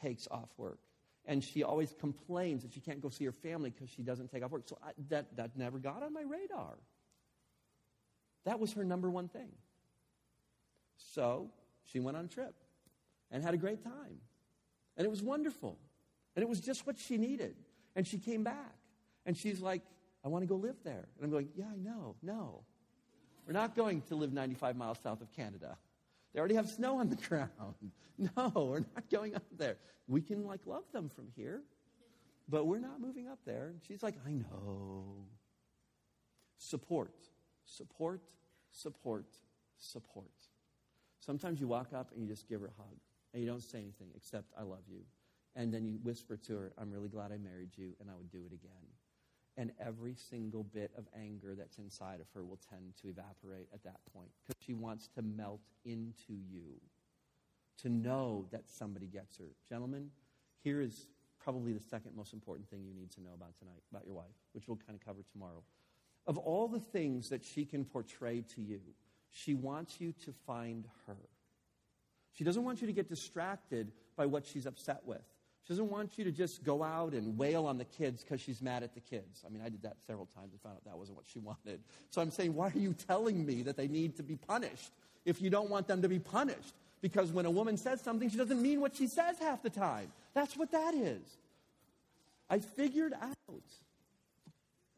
takes 0.00 0.28
off 0.30 0.50
work. 0.56 0.78
And 1.26 1.42
she 1.42 1.62
always 1.62 1.94
complains 1.98 2.62
that 2.62 2.72
she 2.72 2.80
can't 2.80 3.00
go 3.00 3.08
see 3.08 3.24
her 3.24 3.32
family 3.32 3.70
because 3.70 3.88
she 3.90 4.02
doesn't 4.02 4.30
take 4.30 4.44
off 4.44 4.50
work. 4.50 4.62
So 4.66 4.78
I, 4.84 4.90
that, 5.08 5.36
that 5.36 5.56
never 5.56 5.78
got 5.78 6.02
on 6.02 6.12
my 6.12 6.22
radar. 6.22 6.74
That 8.44 8.60
was 8.60 8.74
her 8.74 8.84
number 8.84 9.10
one 9.10 9.28
thing. 9.28 9.48
So 11.14 11.50
she 11.84 11.98
went 11.98 12.16
on 12.16 12.26
a 12.26 12.28
trip 12.28 12.54
and 13.30 13.42
had 13.42 13.54
a 13.54 13.56
great 13.56 13.82
time. 13.82 14.20
And 14.96 15.04
it 15.04 15.10
was 15.10 15.22
wonderful. 15.22 15.78
And 16.36 16.42
it 16.42 16.48
was 16.48 16.60
just 16.60 16.86
what 16.86 16.98
she 16.98 17.16
needed. 17.16 17.56
And 17.96 18.06
she 18.06 18.18
came 18.18 18.44
back. 18.44 18.76
And 19.26 19.36
she's 19.36 19.60
like, 19.60 19.82
I 20.24 20.28
want 20.28 20.42
to 20.42 20.46
go 20.46 20.56
live 20.56 20.76
there. 20.84 21.08
And 21.16 21.24
I'm 21.24 21.30
going, 21.30 21.48
Yeah, 21.54 21.66
I 21.72 21.78
know. 21.78 22.16
No. 22.22 22.64
We're 23.46 23.52
not 23.52 23.76
going 23.76 24.00
to 24.02 24.14
live 24.14 24.32
95 24.32 24.76
miles 24.76 24.98
south 25.02 25.20
of 25.20 25.30
Canada. 25.32 25.76
They 26.32 26.40
already 26.40 26.54
have 26.54 26.68
snow 26.68 26.98
on 26.98 27.10
the 27.10 27.16
ground. 27.28 27.50
No, 28.16 28.52
we're 28.54 28.78
not 28.80 29.10
going 29.10 29.34
up 29.34 29.44
there. 29.56 29.76
We 30.06 30.20
can 30.22 30.46
like 30.46 30.60
love 30.66 30.84
them 30.92 31.08
from 31.08 31.28
here, 31.36 31.62
but 32.48 32.66
we're 32.66 32.78
not 32.78 33.00
moving 33.00 33.28
up 33.28 33.40
there. 33.44 33.68
And 33.68 33.80
she's 33.86 34.02
like, 34.02 34.14
I 34.26 34.30
know. 34.30 35.26
Support, 36.58 37.14
support, 37.64 38.22
support, 38.70 39.26
support. 39.76 40.30
Sometimes 41.20 41.60
you 41.60 41.66
walk 41.66 41.92
up 41.94 42.12
and 42.12 42.22
you 42.22 42.28
just 42.28 42.48
give 42.48 42.60
her 42.60 42.68
a 42.68 42.82
hug 42.82 42.96
and 43.32 43.42
you 43.42 43.48
don't 43.48 43.62
say 43.62 43.78
anything 43.78 44.08
except, 44.14 44.52
I 44.58 44.62
love 44.62 44.82
you. 44.88 45.00
And 45.56 45.72
then 45.72 45.84
you 45.84 45.98
whisper 46.02 46.36
to 46.36 46.56
her, 46.56 46.72
I'm 46.78 46.90
really 46.90 47.08
glad 47.08 47.32
I 47.32 47.38
married 47.38 47.70
you 47.76 47.94
and 48.00 48.10
I 48.10 48.14
would 48.14 48.30
do 48.30 48.42
it 48.46 48.52
again. 48.52 48.86
And 49.56 49.70
every 49.78 50.16
single 50.16 50.64
bit 50.64 50.90
of 50.98 51.06
anger 51.16 51.54
that's 51.56 51.78
inside 51.78 52.20
of 52.20 52.26
her 52.34 52.44
will 52.44 52.58
tend 52.70 52.94
to 53.02 53.08
evaporate 53.08 53.68
at 53.72 53.84
that 53.84 54.00
point 54.12 54.30
because 54.42 54.60
she 54.64 54.74
wants 54.74 55.08
to 55.14 55.22
melt 55.22 55.60
into 55.84 56.32
you, 56.32 56.80
to 57.82 57.88
know 57.88 58.46
that 58.50 58.68
somebody 58.68 59.06
gets 59.06 59.36
her. 59.38 59.44
Gentlemen, 59.68 60.10
here 60.64 60.80
is 60.80 61.06
probably 61.38 61.72
the 61.72 61.80
second 61.80 62.16
most 62.16 62.32
important 62.32 62.68
thing 62.68 62.84
you 62.84 62.94
need 62.94 63.12
to 63.12 63.20
know 63.20 63.32
about 63.34 63.56
tonight, 63.58 63.82
about 63.92 64.04
your 64.06 64.14
wife, 64.14 64.34
which 64.52 64.66
we'll 64.66 64.78
kind 64.78 64.98
of 64.98 65.04
cover 65.04 65.20
tomorrow. 65.30 65.62
Of 66.26 66.38
all 66.38 66.66
the 66.66 66.80
things 66.80 67.28
that 67.28 67.44
she 67.44 67.64
can 67.64 67.84
portray 67.84 68.42
to 68.56 68.62
you, 68.62 68.80
she 69.30 69.54
wants 69.54 70.00
you 70.00 70.12
to 70.24 70.32
find 70.46 70.88
her. 71.06 71.28
She 72.32 72.44
doesn't 72.44 72.64
want 72.64 72.80
you 72.80 72.86
to 72.86 72.92
get 72.92 73.08
distracted 73.08 73.92
by 74.16 74.26
what 74.26 74.46
she's 74.46 74.66
upset 74.66 75.02
with. 75.04 75.22
She 75.64 75.72
doesn't 75.72 75.90
want 75.90 76.18
you 76.18 76.24
to 76.24 76.30
just 76.30 76.62
go 76.62 76.82
out 76.82 77.14
and 77.14 77.38
wail 77.38 77.64
on 77.64 77.78
the 77.78 77.86
kids 77.86 78.22
because 78.22 78.40
she's 78.40 78.60
mad 78.60 78.82
at 78.82 78.92
the 78.92 79.00
kids. 79.00 79.42
I 79.46 79.48
mean, 79.48 79.62
I 79.64 79.70
did 79.70 79.82
that 79.82 79.96
several 80.06 80.28
times 80.36 80.52
and 80.52 80.60
found 80.60 80.76
out 80.76 80.84
that 80.84 80.98
wasn't 80.98 81.16
what 81.16 81.26
she 81.26 81.38
wanted. 81.40 81.80
So 82.10 82.20
I'm 82.20 82.30
saying, 82.30 82.54
why 82.54 82.68
are 82.68 82.78
you 82.78 82.92
telling 82.92 83.46
me 83.46 83.62
that 83.62 83.76
they 83.76 83.88
need 83.88 84.16
to 84.16 84.22
be 84.22 84.36
punished 84.36 84.90
if 85.24 85.40
you 85.40 85.48
don't 85.48 85.70
want 85.70 85.88
them 85.88 86.02
to 86.02 86.08
be 86.08 86.18
punished? 86.18 86.74
Because 87.00 87.32
when 87.32 87.46
a 87.46 87.50
woman 87.50 87.76
says 87.78 88.00
something, 88.02 88.28
she 88.28 88.36
doesn't 88.36 88.60
mean 88.60 88.80
what 88.80 88.94
she 88.94 89.06
says 89.06 89.38
half 89.38 89.62
the 89.62 89.70
time. 89.70 90.12
That's 90.34 90.56
what 90.56 90.70
that 90.72 90.94
is. 90.94 91.22
I 92.50 92.58
figured 92.58 93.14
out 93.20 93.36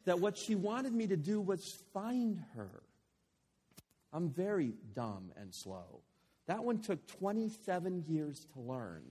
that 0.04 0.18
what 0.18 0.36
she 0.36 0.54
wanted 0.54 0.92
me 0.92 1.06
to 1.06 1.16
do 1.16 1.40
was 1.40 1.78
find 1.92 2.42
her. 2.56 2.70
I'm 4.12 4.30
very 4.30 4.72
dumb 4.94 5.32
and 5.36 5.54
slow. 5.54 6.00
That 6.46 6.64
one 6.64 6.78
took 6.78 7.06
27 7.06 8.04
years 8.08 8.46
to 8.54 8.60
learn. 8.60 9.02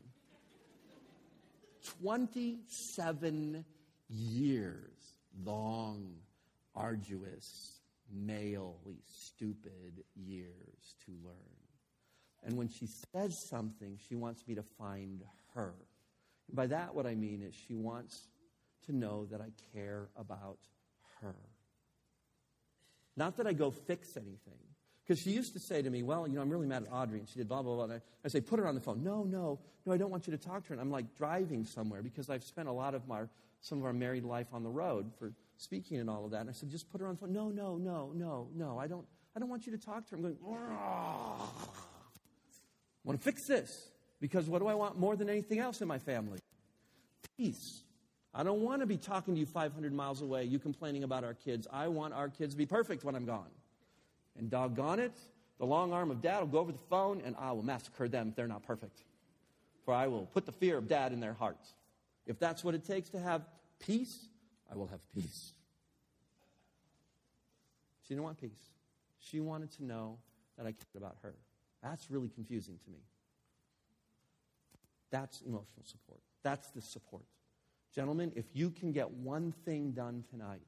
27 2.01 3.65
years. 4.09 5.13
Long, 5.43 6.15
arduous, 6.75 7.79
malely 8.13 9.01
stupid 9.05 10.03
years 10.15 10.95
to 11.05 11.11
learn. 11.23 11.35
And 12.43 12.57
when 12.57 12.69
she 12.69 12.87
says 13.11 13.47
something, 13.49 13.97
she 14.07 14.15
wants 14.15 14.47
me 14.47 14.55
to 14.55 14.63
find 14.77 15.23
her. 15.55 15.73
And 16.47 16.55
by 16.55 16.67
that, 16.67 16.93
what 16.93 17.07
I 17.07 17.15
mean 17.15 17.41
is 17.41 17.55
she 17.55 17.73
wants 17.73 18.27
to 18.85 18.95
know 18.95 19.25
that 19.31 19.41
I 19.41 19.51
care 19.73 20.09
about 20.15 20.59
her. 21.21 21.35
Not 23.17 23.37
that 23.37 23.47
I 23.47 23.53
go 23.53 23.71
fix 23.71 24.15
anything. 24.15 24.64
Because 25.05 25.21
she 25.21 25.31
used 25.31 25.53
to 25.53 25.59
say 25.59 25.81
to 25.81 25.89
me, 25.89 26.03
Well, 26.03 26.27
you 26.27 26.35
know, 26.35 26.41
I'm 26.41 26.49
really 26.49 26.65
mad 26.67 26.83
at 26.83 26.91
Audrey, 26.91 27.19
and 27.19 27.29
she 27.29 27.35
did 27.35 27.47
blah, 27.47 27.61
blah, 27.61 27.75
blah. 27.75 27.83
And 27.95 28.01
I, 28.23 28.27
say, 28.27 28.41
Put 28.41 28.59
her 28.59 28.67
on 28.67 28.73
the 28.73 28.81
phone. 28.81 29.03
No, 29.03 29.23
no, 29.23 29.59
no, 29.85 29.93
I 29.93 29.97
don't 29.97 30.09
want 30.09 30.25
you 30.25 30.31
to 30.31 30.37
talk 30.37 30.63
to 30.63 30.69
her. 30.69 30.73
And 30.73 30.81
I'm 30.81 30.89
like 30.89 31.15
driving 31.15 31.63
somewhere 31.65 32.01
because 32.01 32.29
I've 32.29 32.43
spent 32.43 32.67
a 32.67 32.71
lot 32.71 32.95
of 32.95 33.07
my, 33.07 33.21
some 33.61 33.77
of 33.77 33.85
our 33.85 33.93
married 33.93 34.23
life 34.23 34.47
on 34.51 34.63
the 34.63 34.69
road 34.69 35.11
for 35.19 35.31
speaking 35.57 35.97
and 35.97 36.09
all 36.09 36.25
of 36.25 36.31
that. 36.31 36.41
And 36.41 36.49
I 36.49 36.53
said, 36.53 36.69
Just 36.69 36.91
put 36.91 37.01
her 37.01 37.07
on 37.07 37.15
the 37.15 37.19
phone. 37.19 37.33
No, 37.33 37.49
no, 37.49 37.77
no, 37.77 38.11
no, 38.15 38.47
no, 38.55 38.79
I 38.79 38.87
don't, 38.87 39.05
I 39.35 39.39
don't 39.39 39.49
want 39.49 39.67
you 39.67 39.71
to 39.73 39.77
talk 39.77 40.05
to 40.05 40.11
her. 40.11 40.17
I'm 40.17 40.23
going, 40.23 40.37
I 40.43 41.37
want 43.03 43.19
to 43.19 43.23
fix 43.23 43.45
this 43.47 43.89
because 44.19 44.49
what 44.49 44.59
do 44.59 44.67
I 44.67 44.73
want 44.73 44.97
more 44.97 45.15
than 45.15 45.29
anything 45.29 45.59
else 45.59 45.81
in 45.81 45.87
my 45.87 45.99
family? 45.99 46.39
Peace. 47.37 47.83
I 48.33 48.43
don't 48.43 48.61
want 48.61 48.81
to 48.81 48.85
be 48.87 48.97
talking 48.97 49.35
to 49.35 49.39
you 49.39 49.45
500 49.45 49.93
miles 49.93 50.21
away, 50.21 50.45
you 50.45 50.57
complaining 50.57 51.03
about 51.03 51.23
our 51.23 51.35
kids. 51.35 51.67
I 51.71 51.87
want 51.89 52.13
our 52.13 52.27
kids 52.27 52.53
to 52.53 52.57
be 52.57 52.65
perfect 52.65 53.03
when 53.03 53.15
I'm 53.15 53.25
gone. 53.25 53.47
And 54.37 54.49
doggone 54.49 54.99
it, 54.99 55.13
the 55.57 55.65
long 55.65 55.93
arm 55.93 56.11
of 56.11 56.21
dad 56.21 56.39
will 56.39 56.47
go 56.47 56.59
over 56.59 56.71
the 56.71 56.77
phone 56.89 57.21
and 57.25 57.35
I 57.39 57.51
will 57.51 57.63
massacre 57.63 58.07
them 58.07 58.29
if 58.29 58.35
they're 58.35 58.47
not 58.47 58.63
perfect. 58.63 59.03
For 59.85 59.93
I 59.93 60.07
will 60.07 60.25
put 60.25 60.45
the 60.45 60.51
fear 60.51 60.77
of 60.77 60.87
dad 60.87 61.13
in 61.13 61.19
their 61.19 61.33
hearts. 61.33 61.73
If 62.25 62.39
that's 62.39 62.63
what 62.63 62.75
it 62.75 62.83
takes 62.85 63.09
to 63.09 63.19
have 63.19 63.45
peace, 63.79 64.27
I 64.71 64.75
will 64.75 64.87
have 64.87 64.99
peace. 65.13 65.53
She 68.03 68.13
didn't 68.13 68.23
want 68.23 68.39
peace. 68.39 68.69
She 69.19 69.39
wanted 69.39 69.71
to 69.73 69.85
know 69.85 70.17
that 70.57 70.65
I 70.65 70.71
cared 70.71 70.97
about 70.97 71.17
her. 71.23 71.33
That's 71.81 72.09
really 72.09 72.29
confusing 72.29 72.77
to 72.83 72.89
me. 72.91 72.99
That's 75.11 75.41
emotional 75.41 75.83
support. 75.85 76.19
That's 76.43 76.69
the 76.71 76.81
support. 76.81 77.23
Gentlemen, 77.93 78.31
if 78.35 78.45
you 78.53 78.69
can 78.69 78.91
get 78.91 79.09
one 79.09 79.53
thing 79.65 79.91
done 79.91 80.23
tonight 80.29 80.61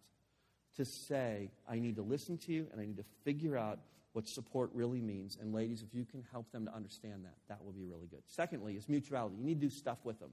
to 0.77 0.85
say, 0.85 1.51
I 1.69 1.79
need 1.79 1.95
to 1.97 2.01
listen 2.01 2.37
to 2.39 2.51
you 2.51 2.67
and 2.71 2.81
I 2.81 2.85
need 2.85 2.97
to 2.97 3.05
figure 3.23 3.57
out 3.57 3.79
what 4.13 4.27
support 4.27 4.71
really 4.73 4.99
means, 4.99 5.37
and 5.39 5.53
ladies, 5.53 5.83
if 5.83 5.93
you 5.93 6.03
can 6.03 6.23
help 6.31 6.51
them 6.51 6.65
to 6.65 6.73
understand 6.73 7.23
that, 7.23 7.35
that 7.49 7.63
will 7.63 7.71
be 7.71 7.83
really 7.83 8.07
good. 8.07 8.23
Secondly, 8.25 8.73
is 8.73 8.89
mutuality. 8.89 9.35
You 9.37 9.45
need 9.45 9.61
to 9.61 9.67
do 9.67 9.69
stuff 9.69 9.99
with 10.03 10.19
them. 10.19 10.31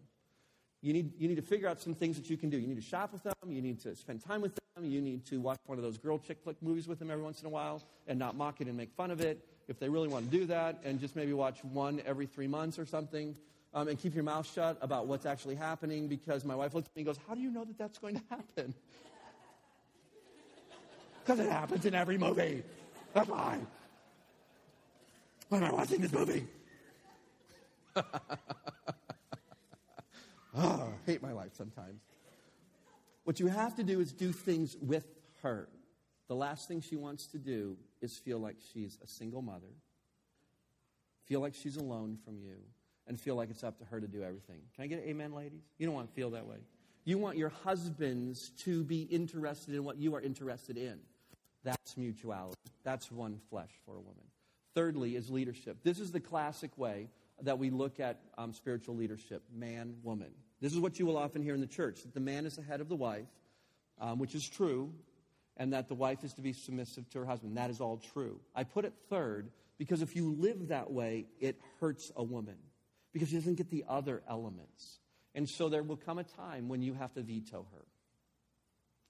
You 0.81 0.95
need, 0.95 1.13
you 1.19 1.29
need 1.29 1.37
to 1.37 1.43
figure 1.43 1.69
out 1.69 1.83
some 1.83 1.95
things 1.95 2.17
that 2.17 2.31
you 2.31 2.39
can 2.39 2.49
do. 2.49 2.57
You 2.57 2.67
need 2.67 2.77
to 2.77 2.83
shop 2.83 3.13
with 3.13 3.23
them. 3.23 3.35
You 3.47 3.61
need 3.61 3.81
to 3.83 3.95
spend 3.95 4.25
time 4.25 4.41
with 4.41 4.55
them. 4.55 4.85
You 4.85 5.03
need 5.03 5.27
to 5.27 5.39
watch 5.39 5.59
one 5.67 5.77
of 5.77 5.85
those 5.85 5.99
girl 5.99 6.19
chick 6.19 6.39
flick 6.43 6.57
movies 6.63 6.89
with 6.89 6.99
them 6.99 7.11
every 7.11 7.23
once 7.23 7.41
in 7.41 7.47
a 7.47 7.51
while 7.51 7.83
and 8.07 8.19
not 8.19 8.37
mock 8.37 8.63
it 8.63 8.69
and 8.69 8.77
make 8.77 8.91
fun 8.93 9.11
of 9.11 9.21
it. 9.21 9.45
If 9.69 9.79
they 9.79 9.91
really 9.91 10.09
want 10.09 10.31
to 10.31 10.39
do 10.39 10.47
that, 10.47 10.81
and 10.85 10.99
just 10.99 11.15
maybe 11.15 11.35
watch 11.35 11.63
one 11.65 12.01
every 12.07 12.25
three 12.25 12.47
months 12.47 12.79
or 12.79 12.87
something, 12.87 13.37
um, 13.75 13.89
and 13.89 13.99
keep 13.99 14.15
your 14.15 14.25
mouth 14.25 14.51
shut 14.51 14.79
about 14.81 15.07
what's 15.07 15.27
actually 15.27 15.57
happening 15.57 16.07
because 16.07 16.45
my 16.45 16.55
wife 16.55 16.75
looks 16.75 16.89
at 16.89 16.97
me 16.97 17.01
and 17.01 17.07
goes, 17.07 17.19
How 17.29 17.35
do 17.35 17.41
you 17.41 17.51
know 17.51 17.65
that 17.65 17.77
that's 17.77 17.99
going 17.99 18.15
to 18.15 18.23
happen? 18.31 18.75
Because 21.25 21.41
it 21.41 21.51
happens 21.51 21.87
in 21.87 21.95
every 21.95 22.19
movie. 22.19 22.63
That's 23.15 23.29
why. 23.29 23.59
Why 25.49 25.59
am 25.59 25.65
I 25.65 25.73
watching 25.73 26.01
this 26.01 26.13
movie? 26.13 26.47
oh, 27.97 28.03
I 30.57 30.91
hate 31.07 31.23
my 31.23 31.33
life 31.33 31.53
sometimes. 31.55 32.03
What 33.25 33.41
you 33.41 33.47
have 33.47 33.75
to 33.77 33.83
do 33.83 34.01
is 34.01 34.13
do 34.13 34.33
things 34.33 34.77
with 34.83 35.07
her. 35.43 35.69
The 36.29 36.35
last 36.35 36.69
thing 36.69 36.83
she 36.83 36.97
wants 36.97 37.27
to 37.29 37.39
do 37.39 37.79
is 38.03 38.19
feel 38.19 38.39
like 38.39 38.57
she's 38.73 38.99
a 39.03 39.07
single 39.07 39.41
mother, 39.41 39.73
feel 41.25 41.41
like 41.41 41.55
she's 41.55 41.77
alone 41.77 42.19
from 42.23 42.39
you, 42.39 42.57
and 43.07 43.19
feel 43.19 43.35
like 43.35 43.49
it's 43.51 43.65
up 43.65 43.79
to 43.79 43.85
her 43.87 44.01
to 44.01 44.09
do 44.09 44.23
everything. 44.23 44.61
Can 44.75 44.85
I 44.85 44.87
get 44.89 44.99
an 45.03 45.09
amen, 45.09 45.33
ladies? 45.33 45.63
You 45.79 45.87
don't 45.87 45.95
want 45.95 46.09
to 46.09 46.15
feel 46.15 46.31
that 46.31 46.47
way. 46.47 46.59
You 47.05 47.19
want 47.19 47.37
your 47.39 47.51
husbands 47.65 48.51
to 48.61 48.83
be 48.85 49.03
interested 49.03 49.75
in 49.75 49.85
what 49.85 49.99
you 49.99 50.15
are 50.15 50.21
interested 50.21 50.77
in. 50.77 50.99
That's 51.65 51.97
mutuality. 51.97 52.59
That's 52.85 53.11
one 53.11 53.41
flesh 53.51 53.71
for 53.85 53.97
a 53.97 54.01
woman. 54.01 54.23
Thirdly, 54.75 55.17
is 55.17 55.31
leadership. 55.31 55.79
This 55.83 55.99
is 55.99 56.13
the 56.13 56.21
classic 56.21 56.77
way 56.77 57.09
that 57.43 57.59
we 57.59 57.71
look 57.71 58.01
at 58.01 58.21
um, 58.39 58.53
spiritual 58.53 58.97
leadership 58.97 59.43
man, 59.53 59.97
woman. 60.03 60.31
This 60.61 60.73
is 60.73 60.79
what 60.79 60.99
you 60.99 61.07
will 61.07 61.17
often 61.17 61.43
hear 61.43 61.55
in 61.55 61.61
the 61.61 61.67
church 61.67 62.03
that 62.03 62.15
the 62.15 62.21
man 62.21 62.47
is 62.47 62.57
the 62.57 62.63
head 62.63 62.81
of 62.81 62.89
the 62.89 62.97
wife, 62.97 63.27
um, 64.01 64.19
which 64.19 64.35
is 64.35 64.49
true, 64.49 64.93
and 65.57 65.73
that 65.73 65.89
the 65.89 65.95
wife 65.95 66.25
is 66.25 66.33
to 66.35 66.43
be 66.43 66.53
submissive 66.53 67.09
to 67.11 67.21
her 67.21 67.25
husband. 67.25 67.57
That 67.57 67.71
is 67.71 67.81
all 67.81 68.01
true. 68.13 68.41
I 68.55 68.65
put 68.65 68.85
it 68.85 68.93
third 69.09 69.51
because 69.79 70.03
if 70.03 70.17
you 70.17 70.35
live 70.39 70.69
that 70.69 70.91
way, 70.91 71.27
it 71.41 71.61
hurts 71.81 72.13
a 72.17 72.23
woman 72.23 72.57
because 73.13 73.29
she 73.29 73.37
doesn't 73.37 73.57
get 73.57 73.71
the 73.71 73.85
other 73.89 74.23
elements. 74.29 74.99
And 75.35 75.49
so 75.49 75.69
there 75.69 75.83
will 75.83 75.97
come 75.97 76.19
a 76.19 76.25
time 76.25 76.69
when 76.69 76.83
you 76.83 76.95
have 76.95 77.13
to 77.15 77.23
veto 77.23 77.67
her. 77.73 77.85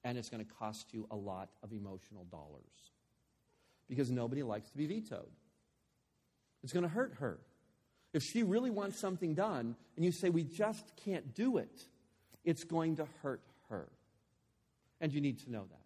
And 0.05 0.19
it's 0.19 0.29
going 0.29 0.45
to 0.45 0.53
cost 0.59 0.93
you 0.93 1.07
a 1.11 1.17
lot 1.17 1.49
of 1.63 1.73
emotional 1.73 2.25
dollars 2.31 2.93
because 3.89 4.11
nobody 4.11 4.43
likes 4.43 4.71
to 4.71 4.77
be 4.77 4.87
vetoed. 4.87 5.31
It's 6.63 6.73
going 6.73 6.85
to 6.85 6.89
hurt 6.89 7.15
her. 7.21 7.39
If 8.13 8.23
she 8.23 8.43
really 8.43 8.71
wants 8.71 8.99
something 8.99 9.35
done 9.35 9.77
and 9.97 10.05
you 10.05 10.13
say, 10.13 10.31
we 10.31 10.45
just 10.45 10.85
can't 11.05 11.35
do 11.35 11.57
it, 11.59 11.83
it's 12.45 12.65
going 12.65 12.97
to 12.97 13.09
hurt 13.23 13.43
her. 13.71 13.89
And 15.01 15.13
you 15.13 15.21
need 15.21 15.41
to 15.41 15.51
know 15.51 15.65
that. 15.71 15.81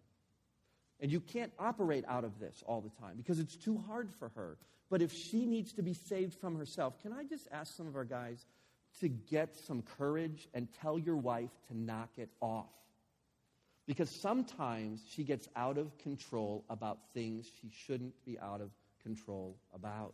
And 1.01 1.11
you 1.11 1.21
can't 1.21 1.51
operate 1.57 2.03
out 2.07 2.23
of 2.23 2.39
this 2.39 2.61
all 2.65 2.81
the 2.81 2.91
time 3.01 3.15
because 3.17 3.39
it's 3.39 3.55
too 3.55 3.81
hard 3.87 4.09
for 4.19 4.29
her. 4.35 4.57
But 4.89 5.01
if 5.01 5.13
she 5.13 5.45
needs 5.45 5.73
to 5.73 5.81
be 5.81 5.93
saved 5.93 6.33
from 6.35 6.57
herself, 6.57 7.01
can 7.01 7.13
I 7.13 7.23
just 7.23 7.47
ask 7.51 7.75
some 7.75 7.87
of 7.87 7.95
our 7.95 8.03
guys 8.03 8.45
to 8.99 9.07
get 9.07 9.55
some 9.55 9.81
courage 9.97 10.47
and 10.53 10.67
tell 10.81 10.99
your 10.99 11.15
wife 11.15 11.51
to 11.67 11.77
knock 11.77 12.09
it 12.17 12.29
off? 12.41 12.67
Because 13.89 14.11
sometimes 14.11 15.01
she 15.09 15.23
gets 15.23 15.49
out 15.55 15.79
of 15.79 15.97
control 15.97 16.63
about 16.69 16.99
things 17.11 17.49
she 17.59 17.71
shouldn't 17.71 18.13
be 18.23 18.37
out 18.37 18.61
of 18.61 18.69
control 19.01 19.57
about. 19.73 20.13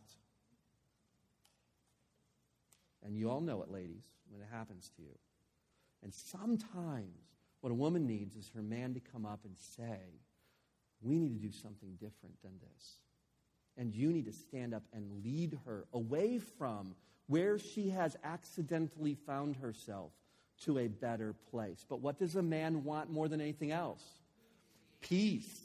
And 3.03 3.17
you 3.17 3.29
all 3.29 3.41
know 3.41 3.63
it, 3.63 3.69
ladies, 3.69 4.05
when 4.29 4.41
it 4.41 4.47
happens 4.49 4.89
to 4.95 5.01
you. 5.01 5.11
And 6.03 6.13
sometimes 6.13 7.19
what 7.59 7.69
a 7.69 7.75
woman 7.75 8.07
needs 8.07 8.37
is 8.37 8.49
her 8.55 8.61
man 8.61 8.93
to 8.93 9.01
come 9.01 9.25
up 9.25 9.41
and 9.43 9.57
say, 9.57 10.21
We 11.01 11.19
need 11.19 11.33
to 11.33 11.45
do 11.45 11.51
something 11.51 11.97
different 11.99 12.41
than 12.43 12.53
this. 12.61 12.99
And 13.75 13.93
you 13.93 14.13
need 14.13 14.27
to 14.27 14.31
stand 14.31 14.73
up 14.73 14.83
and 14.93 15.21
lead 15.21 15.59
her 15.65 15.83
away 15.91 16.39
from 16.39 16.95
where 17.27 17.59
she 17.59 17.89
has 17.89 18.15
accidentally 18.23 19.15
found 19.15 19.57
herself 19.57 20.13
to 20.63 20.79
a 20.79 20.87
better 20.87 21.33
place. 21.51 21.85
But 21.87 22.01
what 22.01 22.17
does 22.17 22.35
a 22.35 22.41
man 22.41 22.83
want 22.83 23.11
more 23.11 23.27
than 23.27 23.41
anything 23.41 23.71
else? 23.71 24.03
Peace. 25.01 25.61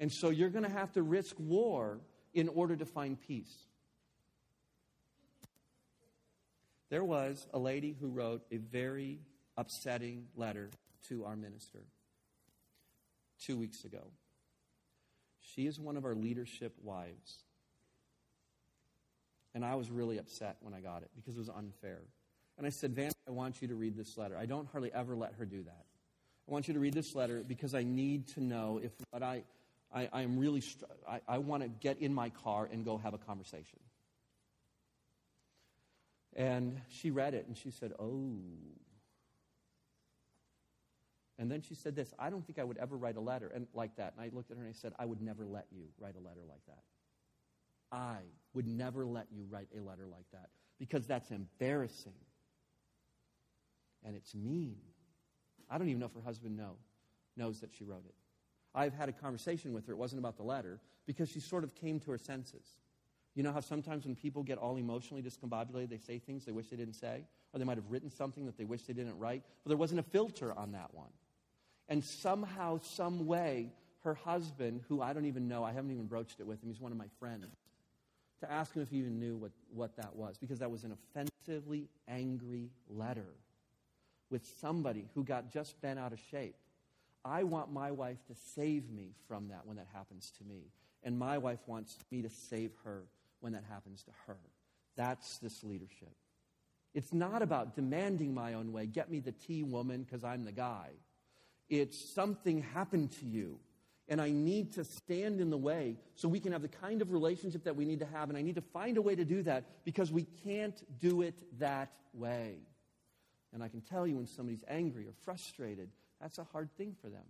And 0.00 0.12
so 0.12 0.30
you're 0.30 0.50
going 0.50 0.64
to 0.64 0.70
have 0.70 0.92
to 0.92 1.02
risk 1.02 1.34
war 1.38 2.00
in 2.34 2.48
order 2.48 2.76
to 2.76 2.84
find 2.84 3.20
peace. 3.20 3.54
There 6.90 7.04
was 7.04 7.46
a 7.52 7.58
lady 7.58 7.96
who 7.98 8.08
wrote 8.08 8.42
a 8.50 8.58
very 8.58 9.20
upsetting 9.56 10.26
letter 10.36 10.70
to 11.08 11.24
our 11.24 11.36
minister 11.36 11.80
two 13.44 13.56
weeks 13.56 13.84
ago. 13.84 14.10
She 15.40 15.66
is 15.66 15.78
one 15.78 15.96
of 15.96 16.04
our 16.04 16.14
leadership 16.14 16.74
wives. 16.82 17.44
And 19.54 19.64
I 19.64 19.76
was 19.76 19.90
really 19.90 20.18
upset 20.18 20.56
when 20.60 20.74
I 20.74 20.80
got 20.80 21.02
it 21.02 21.10
because 21.14 21.36
it 21.36 21.38
was 21.38 21.48
unfair. 21.48 22.00
And 22.56 22.66
I 22.66 22.70
said, 22.70 22.94
Van, 22.94 23.10
I 23.26 23.30
want 23.30 23.60
you 23.60 23.68
to 23.68 23.74
read 23.74 23.96
this 23.96 24.16
letter. 24.16 24.36
I 24.36 24.46
don't 24.46 24.68
hardly 24.70 24.92
ever 24.92 25.16
let 25.16 25.34
her 25.34 25.44
do 25.44 25.62
that. 25.62 25.84
I 26.48 26.52
want 26.52 26.68
you 26.68 26.74
to 26.74 26.80
read 26.80 26.92
this 26.92 27.14
letter 27.14 27.42
because 27.46 27.74
I 27.74 27.82
need 27.82 28.28
to 28.28 28.40
know 28.40 28.80
if 28.82 28.92
what 29.10 29.22
I, 29.22 29.42
I, 29.92 30.08
I 30.12 30.22
am 30.22 30.38
really, 30.38 30.62
I, 31.08 31.20
I 31.26 31.38
want 31.38 31.62
to 31.62 31.68
get 31.68 31.98
in 31.98 32.12
my 32.12 32.28
car 32.28 32.68
and 32.70 32.84
go 32.84 32.98
have 32.98 33.14
a 33.14 33.18
conversation. 33.18 33.80
And 36.36 36.80
she 36.88 37.10
read 37.10 37.34
it 37.34 37.46
and 37.46 37.56
she 37.56 37.70
said, 37.70 37.92
Oh. 37.98 38.36
And 41.38 41.50
then 41.50 41.62
she 41.62 41.74
said 41.74 41.96
this 41.96 42.12
I 42.18 42.30
don't 42.30 42.46
think 42.46 42.58
I 42.58 42.64
would 42.64 42.76
ever 42.76 42.96
write 42.96 43.16
a 43.16 43.20
letter 43.20 43.50
and 43.52 43.66
like 43.72 43.96
that. 43.96 44.14
And 44.16 44.24
I 44.24 44.34
looked 44.34 44.50
at 44.50 44.56
her 44.56 44.62
and 44.64 44.70
I 44.70 44.76
said, 44.78 44.92
I 44.98 45.06
would 45.06 45.22
never 45.22 45.44
let 45.44 45.66
you 45.72 45.86
write 45.98 46.14
a 46.16 46.20
letter 46.20 46.42
like 46.48 46.64
that. 46.66 46.82
I 47.90 48.18
would 48.52 48.66
never 48.66 49.06
let 49.06 49.26
you 49.32 49.46
write 49.48 49.68
a 49.76 49.80
letter 49.80 50.06
like 50.10 50.26
that 50.32 50.50
because 50.78 51.06
that's 51.06 51.30
embarrassing 51.30 52.12
and 54.04 54.14
it's 54.16 54.34
mean. 54.34 54.76
I 55.70 55.78
don't 55.78 55.88
even 55.88 56.00
know 56.00 56.06
if 56.06 56.14
her 56.14 56.20
husband 56.20 56.56
know, 56.56 56.76
knows 57.36 57.60
that 57.60 57.70
she 57.72 57.84
wrote 57.84 58.04
it. 58.06 58.14
I've 58.74 58.92
had 58.92 59.08
a 59.08 59.12
conversation 59.12 59.72
with 59.72 59.86
her. 59.86 59.92
It 59.92 59.98
wasn't 59.98 60.18
about 60.18 60.36
the 60.36 60.42
letter 60.42 60.80
because 61.06 61.28
she 61.30 61.40
sort 61.40 61.64
of 61.64 61.74
came 61.74 62.00
to 62.00 62.10
her 62.10 62.18
senses. 62.18 62.66
You 63.34 63.42
know 63.42 63.52
how 63.52 63.60
sometimes 63.60 64.04
when 64.04 64.14
people 64.14 64.42
get 64.42 64.58
all 64.58 64.76
emotionally 64.76 65.22
discombobulated, 65.22 65.90
they 65.90 65.98
say 65.98 66.18
things 66.18 66.44
they 66.44 66.52
wish 66.52 66.68
they 66.68 66.76
didn't 66.76 66.94
say? 66.94 67.24
Or 67.52 67.58
they 67.58 67.64
might 67.64 67.76
have 67.76 67.90
written 67.90 68.10
something 68.10 68.46
that 68.46 68.56
they 68.56 68.64
wish 68.64 68.82
they 68.82 68.92
didn't 68.92 69.18
write? 69.18 69.42
But 69.64 69.70
there 69.70 69.76
wasn't 69.76 70.00
a 70.00 70.04
filter 70.04 70.52
on 70.52 70.72
that 70.72 70.92
one. 70.92 71.10
And 71.88 72.02
somehow, 72.04 72.78
some 72.78 73.26
way, 73.26 73.70
her 74.02 74.14
husband, 74.14 74.82
who 74.88 75.00
I 75.00 75.12
don't 75.12 75.26
even 75.26 75.48
know, 75.48 75.64
I 75.64 75.72
haven't 75.72 75.90
even 75.90 76.06
broached 76.06 76.40
it 76.40 76.46
with 76.46 76.62
him, 76.62 76.68
he's 76.68 76.80
one 76.80 76.92
of 76.92 76.98
my 76.98 77.08
friends, 77.18 77.46
to 78.40 78.50
ask 78.50 78.74
him 78.74 78.82
if 78.82 78.90
he 78.90 78.98
even 78.98 79.18
knew 79.18 79.36
what, 79.36 79.52
what 79.72 79.96
that 79.96 80.14
was, 80.14 80.36
because 80.38 80.58
that 80.60 80.70
was 80.70 80.84
an 80.84 80.92
offensively 80.92 81.88
angry 82.08 82.70
letter 82.88 83.34
with 84.34 84.44
somebody 84.60 85.06
who 85.14 85.22
got 85.22 85.52
just 85.52 85.80
bent 85.80 85.96
out 85.96 86.12
of 86.12 86.18
shape. 86.28 86.56
I 87.24 87.44
want 87.44 87.72
my 87.72 87.92
wife 87.92 88.18
to 88.26 88.34
save 88.56 88.90
me 88.90 89.12
from 89.28 89.46
that 89.50 89.64
when 89.64 89.76
that 89.76 89.86
happens 89.94 90.32
to 90.38 90.44
me. 90.44 90.72
And 91.04 91.16
my 91.16 91.38
wife 91.38 91.60
wants 91.68 91.96
me 92.10 92.20
to 92.22 92.28
save 92.28 92.72
her 92.82 93.04
when 93.38 93.52
that 93.52 93.62
happens 93.70 94.02
to 94.02 94.10
her. 94.26 94.36
That's 94.96 95.38
this 95.38 95.62
leadership. 95.62 96.10
It's 96.94 97.12
not 97.12 97.42
about 97.42 97.76
demanding 97.76 98.34
my 98.34 98.54
own 98.54 98.72
way. 98.72 98.86
Get 98.86 99.08
me 99.08 99.20
the 99.20 99.30
tea, 99.30 99.62
woman, 99.62 100.02
because 100.02 100.24
I'm 100.24 100.44
the 100.44 100.50
guy. 100.50 100.88
It's 101.68 101.96
something 101.96 102.60
happened 102.74 103.12
to 103.20 103.26
you, 103.26 103.60
and 104.08 104.20
I 104.20 104.30
need 104.30 104.72
to 104.72 104.82
stand 104.82 105.40
in 105.40 105.50
the 105.50 105.56
way 105.56 105.94
so 106.16 106.26
we 106.26 106.40
can 106.40 106.50
have 106.50 106.62
the 106.62 106.68
kind 106.68 107.02
of 107.02 107.12
relationship 107.12 107.62
that 107.64 107.76
we 107.76 107.84
need 107.84 108.00
to 108.00 108.06
have. 108.06 108.30
And 108.30 108.36
I 108.36 108.42
need 108.42 108.56
to 108.56 108.62
find 108.72 108.96
a 108.96 109.02
way 109.02 109.14
to 109.14 109.24
do 109.24 109.44
that 109.44 109.84
because 109.84 110.10
we 110.10 110.24
can't 110.42 110.82
do 110.98 111.22
it 111.22 111.36
that 111.60 111.92
way. 112.12 112.56
And 113.54 113.62
I 113.62 113.68
can 113.68 113.80
tell 113.80 114.06
you 114.06 114.16
when 114.16 114.26
somebody's 114.26 114.64
angry 114.68 115.06
or 115.06 115.12
frustrated, 115.24 115.88
that's 116.20 116.38
a 116.38 116.44
hard 116.44 116.68
thing 116.76 116.96
for 117.00 117.08
them. 117.08 117.24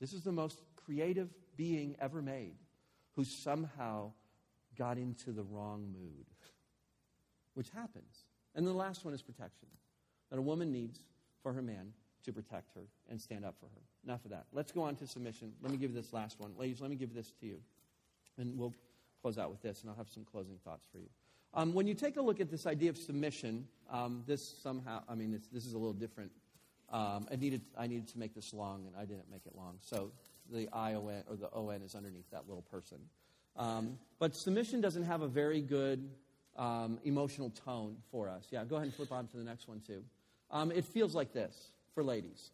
This 0.00 0.14
is 0.14 0.22
the 0.22 0.32
most 0.32 0.62
creative 0.74 1.28
being 1.56 1.94
ever 2.00 2.22
made 2.22 2.56
who 3.14 3.24
somehow 3.24 4.12
got 4.78 4.96
into 4.96 5.32
the 5.32 5.42
wrong 5.42 5.92
mood, 5.92 6.26
which 7.54 7.68
happens. 7.70 8.24
And 8.54 8.66
the 8.66 8.72
last 8.72 9.04
one 9.04 9.12
is 9.12 9.22
protection 9.22 9.68
that 10.30 10.38
a 10.38 10.42
woman 10.42 10.72
needs 10.72 11.00
for 11.42 11.52
her 11.52 11.62
man 11.62 11.92
to 12.24 12.32
protect 12.32 12.74
her 12.74 12.82
and 13.08 13.20
stand 13.20 13.44
up 13.44 13.54
for 13.60 13.66
her. 13.66 13.82
Enough 14.04 14.24
of 14.24 14.30
that. 14.30 14.46
Let's 14.52 14.72
go 14.72 14.82
on 14.82 14.96
to 14.96 15.06
submission. 15.06 15.52
Let 15.62 15.70
me 15.70 15.78
give 15.78 15.94
this 15.94 16.12
last 16.12 16.40
one. 16.40 16.52
Ladies, 16.58 16.80
let 16.80 16.90
me 16.90 16.96
give 16.96 17.14
this 17.14 17.32
to 17.40 17.46
you. 17.46 17.58
And 18.38 18.58
we'll 18.58 18.74
close 19.22 19.38
out 19.38 19.50
with 19.50 19.62
this, 19.62 19.82
and 19.82 19.90
I'll 19.90 19.96
have 19.96 20.08
some 20.08 20.24
closing 20.24 20.58
thoughts 20.64 20.86
for 20.90 20.98
you. 20.98 21.08
Um, 21.54 21.72
when 21.72 21.86
you 21.86 21.94
take 21.94 22.16
a 22.16 22.22
look 22.22 22.40
at 22.40 22.50
this 22.50 22.66
idea 22.66 22.90
of 22.90 22.98
submission, 22.98 23.66
um, 23.90 24.22
this 24.26 24.56
somehow, 24.62 25.02
I 25.08 25.14
mean, 25.14 25.40
this 25.52 25.64
is 25.64 25.72
a 25.72 25.78
little 25.78 25.94
different. 25.94 26.32
Um, 26.92 27.26
I, 27.32 27.36
needed, 27.36 27.62
I 27.76 27.86
needed 27.86 28.08
to 28.08 28.18
make 28.18 28.34
this 28.34 28.52
long, 28.52 28.86
and 28.86 28.94
I 28.96 29.04
didn't 29.04 29.30
make 29.30 29.46
it 29.46 29.54
long. 29.56 29.78
So 29.80 30.12
the 30.52 30.68
I-O-N, 30.72 31.24
or 31.28 31.36
the 31.36 31.50
O-N 31.52 31.82
is 31.82 31.94
underneath 31.94 32.30
that 32.30 32.46
little 32.46 32.62
person. 32.62 32.98
Um, 33.56 33.98
but 34.18 34.36
submission 34.36 34.80
doesn't 34.80 35.04
have 35.04 35.22
a 35.22 35.28
very 35.28 35.62
good 35.62 36.10
um, 36.56 36.98
emotional 37.04 37.50
tone 37.64 37.96
for 38.10 38.28
us. 38.28 38.46
Yeah, 38.50 38.64
go 38.64 38.76
ahead 38.76 38.86
and 38.86 38.94
flip 38.94 39.12
on 39.12 39.26
to 39.28 39.36
the 39.36 39.44
next 39.44 39.66
one, 39.66 39.80
too. 39.80 40.04
Um, 40.50 40.70
it 40.70 40.84
feels 40.84 41.14
like 41.14 41.32
this 41.32 41.70
for 41.94 42.04
ladies. 42.04 42.50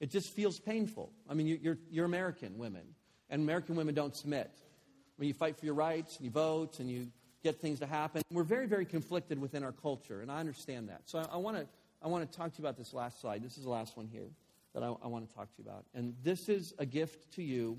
It 0.00 0.10
just 0.10 0.30
feels 0.30 0.60
painful. 0.60 1.12
I 1.28 1.34
mean, 1.34 1.46
you, 1.46 1.58
you're, 1.60 1.78
you're 1.90 2.04
American 2.04 2.56
women, 2.56 2.82
and 3.30 3.42
American 3.42 3.74
women 3.74 3.94
don't 3.94 4.14
submit. 4.14 4.50
I 4.54 5.20
mean, 5.20 5.28
you 5.28 5.34
fight 5.34 5.58
for 5.58 5.66
your 5.66 5.74
rights, 5.74 6.16
and 6.16 6.24
you 6.24 6.30
vote, 6.30 6.78
and 6.78 6.88
you 6.88 7.08
get 7.42 7.60
things 7.60 7.78
to 7.80 7.86
happen. 7.86 8.22
We're 8.30 8.42
very, 8.42 8.66
very 8.66 8.84
conflicted 8.84 9.38
within 9.40 9.62
our 9.62 9.72
culture, 9.72 10.20
and 10.20 10.30
I 10.30 10.40
understand 10.40 10.88
that. 10.88 11.02
So 11.06 11.18
I, 11.18 11.34
I 11.34 11.36
want 11.36 11.56
to 11.56 11.66
I 12.02 12.06
want 12.06 12.30
to 12.30 12.38
talk 12.38 12.52
to 12.52 12.58
you 12.58 12.64
about 12.64 12.76
this 12.76 12.94
last 12.94 13.20
slide. 13.20 13.42
This 13.42 13.58
is 13.58 13.64
the 13.64 13.70
last 13.70 13.96
one 13.96 14.06
here 14.06 14.30
that 14.74 14.82
I, 14.82 14.86
I 15.02 15.08
want 15.08 15.28
to 15.28 15.34
talk 15.34 15.50
to 15.56 15.62
you 15.62 15.68
about. 15.68 15.84
And 15.94 16.14
this 16.22 16.48
is 16.48 16.74
a 16.78 16.86
gift 16.86 17.32
to 17.34 17.42
you 17.42 17.78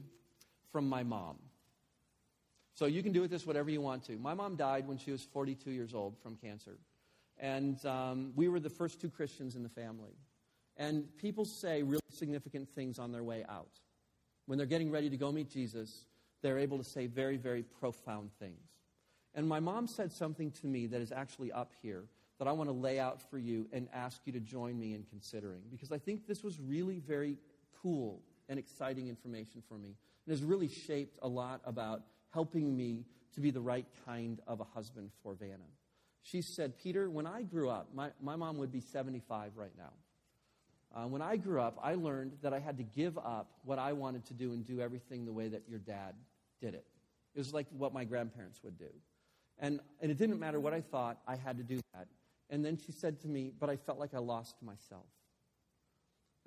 from 0.72 0.90
my 0.90 1.04
mom. 1.04 1.38
So 2.74 2.86
you 2.86 3.04
can 3.04 3.12
do 3.12 3.22
with 3.22 3.32
this 3.32 3.46
whatever 3.46 3.70
you 3.70 3.82
want 3.82 4.04
to. 4.06 4.18
My 4.18 4.34
mom 4.34 4.56
died 4.56 4.88
when 4.88 4.98
she 4.98 5.12
was 5.12 5.24
42 5.24 5.72
years 5.72 5.94
old 5.94 6.18
from 6.22 6.36
cancer. 6.36 6.78
And 7.38 7.84
um, 7.86 8.34
we 8.36 8.50
were 8.50 8.60
the 8.60 8.70
first 8.70 9.00
two 9.00 9.10
Christians 9.10 9.56
in 9.56 9.64
the 9.64 9.70
family. 9.70 10.18
And 10.78 11.06
people 11.18 11.46
say 11.46 11.84
really 11.84 12.02
significant 12.10 12.70
things 12.70 13.00
on 13.00 13.12
their 13.12 13.24
way 13.24 13.46
out. 13.48 13.80
When 14.46 14.58
they're 14.58 14.68
getting 14.68 14.92
ready 14.92 15.10
to 15.10 15.18
go 15.18 15.32
meet 15.32 15.50
Jesus, 15.50 16.06
they're 16.42 16.58
able 16.60 16.78
to 16.78 16.84
say 16.84 17.08
very, 17.08 17.38
very 17.38 17.64
profound 17.64 18.32
things. 18.40 18.68
And 19.36 19.48
my 19.48 19.60
mom 19.60 19.88
said 19.88 20.12
something 20.12 20.52
to 20.52 20.68
me 20.68 20.88
that 20.88 21.02
is 21.02 21.12
actually 21.12 21.52
up 21.52 21.72
here 21.82 22.06
that 22.40 22.48
I 22.48 22.52
want 22.54 22.70
to 22.70 22.74
lay 22.74 23.00
out 23.00 23.22
for 23.30 23.38
you 23.38 23.68
and 23.72 23.88
ask 23.94 24.22
you 24.26 24.34
to 24.34 24.40
join 24.40 24.80
me 24.80 24.94
in 24.96 25.04
considering. 25.04 25.62
Because 25.70 25.92
I 25.92 25.98
think 25.98 26.26
this 26.26 26.44
was 26.44 26.60
really 26.60 27.00
very 27.00 27.38
cool 27.82 28.22
and 28.48 28.58
exciting 28.58 29.08
information 29.08 29.62
for 29.68 29.76
me. 29.76 29.96
And 30.26 30.32
has 30.32 30.44
really 30.44 30.70
shaped 30.70 31.20
a 31.22 31.28
lot 31.28 31.62
about 31.66 32.04
helping 32.34 32.76
me 32.76 33.06
to 33.36 33.42
be 33.42 33.52
the 33.52 33.62
right 33.62 33.86
kind 34.06 34.42
of 34.48 34.62
a 34.62 34.64
husband 34.64 35.12
for 35.22 35.34
Vanna. 35.34 35.68
She 36.22 36.42
said, 36.42 36.78
Peter, 36.78 37.10
when 37.10 37.28
I 37.28 37.44
grew 37.44 37.70
up, 37.70 37.90
my, 37.94 38.10
my 38.22 38.36
mom 38.36 38.58
would 38.58 38.72
be 38.72 38.82
75 38.82 39.52
right 39.56 39.72
now. 39.78 39.92
Uh, 40.96 41.08
when 41.08 41.22
I 41.22 41.38
grew 41.38 41.62
up, 41.62 41.78
I 41.84 41.96
learned 41.96 42.34
that 42.42 42.54
I 42.54 42.60
had 42.60 42.78
to 42.78 42.84
give 42.84 43.18
up 43.18 43.52
what 43.64 43.78
I 43.78 43.94
wanted 43.94 44.26
to 44.26 44.34
do 44.34 44.54
and 44.54 44.66
do 44.66 44.82
everything 44.82 45.26
the 45.26 45.32
way 45.32 45.48
that 45.48 45.64
your 45.70 45.80
dad 45.80 46.16
did 46.60 46.74
it. 46.74 46.86
It 47.36 47.38
was 47.38 47.54
like 47.54 47.68
what 47.72 47.94
my 47.94 48.06
grandparents 48.06 48.60
would 48.64 48.78
do. 48.78 48.90
And, 49.60 49.80
and 50.02 50.12
it 50.12 50.18
didn't 50.18 50.40
matter 50.40 50.60
what 50.60 50.74
I 50.74 50.82
thought, 50.82 51.20
I 51.28 51.36
had 51.36 51.58
to 51.58 51.64
do 51.64 51.80
that. 51.94 52.08
And 52.50 52.64
then 52.64 52.78
she 52.78 52.92
said 52.92 53.20
to 53.22 53.28
me, 53.28 53.52
But 53.58 53.70
I 53.70 53.76
felt 53.76 54.00
like 54.00 54.14
I 54.14 54.20
lost 54.20 54.56
myself. 54.62 55.06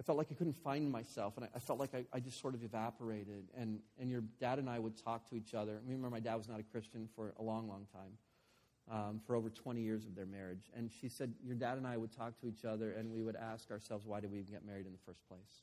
I 0.01 0.03
felt 0.03 0.19
like 0.19 0.29
I 0.31 0.35
couldn't 0.35 0.57
find 0.65 0.91
myself, 0.91 1.37
and 1.37 1.45
I, 1.45 1.49
I 1.55 1.59
felt 1.59 1.79
like 1.79 1.95
I, 1.95 2.05
I, 2.13 2.19
just 2.19 2.41
sort 2.41 2.55
of 2.55 2.65
evaporated. 2.65 3.45
And, 3.57 3.81
and 4.01 4.11
your 4.11 4.23
dad 4.41 4.59
and 4.59 4.69
I 4.69 4.79
would 4.79 4.97
talk 4.97 5.29
to 5.31 5.37
each 5.37 5.55
other. 5.55 5.73
I 5.73 5.81
remember 5.85 6.11
my 6.11 6.19
dad 6.19 6.37
was 6.37 6.49
not 6.49 6.59
a 6.59 6.63
Christian 6.63 7.09
for 7.15 7.35
a 7.39 7.43
long, 7.43 7.69
long 7.69 7.87
time, 7.93 8.13
um, 8.91 9.21
for 9.27 9.37
over 9.37 9.51
20 9.51 9.81
years 9.81 10.07
of 10.07 10.15
their 10.17 10.27
marriage. 10.27 10.71
And 10.75 10.91
she 10.91 11.09
said, 11.09 11.35
Your 11.45 11.55
dad 11.55 11.77
and 11.77 11.87
I 11.87 11.99
would 11.99 12.11
talk 12.11 12.41
to 12.41 12.49
each 12.49 12.65
other, 12.65 12.93
and 12.93 13.13
we 13.13 13.23
would 13.23 13.37
ask 13.37 13.71
ourselves, 13.71 14.07
Why 14.07 14.21
did 14.21 14.33
we 14.33 14.39
even 14.39 14.53
get 14.53 14.65
married 14.65 14.87
in 14.87 14.93
the 14.93 14.99
first 15.07 15.29
place? 15.29 15.63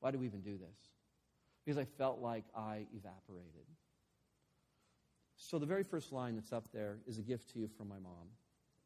Why 0.00 0.10
did 0.10 0.20
we 0.20 0.26
even 0.26 0.40
do 0.40 0.58
this? 0.58 0.76
Because 1.64 1.78
I 1.78 1.84
felt 1.84 2.20
like 2.20 2.44
I 2.54 2.86
evaporated. 2.94 3.66
So 5.38 5.58
the 5.58 5.66
very 5.66 5.84
first 5.84 6.12
line 6.12 6.34
that's 6.34 6.52
up 6.52 6.68
there 6.72 6.98
is 7.06 7.18
a 7.18 7.22
gift 7.22 7.52
to 7.52 7.60
you 7.60 7.68
from 7.68 7.88
my 7.88 7.98
mom. 7.98 8.28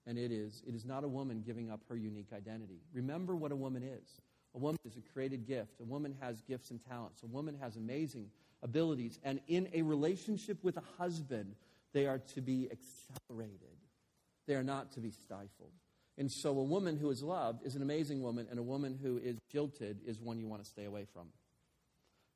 And 0.07 0.19
it 0.19 0.31
is, 0.31 0.63
it 0.67 0.75
is 0.75 0.85
not 0.85 1.03
a 1.03 1.09
woman 1.09 1.43
giving 1.45 1.71
up 1.71 1.81
her 1.89 1.97
unique 1.97 2.29
identity. 2.33 2.81
Remember 2.93 3.35
what 3.35 3.53
a 3.53 3.57
woman 3.57 3.83
is. 3.83 4.21
A 4.55 4.59
woman 4.59 4.79
is 4.85 4.97
a 4.97 5.13
created 5.13 5.47
gift. 5.47 5.81
A 5.81 5.85
woman 5.85 6.15
has 6.21 6.43
gifts 6.43 6.71
and 6.71 6.81
talents. 6.87 7.23
A 7.23 7.27
woman 7.27 7.57
has 7.61 7.77
amazing 7.77 8.29
abilities. 8.63 9.19
And 9.25 9.41
in 9.49 9.69
a 9.73 9.83
relationship 9.83 10.63
with 10.63 10.77
a 10.77 10.83
husband, 10.99 11.55
they 11.95 12.07
are 12.07 12.19
to 12.35 12.43
be 12.43 12.69
accelerated. 12.71 13.77
They 14.47 14.55
are 14.55 14.65
not 14.65 14.93
to 14.93 15.01
be 15.01 15.11
stifled. 15.11 15.73
And 16.19 16.31
so 16.31 16.51
a 16.51 16.63
woman 16.63 16.99
who 16.99 17.11
is 17.11 17.23
loved 17.23 17.65
is 17.65 17.77
an 17.77 17.83
amazing 17.83 18.23
woman, 18.23 18.47
and 18.51 18.59
a 18.59 18.63
woman 18.63 18.99
who 19.03 19.17
is 19.17 19.39
jilted 19.51 20.01
is 20.07 20.21
one 20.21 20.39
you 20.39 20.47
want 20.47 20.63
to 20.63 20.69
stay 20.69 20.85
away 20.85 21.07
from. 21.13 21.29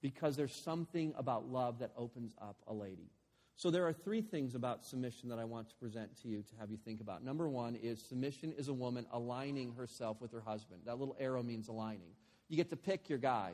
Because 0.01 0.37
there's 0.37 0.55
something 0.55 1.13
about 1.19 1.51
love 1.51 1.81
that 1.81 1.91
opens 1.97 2.35
up 2.41 2.57
a 2.67 2.73
lady. 2.73 3.11
So 3.57 3.71
there 3.71 3.87
are 3.87 3.93
three 3.93 4.21
things 4.21 4.55
about 4.55 4.85
submission 4.85 5.31
that 5.31 5.39
I 5.39 5.45
want 5.45 5.71
to 5.71 5.75
present 5.77 6.21
to 6.23 6.29
you 6.29 6.43
to 6.43 6.57
have 6.61 6.71
you 6.71 6.77
think 6.77 7.01
about. 7.01 7.25
Number 7.25 7.49
one 7.49 7.75
is 7.75 8.03
submission 8.03 8.53
is 8.53 8.69
a 8.69 8.75
woman 8.75 9.07
aligning 9.13 9.73
herself 9.73 10.21
with 10.21 10.31
her 10.33 10.43
husband. 10.43 10.83
That 10.85 10.99
little 10.99 11.17
arrow 11.19 11.43
means 11.43 11.69
aligning. 11.69 12.11
You 12.49 12.59
get 12.59 12.69
to 12.69 12.77
pick 12.77 13.09
your 13.09 13.19
guy. 13.19 13.53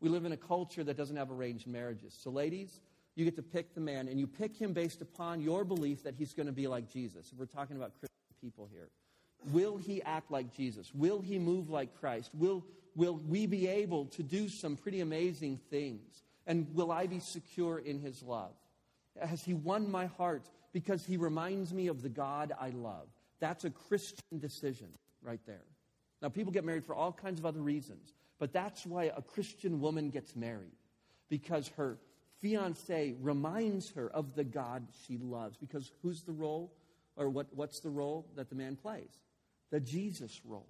We 0.00 0.08
live 0.08 0.24
in 0.24 0.30
a 0.30 0.36
culture 0.36 0.84
that 0.84 0.96
doesn't 0.96 1.16
have 1.16 1.32
arranged 1.32 1.66
marriages. 1.66 2.16
So, 2.16 2.30
ladies, 2.30 2.80
you 3.16 3.24
get 3.24 3.34
to 3.36 3.42
pick 3.42 3.74
the 3.74 3.80
man, 3.80 4.06
and 4.06 4.20
you 4.20 4.26
pick 4.26 4.56
him 4.56 4.72
based 4.72 5.02
upon 5.02 5.40
your 5.40 5.64
belief 5.64 6.04
that 6.04 6.14
he's 6.14 6.32
going 6.32 6.46
to 6.46 6.52
be 6.52 6.68
like 6.68 6.88
Jesus. 6.88 7.32
We're 7.36 7.46
talking 7.46 7.76
about 7.76 7.92
Christian 7.98 8.16
people 8.40 8.68
here. 8.72 8.88
Will 9.50 9.76
he 9.76 10.00
act 10.02 10.30
like 10.30 10.54
Jesus? 10.54 10.94
Will 10.94 11.20
he 11.20 11.40
move 11.40 11.68
like 11.68 11.98
Christ? 11.98 12.30
Will, 12.34 12.64
will 12.94 13.20
we 13.28 13.46
be 13.46 13.66
able 13.66 14.06
to 14.06 14.22
do 14.22 14.48
some 14.48 14.76
pretty 14.76 15.00
amazing 15.00 15.60
things? 15.70 16.22
And 16.46 16.72
will 16.74 16.92
I 16.92 17.06
be 17.06 17.18
secure 17.18 17.78
in 17.78 17.98
his 17.98 18.22
love? 18.22 18.52
Has 19.20 19.44
he 19.44 19.54
won 19.54 19.90
my 19.90 20.06
heart 20.06 20.48
because 20.72 21.04
he 21.04 21.16
reminds 21.16 21.72
me 21.72 21.88
of 21.88 22.02
the 22.02 22.08
God 22.08 22.52
I 22.58 22.70
love? 22.70 23.08
That's 23.40 23.64
a 23.64 23.70
Christian 23.70 24.38
decision 24.38 24.88
right 25.22 25.40
there. 25.46 25.64
Now, 26.20 26.28
people 26.28 26.52
get 26.52 26.64
married 26.64 26.84
for 26.84 26.94
all 26.94 27.12
kinds 27.12 27.40
of 27.40 27.46
other 27.46 27.60
reasons, 27.60 28.14
but 28.38 28.52
that's 28.52 28.86
why 28.86 29.04
a 29.04 29.22
Christian 29.22 29.80
woman 29.80 30.10
gets 30.10 30.36
married 30.36 30.76
because 31.28 31.68
her 31.76 31.98
fiance 32.40 33.14
reminds 33.20 33.90
her 33.90 34.10
of 34.10 34.34
the 34.34 34.44
God 34.44 34.86
she 35.06 35.16
loves. 35.18 35.56
Because 35.56 35.90
who's 36.02 36.22
the 36.22 36.32
role, 36.32 36.72
or 37.16 37.28
what, 37.30 37.46
what's 37.54 37.80
the 37.80 37.90
role 37.90 38.26
that 38.36 38.48
the 38.48 38.54
man 38.54 38.76
plays? 38.76 39.18
The 39.70 39.80
Jesus 39.80 40.40
role, 40.44 40.68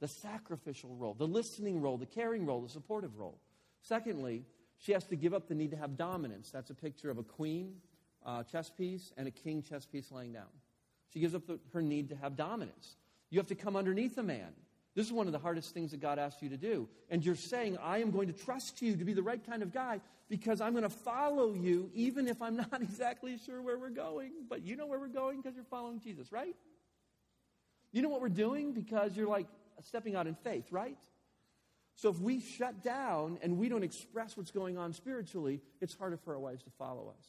the 0.00 0.08
sacrificial 0.08 0.94
role, 0.96 1.14
the 1.14 1.26
listening 1.26 1.80
role, 1.80 1.96
the 1.96 2.06
caring 2.06 2.44
role, 2.46 2.60
the 2.60 2.68
supportive 2.68 3.16
role. 3.18 3.40
Secondly, 3.82 4.44
she 4.78 4.92
has 4.92 5.04
to 5.04 5.16
give 5.16 5.34
up 5.34 5.48
the 5.48 5.54
need 5.54 5.70
to 5.70 5.76
have 5.76 5.96
dominance. 5.96 6.50
That's 6.50 6.70
a 6.70 6.74
picture 6.74 7.10
of 7.10 7.18
a 7.18 7.22
queen 7.22 7.76
uh, 8.24 8.42
chess 8.42 8.70
piece 8.70 9.12
and 9.16 9.26
a 9.28 9.30
king 9.30 9.62
chess 9.62 9.86
piece 9.86 10.10
laying 10.10 10.32
down. 10.32 10.48
She 11.12 11.20
gives 11.20 11.34
up 11.34 11.46
the, 11.46 11.58
her 11.72 11.80
need 11.80 12.08
to 12.10 12.16
have 12.16 12.36
dominance. 12.36 12.96
You 13.30 13.38
have 13.38 13.46
to 13.48 13.54
come 13.54 13.76
underneath 13.76 14.18
a 14.18 14.22
man. 14.22 14.52
This 14.94 15.06
is 15.06 15.12
one 15.12 15.26
of 15.26 15.32
the 15.32 15.38
hardest 15.38 15.74
things 15.74 15.90
that 15.90 16.00
God 16.00 16.18
asks 16.18 16.42
you 16.42 16.48
to 16.48 16.56
do. 16.56 16.88
And 17.10 17.24
you're 17.24 17.36
saying, 17.36 17.78
I 17.82 17.98
am 17.98 18.10
going 18.10 18.28
to 18.28 18.32
trust 18.32 18.80
you 18.82 18.96
to 18.96 19.04
be 19.04 19.12
the 19.12 19.22
right 19.22 19.44
kind 19.46 19.62
of 19.62 19.72
guy 19.72 20.00
because 20.28 20.60
I'm 20.60 20.72
going 20.72 20.84
to 20.84 20.88
follow 20.88 21.52
you 21.52 21.90
even 21.94 22.26
if 22.28 22.40
I'm 22.42 22.56
not 22.72 22.80
exactly 22.80 23.38
sure 23.44 23.62
where 23.62 23.78
we're 23.78 23.90
going. 23.90 24.32
But 24.48 24.62
you 24.62 24.76
know 24.76 24.86
where 24.86 24.98
we're 24.98 25.08
going 25.08 25.40
because 25.40 25.54
you're 25.54 25.64
following 25.64 26.00
Jesus, 26.00 26.32
right? 26.32 26.56
You 27.92 28.02
know 28.02 28.08
what 28.08 28.20
we're 28.20 28.28
doing 28.28 28.72
because 28.72 29.16
you're 29.16 29.28
like 29.28 29.46
stepping 29.84 30.16
out 30.16 30.26
in 30.26 30.34
faith, 30.34 30.66
right? 30.70 30.98
So 31.96 32.10
if 32.10 32.20
we 32.20 32.40
shut 32.40 32.84
down 32.84 33.38
and 33.42 33.56
we 33.56 33.70
don't 33.70 33.82
express 33.82 34.36
what's 34.36 34.50
going 34.50 34.76
on 34.76 34.92
spiritually, 34.92 35.62
it's 35.80 35.94
harder 35.94 36.18
for 36.18 36.34
our 36.34 36.40
wives 36.40 36.62
to 36.64 36.70
follow 36.78 37.12
us. 37.18 37.26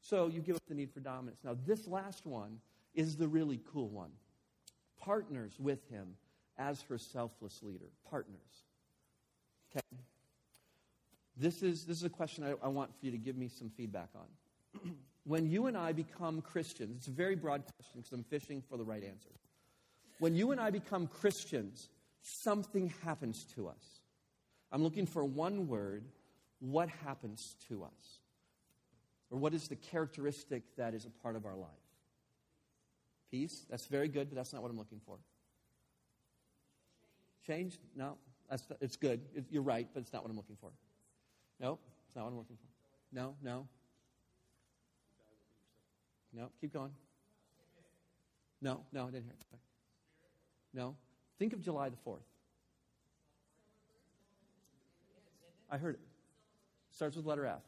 So 0.00 0.28
you 0.28 0.40
give 0.40 0.54
up 0.54 0.62
the 0.68 0.74
need 0.74 0.92
for 0.92 1.00
dominance. 1.00 1.40
Now, 1.42 1.56
this 1.66 1.88
last 1.88 2.24
one 2.24 2.60
is 2.94 3.16
the 3.16 3.26
really 3.26 3.60
cool 3.72 3.88
one. 3.88 4.10
Partners 5.00 5.54
with 5.58 5.88
him 5.90 6.14
as 6.56 6.82
her 6.82 6.98
selfless 6.98 7.62
leader. 7.62 7.90
Partners. 8.08 8.38
Okay? 9.70 10.02
This 11.36 11.62
is, 11.64 11.84
this 11.84 11.96
is 11.96 12.04
a 12.04 12.10
question 12.10 12.44
I, 12.44 12.54
I 12.64 12.68
want 12.68 12.90
for 12.98 13.06
you 13.06 13.12
to 13.12 13.18
give 13.18 13.36
me 13.36 13.48
some 13.48 13.70
feedback 13.70 14.10
on. 14.14 14.94
when 15.24 15.50
you 15.50 15.66
and 15.66 15.76
I 15.76 15.92
become 15.92 16.42
Christians, 16.42 16.98
it's 16.98 17.08
a 17.08 17.10
very 17.10 17.34
broad 17.34 17.64
question 17.76 18.02
because 18.02 18.12
I'm 18.12 18.24
fishing 18.24 18.62
for 18.68 18.76
the 18.76 18.84
right 18.84 19.02
answer. 19.02 19.30
When 20.20 20.36
you 20.36 20.52
and 20.52 20.60
I 20.60 20.70
become 20.70 21.08
Christians, 21.08 21.88
something 22.24 22.92
happens 23.04 23.44
to 23.54 23.68
us. 23.68 24.00
I'm 24.72 24.82
looking 24.82 25.06
for 25.06 25.24
one 25.24 25.68
word. 25.68 26.04
What 26.58 26.88
happens 26.88 27.54
to 27.68 27.84
us? 27.84 28.20
Or 29.30 29.38
what 29.38 29.52
is 29.52 29.68
the 29.68 29.76
characteristic 29.76 30.62
that 30.76 30.94
is 30.94 31.04
a 31.04 31.10
part 31.10 31.36
of 31.36 31.44
our 31.44 31.54
life? 31.54 31.68
Peace. 33.30 33.66
That's 33.68 33.86
very 33.86 34.08
good, 34.08 34.30
but 34.30 34.36
that's 34.36 34.52
not 34.52 34.62
what 34.62 34.70
I'm 34.70 34.78
looking 34.78 35.00
for. 35.04 35.18
Change? 37.46 37.78
No. 37.94 38.16
That's, 38.48 38.64
it's 38.80 38.96
good. 38.96 39.20
You're 39.50 39.62
right, 39.62 39.86
but 39.92 40.00
it's 40.00 40.12
not 40.12 40.22
what 40.22 40.30
I'm 40.30 40.36
looking 40.36 40.56
for. 40.60 40.70
No, 41.60 41.78
it's 42.06 42.16
not 42.16 42.24
what 42.24 42.30
I'm 42.30 42.38
looking 42.38 42.56
for. 42.56 42.68
No, 43.14 43.34
no. 43.42 43.66
No, 46.32 46.50
keep 46.60 46.72
going. 46.72 46.90
No, 48.60 48.80
no, 48.92 49.02
I 49.02 49.10
didn't 49.10 49.24
hear 49.24 49.34
it. 49.34 49.58
No. 50.72 50.96
Think 51.38 51.52
of 51.52 51.60
July 51.60 51.88
the 51.88 51.96
4th. 52.06 52.18
I 55.70 55.76
heard 55.76 55.94
it. 55.94 56.00
Starts 56.92 57.16
with 57.16 57.26
letter 57.26 57.46
F. 57.46 57.62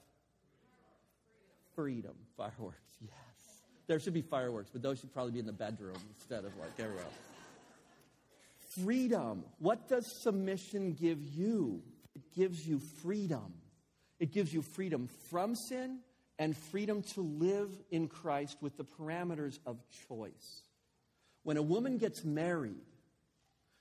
Freedom. 1.75 2.15
Fireworks. 2.37 2.81
Yes. 3.03 3.13
There 3.87 4.01
should 4.01 4.15
be 4.15 4.23
fireworks, 4.23 4.71
but 4.73 4.83
those 4.83 4.99
should 4.99 5.13
probably 5.13 5.33
be 5.33 5.39
in 5.39 5.47
the 5.47 5.53
bedroom 5.53 5.99
instead 6.09 6.45
of 6.45 6.57
like 6.57 6.73
everywhere 6.79 7.05
else. 7.05 7.15
Freedom. 8.83 9.45
What 9.59 9.87
does 9.87 10.11
submission 10.23 10.95
give 10.95 11.23
you? 11.23 11.83
It 12.15 12.23
gives 12.35 12.67
you 12.67 12.81
freedom. 13.03 13.53
It 14.19 14.33
gives 14.33 14.53
you 14.53 14.63
freedom 14.63 15.09
from 15.31 15.55
sin 15.55 15.99
and 16.39 16.57
freedom 16.57 17.03
to 17.15 17.21
live 17.21 17.71
in 17.91 18.09
Christ 18.09 18.57
with 18.61 18.77
the 18.77 18.85
parameters 18.85 19.59
of 19.67 19.79
choice. 20.09 20.63
When 21.43 21.57
a 21.57 21.63
woman 21.63 21.99
gets 21.99 22.25
married, 22.25 22.85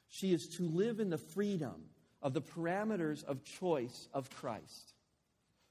she 0.09 0.33
is 0.33 0.47
to 0.57 0.63
live 0.63 0.99
in 0.99 1.09
the 1.09 1.17
freedom 1.17 1.75
of 2.21 2.33
the 2.33 2.41
parameters 2.41 3.23
of 3.23 3.43
choice 3.43 4.07
of 4.13 4.29
Christ. 4.29 4.93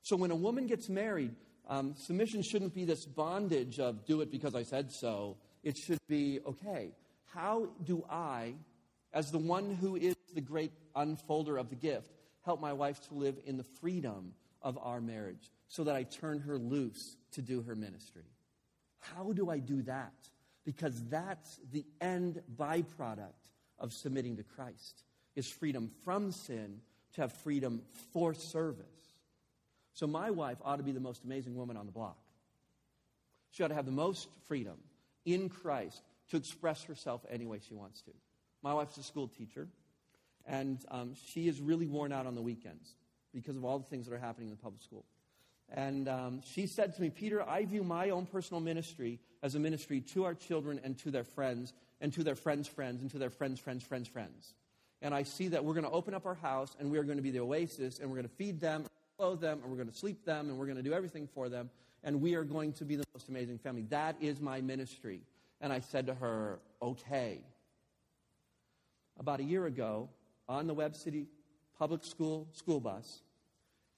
So 0.02 0.16
when 0.16 0.30
a 0.30 0.36
woman 0.36 0.66
gets 0.66 0.88
married, 0.88 1.34
um, 1.68 1.94
submission 1.96 2.42
shouldn't 2.42 2.74
be 2.74 2.84
this 2.84 3.06
bondage 3.06 3.80
of 3.80 4.04
do 4.04 4.20
it 4.20 4.30
because 4.30 4.54
I 4.54 4.62
said 4.62 4.92
so. 4.92 5.38
It 5.62 5.78
should 5.78 5.98
be 6.08 6.40
okay, 6.46 6.92
how 7.32 7.68
do 7.82 8.04
I, 8.10 8.54
as 9.12 9.32
the 9.32 9.38
one 9.38 9.74
who 9.80 9.96
is 9.96 10.14
the 10.34 10.40
great 10.40 10.72
unfolder 10.94 11.58
of 11.58 11.70
the 11.70 11.76
gift, 11.76 12.10
help 12.44 12.60
my 12.60 12.72
wife 12.72 13.00
to 13.08 13.14
live 13.14 13.38
in 13.46 13.56
the 13.56 13.64
freedom 13.64 14.34
of 14.60 14.78
our 14.78 15.00
marriage 15.00 15.50
so 15.68 15.84
that 15.84 15.96
I 15.96 16.02
turn 16.02 16.40
her 16.40 16.58
loose 16.58 17.16
to 17.32 17.42
do 17.42 17.62
her 17.62 17.74
ministry? 17.74 18.24
How 19.00 19.32
do 19.32 19.50
I 19.50 19.58
do 19.58 19.82
that? 19.82 20.12
Because 20.64 21.02
that's 21.08 21.58
the 21.72 21.84
end 22.00 22.42
byproduct 22.56 23.32
of 23.78 23.92
submitting 23.92 24.36
to 24.36 24.42
Christ 24.42 25.02
is 25.36 25.48
freedom 25.48 25.90
from 26.04 26.32
sin 26.32 26.80
to 27.14 27.22
have 27.22 27.32
freedom 27.32 27.82
for 28.12 28.34
service. 28.34 28.86
So 29.92 30.06
my 30.06 30.30
wife 30.30 30.58
ought 30.64 30.76
to 30.76 30.82
be 30.82 30.92
the 30.92 31.00
most 31.00 31.24
amazing 31.24 31.54
woman 31.54 31.76
on 31.76 31.86
the 31.86 31.92
block. 31.92 32.18
She 33.50 33.62
ought 33.62 33.68
to 33.68 33.74
have 33.74 33.86
the 33.86 33.92
most 33.92 34.28
freedom 34.48 34.76
in 35.24 35.48
Christ 35.48 36.02
to 36.30 36.36
express 36.36 36.82
herself 36.84 37.24
any 37.30 37.46
way 37.46 37.60
she 37.66 37.74
wants 37.74 38.02
to. 38.02 38.10
My 38.62 38.74
wife's 38.74 38.96
a 38.96 39.02
school 39.02 39.28
teacher, 39.28 39.68
and 40.46 40.78
um, 40.90 41.14
she 41.26 41.46
is 41.48 41.60
really 41.60 41.86
worn 41.86 42.12
out 42.12 42.26
on 42.26 42.34
the 42.34 42.42
weekends 42.42 42.96
because 43.32 43.56
of 43.56 43.64
all 43.64 43.78
the 43.78 43.84
things 43.84 44.06
that 44.06 44.14
are 44.14 44.18
happening 44.18 44.48
in 44.48 44.56
the 44.56 44.62
public 44.62 44.82
school. 44.82 45.04
And 45.72 46.08
um, 46.08 46.40
she 46.44 46.66
said 46.66 46.94
to 46.94 47.02
me, 47.02 47.10
Peter, 47.10 47.42
I 47.48 47.64
view 47.64 47.82
my 47.82 48.10
own 48.10 48.26
personal 48.26 48.60
ministry 48.60 49.20
as 49.42 49.54
a 49.54 49.58
ministry 49.58 50.00
to 50.00 50.24
our 50.24 50.34
children 50.34 50.80
and 50.82 50.98
to 50.98 51.10
their 51.10 51.24
friends, 51.24 51.72
and 52.00 52.12
to 52.12 52.24
their 52.24 52.34
friends' 52.34 52.68
friends, 52.68 53.02
and 53.02 53.10
to 53.10 53.18
their 53.18 53.30
friends' 53.30 53.60
friends' 53.60 53.84
friends' 53.84 54.08
friends. 54.08 54.54
And 55.02 55.14
I 55.14 55.22
see 55.22 55.48
that 55.48 55.64
we're 55.64 55.74
going 55.74 55.84
to 55.84 55.90
open 55.90 56.14
up 56.14 56.26
our 56.26 56.34
house, 56.34 56.74
and 56.78 56.90
we 56.90 56.98
are 56.98 57.04
going 57.04 57.18
to 57.18 57.22
be 57.22 57.30
the 57.30 57.40
oasis, 57.40 57.98
and 57.98 58.08
we're 58.08 58.16
going 58.16 58.28
to 58.28 58.34
feed 58.34 58.60
them, 58.60 58.84
clothe 59.18 59.40
them, 59.40 59.60
and 59.62 59.70
we're 59.70 59.76
going 59.76 59.90
to 59.90 59.96
sleep 59.96 60.24
them, 60.24 60.48
and 60.48 60.58
we're 60.58 60.66
going 60.66 60.76
to 60.76 60.82
do 60.82 60.92
everything 60.92 61.28
for 61.34 61.48
them, 61.48 61.70
and 62.02 62.20
we 62.20 62.34
are 62.34 62.44
going 62.44 62.72
to 62.74 62.84
be 62.84 62.96
the 62.96 63.04
most 63.14 63.28
amazing 63.28 63.58
family. 63.58 63.82
That 63.90 64.16
is 64.20 64.40
my 64.40 64.60
ministry. 64.60 65.20
And 65.60 65.72
I 65.72 65.80
said 65.80 66.06
to 66.06 66.14
her, 66.14 66.58
okay. 66.82 67.40
About 69.18 69.40
a 69.40 69.44
year 69.44 69.66
ago, 69.66 70.08
on 70.48 70.66
the 70.66 70.74
Webb 70.74 70.96
City 70.96 71.26
public 71.78 72.04
school 72.04 72.48
school 72.52 72.80
bus, 72.80 73.22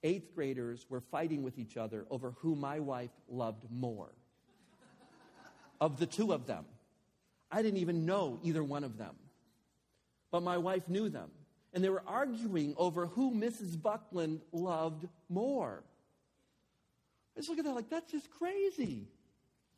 eighth 0.03 0.35
graders 0.35 0.87
were 0.89 1.01
fighting 1.01 1.43
with 1.43 1.59
each 1.59 1.77
other 1.77 2.07
over 2.11 2.33
who 2.39 2.55
my 2.55 2.79
wife 2.79 3.11
loved 3.29 3.65
more. 3.71 4.11
of 5.81 5.99
the 5.99 6.07
two 6.07 6.33
of 6.33 6.47
them. 6.47 6.65
I 7.51 7.63
didn't 7.63 7.79
even 7.79 8.07
know 8.07 8.39
either 8.43 8.63
one 8.63 8.85
of 8.85 8.99
them. 8.99 9.15
But 10.31 10.43
my 10.43 10.59
wife 10.59 10.89
knew 10.89 11.09
them. 11.09 11.31
And 11.73 11.85
they 11.85 11.89
were 11.89 12.03
arguing 12.07 12.75
over 12.77 13.07
who 13.07 13.33
Mrs. 13.33 13.81
Bucklin 13.81 14.41
loved 14.53 15.07
more. 15.29 15.85
I 17.37 17.41
just 17.41 17.49
look 17.49 17.59
at 17.59 17.65
that 17.65 17.75
like, 17.75 17.91
that's 17.91 18.11
just 18.11 18.31
crazy. 18.31 19.09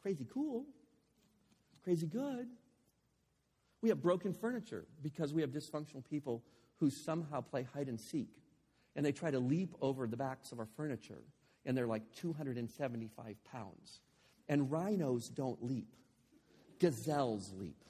Crazy 0.03 0.27
cool. 0.33 0.65
Crazy 1.83 2.07
good. 2.07 2.47
We 3.83 3.89
have 3.89 4.03
broken 4.03 4.33
furniture 4.33 4.87
because 5.03 5.33
we 5.33 5.43
have 5.43 5.51
dysfunctional 5.51 6.05
people 6.09 6.43
who 6.77 6.91
somehow 6.91 7.41
play 7.41 7.67
hide 7.75 7.89
and 7.89 8.01
seek. 8.01 8.31
And 8.97 9.05
they 9.05 9.13
try 9.13 9.31
to 9.31 9.39
leap 9.39 9.75
over 9.81 10.07
the 10.07 10.17
backs 10.17 10.53
of 10.53 10.59
our 10.59 10.69
furniture. 10.77 11.23
And 11.65 11.77
they're 11.77 11.87
like 11.87 12.03
275 12.17 13.37
pounds. 13.45 14.01
And 14.49 14.71
rhinos 14.71 15.29
don't 15.29 15.63
leap, 15.63 15.95
gazelles 16.79 17.53
leap. 17.59 17.85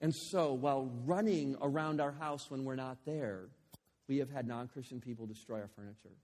And 0.00 0.14
so, 0.14 0.52
while 0.52 0.90
running 1.04 1.56
around 1.60 2.00
our 2.00 2.12
house 2.12 2.50
when 2.50 2.64
we're 2.64 2.76
not 2.76 2.98
there, 3.04 3.48
we 4.06 4.18
have 4.18 4.30
had 4.30 4.46
non 4.46 4.68
Christian 4.68 5.00
people 5.00 5.26
destroy 5.26 5.60
our 5.60 5.68
furniture. 5.68 6.16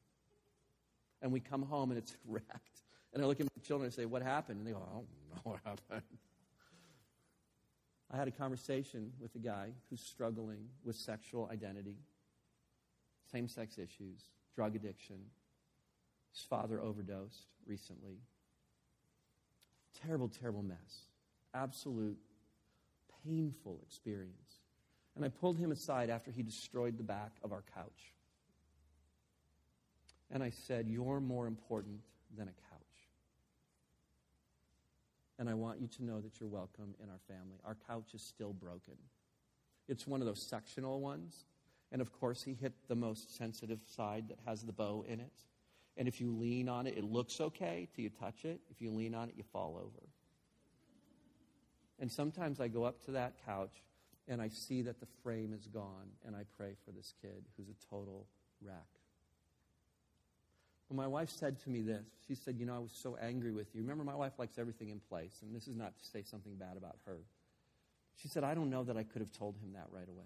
And 1.22 1.33
we 1.33 1.41
come 1.41 1.62
home 1.62 1.91
and 1.91 1.99
it's 1.99 2.16
wrecked. 2.29 2.83
And 3.12 3.22
I 3.22 3.27
look 3.27 3.41
at 3.41 3.47
my 3.47 3.62
children 3.66 3.87
and 3.87 3.95
say, 3.95 4.05
What 4.05 4.22
happened? 4.22 4.59
And 4.59 4.66
they 4.66 4.72
go, 4.72 4.79
I 4.79 4.95
don't 4.95 5.07
know 5.31 5.41
what 5.43 5.61
happened. 5.64 6.18
I 8.12 8.16
had 8.16 8.29
a 8.29 8.33
conversation 8.33 9.12
with 9.18 9.35
a 9.35 9.39
guy 9.39 9.70
who's 9.91 10.01
struggling 10.01 10.68
with 10.85 10.95
sexual 10.95 11.49
identity, 11.53 11.97
same 13.33 13.49
sex 13.49 13.77
issues, 13.77 14.31
drug 14.55 14.77
addiction. 14.77 15.16
His 16.33 16.43
father 16.43 16.81
overdosed 16.81 17.47
recently. 17.66 18.18
Terrible, 20.03 20.28
terrible 20.28 20.62
mess. 20.62 21.07
Absolute 21.55 22.18
painful 23.24 23.80
experience. 23.82 24.61
And 25.16 25.24
I 25.24 25.28
pulled 25.28 25.59
him 25.59 25.70
aside 25.70 26.11
after 26.11 26.30
he 26.30 26.42
destroyed 26.42 26.99
the 26.99 27.05
back 27.05 27.32
of 27.42 27.53
our 27.53 27.62
couch. 27.74 28.12
And 30.30 30.42
I 30.42 30.51
said, 30.51 30.88
You're 30.88 31.20
more 31.20 31.47
important 31.47 32.01
than 32.36 32.49
a 32.49 32.53
couch. 32.53 32.80
And 35.38 35.49
I 35.49 35.55
want 35.55 35.80
you 35.80 35.88
to 35.88 36.05
know 36.05 36.20
that 36.20 36.40
you're 36.40 36.49
welcome 36.49 36.95
in 37.03 37.09
our 37.09 37.20
family. 37.28 37.59
Our 37.64 37.76
couch 37.88 38.14
is 38.14 38.22
still 38.22 38.53
broken. 38.53 38.95
It's 39.88 40.07
one 40.07 40.20
of 40.20 40.26
those 40.26 40.42
sectional 40.42 41.01
ones. 41.01 41.45
And 41.92 42.01
of 42.01 42.12
course, 42.12 42.42
he 42.42 42.55
hit 42.55 42.72
the 42.88 42.97
most 42.97 43.36
sensitive 43.36 43.80
side 43.86 44.28
that 44.28 44.38
has 44.47 44.62
the 44.62 44.72
bow 44.72 45.05
in 45.09 45.20
it. 45.20 45.32
And 45.97 46.09
if 46.09 46.20
you 46.20 46.36
lean 46.36 46.68
on 46.68 46.86
it, 46.86 46.99
it 46.99 47.05
looks 47.05 47.40
okay 47.40 47.88
till 47.95 48.03
you 48.05 48.11
touch 48.11 48.45
it. 48.45 48.61
If 48.70 48.80
you 48.80 48.90
lean 48.90 49.14
on 49.14 49.28
it, 49.28 49.34
you 49.36 49.45
fall 49.53 49.76
over. 49.76 50.09
And 52.01 52.11
sometimes 52.11 52.61
I 52.61 52.68
go 52.68 52.84
up 52.84 53.05
to 53.05 53.12
that 53.12 53.34
couch 53.47 53.82
and 54.26 54.40
I 54.40 54.49
see 54.49 54.82
that 54.82 55.01
the 55.01 55.07
frame 55.22 55.53
is 55.53 55.66
gone, 55.66 56.09
and 56.26 56.34
I 56.34 56.45
pray 56.57 56.74
for 56.84 56.92
this 56.92 57.12
kid 57.20 57.45
who's 57.57 57.68
a 57.68 57.90
total 57.90 58.26
wreck. 58.62 58.74
Well, 60.88 60.97
my 60.97 61.07
wife 61.07 61.30
said 61.30 61.61
to 61.64 61.70
me 61.70 61.82
this. 61.82 62.07
She 62.26 62.34
said, 62.34 62.57
You 62.59 62.66
know, 62.66 62.74
I 62.74 62.78
was 62.78 62.92
so 62.92 63.16
angry 63.20 63.53
with 63.53 63.74
you. 63.74 63.82
Remember, 63.82 64.05
my 64.05 64.14
wife 64.14 64.32
likes 64.38 64.59
everything 64.59 64.88
in 64.88 65.01
place, 65.01 65.40
and 65.42 65.55
this 65.55 65.68
is 65.68 65.76
not 65.76 65.99
to 65.99 66.05
say 66.05 66.22
something 66.22 66.55
bad 66.57 66.76
about 66.76 66.97
her. 67.07 67.18
She 68.16 68.28
said, 68.28 68.45
I 68.45 68.55
don't 68.55 68.70
know 68.70 68.84
that 68.84 68.97
I 68.97 69.03
could 69.03 69.20
have 69.20 69.32
told 69.32 69.57
him 69.57 69.72
that 69.74 69.88
right 69.90 70.09
away. 70.09 70.24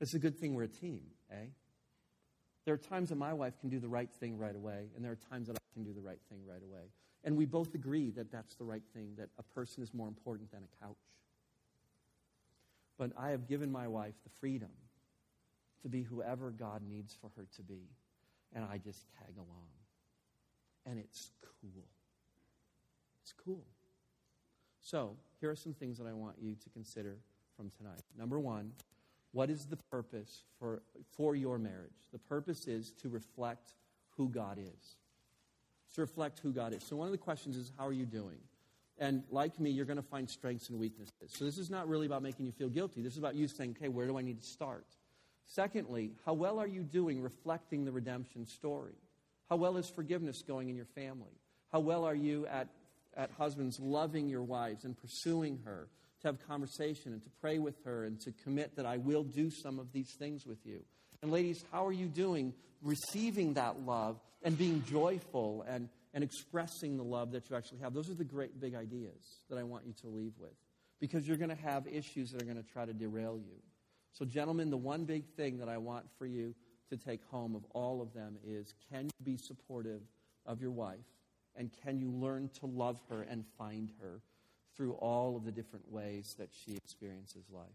It's 0.00 0.14
a 0.14 0.18
good 0.18 0.38
thing 0.38 0.54
we're 0.54 0.64
a 0.64 0.68
team, 0.68 1.02
eh? 1.30 1.46
There 2.64 2.74
are 2.74 2.78
times 2.78 3.10
that 3.10 3.16
my 3.16 3.32
wife 3.32 3.58
can 3.60 3.68
do 3.68 3.78
the 3.78 3.88
right 3.88 4.10
thing 4.10 4.38
right 4.38 4.56
away, 4.56 4.86
and 4.96 5.04
there 5.04 5.12
are 5.12 5.18
times 5.30 5.48
that 5.48 5.56
I 5.56 5.74
can 5.74 5.84
do 5.84 5.92
the 5.92 6.00
right 6.00 6.20
thing 6.30 6.40
right 6.46 6.62
away. 6.62 6.90
And 7.24 7.36
we 7.36 7.44
both 7.44 7.74
agree 7.74 8.10
that 8.12 8.30
that's 8.30 8.54
the 8.54 8.64
right 8.64 8.82
thing, 8.94 9.14
that 9.16 9.28
a 9.38 9.42
person 9.42 9.82
is 9.82 9.92
more 9.92 10.08
important 10.08 10.50
than 10.50 10.62
a 10.62 10.84
couch. 10.84 10.96
But 12.98 13.12
I 13.18 13.30
have 13.30 13.48
given 13.48 13.70
my 13.72 13.88
wife 13.88 14.14
the 14.22 14.30
freedom 14.40 14.70
to 15.82 15.88
be 15.88 16.02
whoever 16.02 16.50
God 16.50 16.82
needs 16.88 17.16
for 17.20 17.30
her 17.36 17.46
to 17.56 17.62
be. 17.62 17.88
And 18.54 18.64
I 18.64 18.78
just 18.78 19.06
tag 19.18 19.34
along. 19.36 19.68
And 20.86 20.98
it's 20.98 21.30
cool. 21.42 21.84
It's 23.22 23.32
cool. 23.32 23.64
So, 24.80 25.16
here 25.40 25.50
are 25.50 25.56
some 25.56 25.72
things 25.72 25.98
that 25.98 26.06
I 26.06 26.12
want 26.12 26.36
you 26.40 26.54
to 26.54 26.70
consider 26.70 27.16
from 27.56 27.70
tonight. 27.76 28.02
Number 28.16 28.38
one, 28.38 28.72
what 29.34 29.50
is 29.50 29.66
the 29.66 29.76
purpose 29.90 30.44
for, 30.58 30.80
for 31.16 31.36
your 31.36 31.58
marriage? 31.58 32.08
The 32.12 32.18
purpose 32.18 32.66
is 32.66 32.92
to 33.02 33.10
reflect 33.10 33.74
who 34.16 34.30
God 34.30 34.58
is 34.58 34.96
to 35.94 36.00
reflect 36.00 36.40
who 36.40 36.52
God 36.52 36.72
is. 36.72 36.84
So, 36.84 36.96
one 36.96 37.06
of 37.06 37.12
the 37.12 37.18
questions 37.18 37.56
is, 37.56 37.72
How 37.78 37.86
are 37.86 37.92
you 37.92 38.06
doing? 38.06 38.38
And 38.98 39.24
like 39.30 39.58
me, 39.58 39.70
you're 39.70 39.86
going 39.86 39.96
to 39.96 40.02
find 40.02 40.30
strengths 40.30 40.68
and 40.68 40.78
weaknesses. 40.78 41.12
So, 41.28 41.44
this 41.44 41.58
is 41.58 41.70
not 41.70 41.88
really 41.88 42.06
about 42.06 42.22
making 42.22 42.46
you 42.46 42.52
feel 42.52 42.68
guilty. 42.68 43.02
This 43.02 43.12
is 43.12 43.18
about 43.18 43.34
you 43.34 43.48
saying, 43.48 43.76
Okay, 43.78 43.88
where 43.88 44.06
do 44.06 44.18
I 44.18 44.22
need 44.22 44.40
to 44.40 44.46
start? 44.46 44.86
Secondly, 45.46 46.12
how 46.24 46.32
well 46.32 46.58
are 46.58 46.66
you 46.66 46.82
doing 46.82 47.22
reflecting 47.22 47.84
the 47.84 47.92
redemption 47.92 48.46
story? 48.46 48.94
How 49.48 49.56
well 49.56 49.76
is 49.76 49.88
forgiveness 49.88 50.42
going 50.42 50.68
in 50.70 50.76
your 50.76 50.86
family? 50.86 51.32
How 51.70 51.80
well 51.80 52.04
are 52.04 52.14
you 52.14 52.46
at, 52.46 52.68
at 53.14 53.30
husbands 53.32 53.78
loving 53.78 54.28
your 54.28 54.42
wives 54.42 54.84
and 54.84 54.96
pursuing 54.96 55.60
her 55.66 55.88
to 56.24 56.28
have 56.28 56.48
conversation 56.48 57.12
and 57.12 57.22
to 57.22 57.28
pray 57.40 57.58
with 57.58 57.76
her 57.84 58.04
and 58.04 58.18
to 58.22 58.32
commit 58.42 58.76
that 58.76 58.86
I 58.86 58.96
will 58.96 59.22
do 59.22 59.50
some 59.50 59.78
of 59.78 59.92
these 59.92 60.14
things 60.18 60.46
with 60.46 60.58
you. 60.64 60.80
And 61.22 61.30
ladies, 61.30 61.62
how 61.70 61.86
are 61.86 61.92
you 61.92 62.06
doing 62.06 62.54
receiving 62.82 63.54
that 63.54 63.80
love 63.84 64.18
and 64.42 64.56
being 64.56 64.82
joyful 64.86 65.64
and, 65.68 65.90
and 66.14 66.24
expressing 66.24 66.96
the 66.96 67.04
love 67.04 67.32
that 67.32 67.50
you 67.50 67.56
actually 67.56 67.80
have? 67.80 67.92
Those 67.92 68.08
are 68.08 68.14
the 68.14 68.24
great 68.24 68.58
big 68.58 68.74
ideas 68.74 69.42
that 69.50 69.58
I 69.58 69.64
want 69.64 69.84
you 69.86 69.92
to 70.00 70.08
leave 70.08 70.32
with 70.38 70.54
because 70.98 71.28
you're 71.28 71.36
going 71.36 71.50
to 71.50 71.62
have 71.62 71.86
issues 71.86 72.30
that 72.30 72.40
are 72.40 72.46
going 72.46 72.62
to 72.62 72.72
try 72.72 72.86
to 72.86 72.94
derail 72.94 73.38
you. 73.38 73.60
So, 74.12 74.24
gentlemen, 74.24 74.70
the 74.70 74.78
one 74.78 75.04
big 75.04 75.26
thing 75.36 75.58
that 75.58 75.68
I 75.68 75.76
want 75.76 76.06
for 76.18 76.24
you 76.24 76.54
to 76.88 76.96
take 76.96 77.20
home 77.30 77.54
of 77.54 77.64
all 77.74 78.00
of 78.00 78.14
them 78.14 78.38
is 78.46 78.72
can 78.90 79.04
you 79.04 79.24
be 79.24 79.36
supportive 79.36 80.00
of 80.46 80.62
your 80.62 80.70
wife? 80.70 81.04
And 81.56 81.70
can 81.84 81.98
you 81.98 82.10
learn 82.10 82.48
to 82.60 82.66
love 82.66 82.98
her 83.10 83.22
and 83.22 83.44
find 83.58 83.90
her 84.00 84.20
through 84.76 84.92
all 84.94 85.36
of 85.36 85.44
the 85.44 85.52
different 85.52 85.90
ways 85.90 86.34
that 86.38 86.50
she 86.52 86.76
experiences 86.76 87.44
life? 87.50 87.66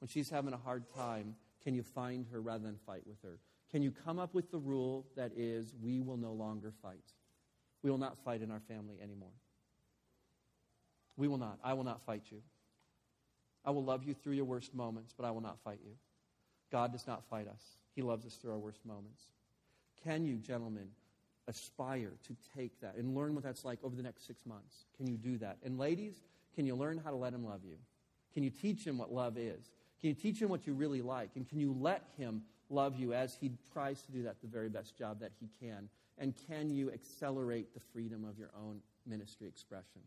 When 0.00 0.08
she's 0.08 0.30
having 0.30 0.52
a 0.52 0.58
hard 0.58 0.84
time, 0.94 1.36
can 1.62 1.74
you 1.74 1.82
find 1.82 2.26
her 2.32 2.40
rather 2.40 2.64
than 2.64 2.76
fight 2.86 3.06
with 3.06 3.20
her? 3.22 3.38
Can 3.70 3.82
you 3.82 3.90
come 3.90 4.18
up 4.18 4.34
with 4.34 4.50
the 4.50 4.58
rule 4.58 5.06
that 5.16 5.32
is, 5.36 5.74
we 5.82 6.00
will 6.00 6.16
no 6.16 6.32
longer 6.32 6.72
fight? 6.82 7.12
We 7.82 7.90
will 7.90 7.98
not 7.98 8.18
fight 8.24 8.42
in 8.42 8.50
our 8.50 8.60
family 8.60 8.96
anymore. 9.02 9.32
We 11.16 11.28
will 11.28 11.38
not. 11.38 11.58
I 11.64 11.74
will 11.74 11.84
not 11.84 12.02
fight 12.02 12.24
you. 12.30 12.42
I 13.64 13.70
will 13.70 13.84
love 13.84 14.04
you 14.04 14.14
through 14.14 14.34
your 14.34 14.44
worst 14.44 14.74
moments, 14.74 15.12
but 15.16 15.26
I 15.26 15.30
will 15.30 15.40
not 15.40 15.58
fight 15.64 15.80
you. 15.84 15.92
God 16.70 16.92
does 16.92 17.06
not 17.06 17.24
fight 17.28 17.48
us, 17.48 17.62
He 17.94 18.02
loves 18.02 18.26
us 18.26 18.34
through 18.34 18.52
our 18.52 18.58
worst 18.58 18.84
moments. 18.84 19.22
Can 20.04 20.24
you, 20.24 20.36
gentlemen, 20.36 20.88
aspire 21.48 22.12
to 22.26 22.36
take 22.56 22.80
that 22.80 22.96
and 22.96 23.14
learn 23.14 23.34
what 23.34 23.44
that's 23.44 23.64
like 23.64 23.78
over 23.82 23.94
the 23.94 24.02
next 24.02 24.26
six 24.26 24.44
months? 24.46 24.86
Can 24.96 25.06
you 25.06 25.16
do 25.16 25.38
that? 25.38 25.58
And 25.64 25.78
ladies, 25.78 26.22
can 26.54 26.66
you 26.66 26.74
learn 26.74 27.00
how 27.02 27.10
to 27.10 27.16
let 27.16 27.32
Him 27.32 27.44
love 27.44 27.60
you? 27.64 27.76
Can 28.34 28.42
you 28.42 28.50
teach 28.50 28.84
Him 28.84 28.98
what 28.98 29.12
love 29.12 29.38
is? 29.38 29.70
Can 30.00 30.08
you 30.08 30.14
teach 30.14 30.40
Him 30.40 30.48
what 30.48 30.66
you 30.66 30.74
really 30.74 31.02
like? 31.02 31.30
And 31.36 31.48
can 31.48 31.60
you 31.60 31.76
let 31.78 32.04
Him 32.16 32.42
love 32.68 32.98
you 32.98 33.12
as 33.12 33.36
He 33.40 33.52
tries 33.72 34.02
to 34.02 34.12
do 34.12 34.22
that 34.24 34.40
the 34.40 34.48
very 34.48 34.68
best 34.68 34.96
job 34.96 35.20
that 35.20 35.32
He 35.40 35.48
can? 35.60 35.88
And 36.18 36.34
can 36.48 36.70
you 36.70 36.90
accelerate 36.90 37.74
the 37.74 37.80
freedom 37.92 38.24
of 38.24 38.38
your 38.38 38.50
own 38.58 38.80
ministry 39.06 39.48
expression? 39.48 40.00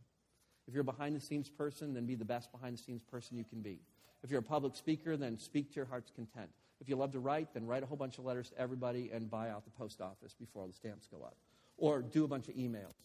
If 0.68 0.74
you're 0.74 0.82
a 0.82 0.86
behind 0.86 1.16
the 1.16 1.20
scenes 1.20 1.50
person, 1.50 1.94
then 1.94 2.06
be 2.06 2.16
the 2.16 2.26
best 2.26 2.52
behind 2.52 2.78
the 2.78 2.82
scenes 2.82 3.02
person 3.04 3.38
you 3.38 3.44
can 3.44 3.62
be. 3.62 3.80
If 4.24 4.30
you're 4.30 4.40
a 4.40 4.44
public 4.44 4.76
speaker, 4.76 5.18
then 5.18 5.40
speak 5.40 5.70
to 5.70 5.76
your 5.78 5.86
heart's 5.86 6.12
content. 6.12 6.50
If 6.82 6.88
you 6.88 6.95
love 6.95 7.11
to 7.11 7.19
write, 7.19 7.53
then 7.53 7.65
write 7.65 7.84
a 7.84 7.86
whole 7.86 7.97
bunch 7.97 8.17
of 8.17 8.25
letters 8.25 8.49
to 8.49 8.59
everybody 8.59 9.09
and 9.13 9.30
buy 9.30 9.49
out 9.49 9.65
the 9.65 9.71
post 9.71 10.01
office 10.01 10.34
before 10.34 10.67
the 10.67 10.73
stamps 10.73 11.07
go 11.07 11.23
up. 11.23 11.36
Or 11.77 12.01
do 12.01 12.23
a 12.23 12.27
bunch 12.27 12.47
of 12.47 12.55
emails. 12.55 12.95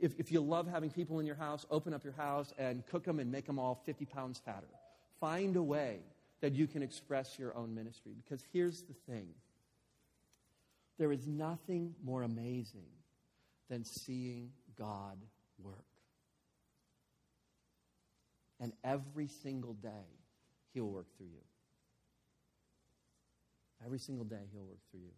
If, 0.00 0.18
if 0.18 0.32
you 0.32 0.40
love 0.40 0.68
having 0.68 0.90
people 0.90 1.18
in 1.18 1.26
your 1.26 1.34
house, 1.36 1.66
open 1.70 1.92
up 1.92 2.04
your 2.04 2.12
house 2.12 2.52
and 2.58 2.86
cook 2.86 3.04
them 3.04 3.18
and 3.18 3.30
make 3.30 3.46
them 3.46 3.58
all 3.58 3.82
50 3.84 4.04
pounds 4.06 4.40
fatter. 4.44 4.68
Find 5.20 5.56
a 5.56 5.62
way 5.62 5.98
that 6.40 6.54
you 6.54 6.66
can 6.66 6.82
express 6.82 7.38
your 7.38 7.56
own 7.56 7.74
ministry. 7.74 8.12
Because 8.16 8.42
here's 8.52 8.82
the 8.82 8.94
thing 9.10 9.28
there 10.98 11.12
is 11.12 11.26
nothing 11.26 11.94
more 12.02 12.22
amazing 12.22 12.90
than 13.68 13.84
seeing 13.84 14.50
God 14.76 15.18
work. 15.62 15.74
And 18.60 18.72
every 18.82 19.28
single 19.28 19.74
day, 19.74 19.88
He 20.72 20.80
will 20.80 20.90
work 20.90 21.06
through 21.16 21.26
you. 21.26 21.47
Every 23.84 23.98
single 23.98 24.24
day, 24.24 24.40
He'll 24.52 24.64
work 24.64 24.80
through 24.90 25.00
you. 25.00 25.12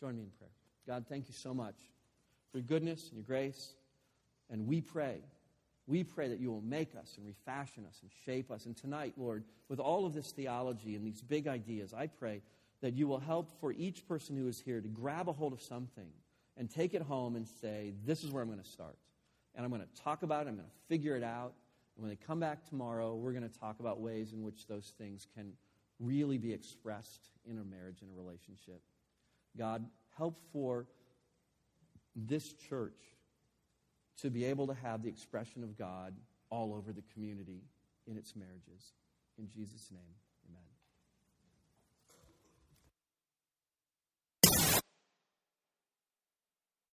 Join 0.00 0.16
me 0.16 0.22
in 0.22 0.30
prayer. 0.30 0.50
God, 0.86 1.06
thank 1.08 1.28
you 1.28 1.34
so 1.34 1.52
much 1.52 1.76
for 2.50 2.58
your 2.58 2.66
goodness 2.66 3.08
and 3.08 3.14
your 3.14 3.24
grace. 3.24 3.74
And 4.50 4.66
we 4.66 4.80
pray, 4.80 5.20
we 5.86 6.02
pray 6.04 6.28
that 6.28 6.40
you 6.40 6.50
will 6.50 6.62
make 6.62 6.94
us 6.96 7.14
and 7.16 7.26
refashion 7.26 7.84
us 7.86 7.98
and 8.02 8.10
shape 8.24 8.50
us. 8.50 8.66
And 8.66 8.76
tonight, 8.76 9.14
Lord, 9.16 9.44
with 9.68 9.78
all 9.78 10.06
of 10.06 10.14
this 10.14 10.32
theology 10.32 10.96
and 10.96 11.06
these 11.06 11.20
big 11.20 11.46
ideas, 11.46 11.94
I 11.94 12.06
pray 12.06 12.42
that 12.80 12.94
you 12.94 13.06
will 13.06 13.18
help 13.18 13.50
for 13.60 13.72
each 13.72 14.06
person 14.08 14.36
who 14.36 14.48
is 14.48 14.60
here 14.60 14.80
to 14.80 14.88
grab 14.88 15.28
a 15.28 15.32
hold 15.32 15.52
of 15.52 15.62
something 15.62 16.08
and 16.56 16.70
take 16.70 16.94
it 16.94 17.02
home 17.02 17.36
and 17.36 17.46
say, 17.46 17.92
This 18.04 18.24
is 18.24 18.30
where 18.30 18.42
I'm 18.42 18.48
going 18.48 18.60
to 18.60 18.68
start. 18.68 18.96
And 19.54 19.64
I'm 19.64 19.70
going 19.70 19.82
to 19.82 20.02
talk 20.02 20.22
about 20.22 20.46
it, 20.46 20.48
I'm 20.48 20.56
going 20.56 20.68
to 20.68 20.88
figure 20.88 21.16
it 21.16 21.24
out. 21.24 21.52
And 21.96 22.02
when 22.02 22.08
they 22.08 22.16
come 22.16 22.40
back 22.40 22.66
tomorrow, 22.68 23.14
we're 23.14 23.32
going 23.32 23.48
to 23.48 23.58
talk 23.60 23.80
about 23.80 24.00
ways 24.00 24.32
in 24.32 24.42
which 24.42 24.66
those 24.66 24.92
things 24.96 25.26
can 25.34 25.52
really 26.00 26.38
be 26.38 26.52
expressed 26.52 27.28
in 27.48 27.58
a 27.58 27.64
marriage 27.64 28.02
and 28.02 28.10
a 28.10 28.14
relationship. 28.14 28.80
God, 29.56 29.84
help 30.16 30.38
for 30.52 30.86
this 32.16 32.52
church 32.54 32.98
to 34.22 34.30
be 34.30 34.44
able 34.46 34.66
to 34.66 34.74
have 34.74 35.02
the 35.02 35.08
expression 35.08 35.62
of 35.62 35.78
God 35.78 36.14
all 36.50 36.74
over 36.74 36.92
the 36.92 37.02
community 37.12 37.62
in 38.06 38.16
its 38.16 38.34
marriages. 38.34 38.94
In 39.38 39.48
Jesus' 39.48 39.90
name. 39.92 40.14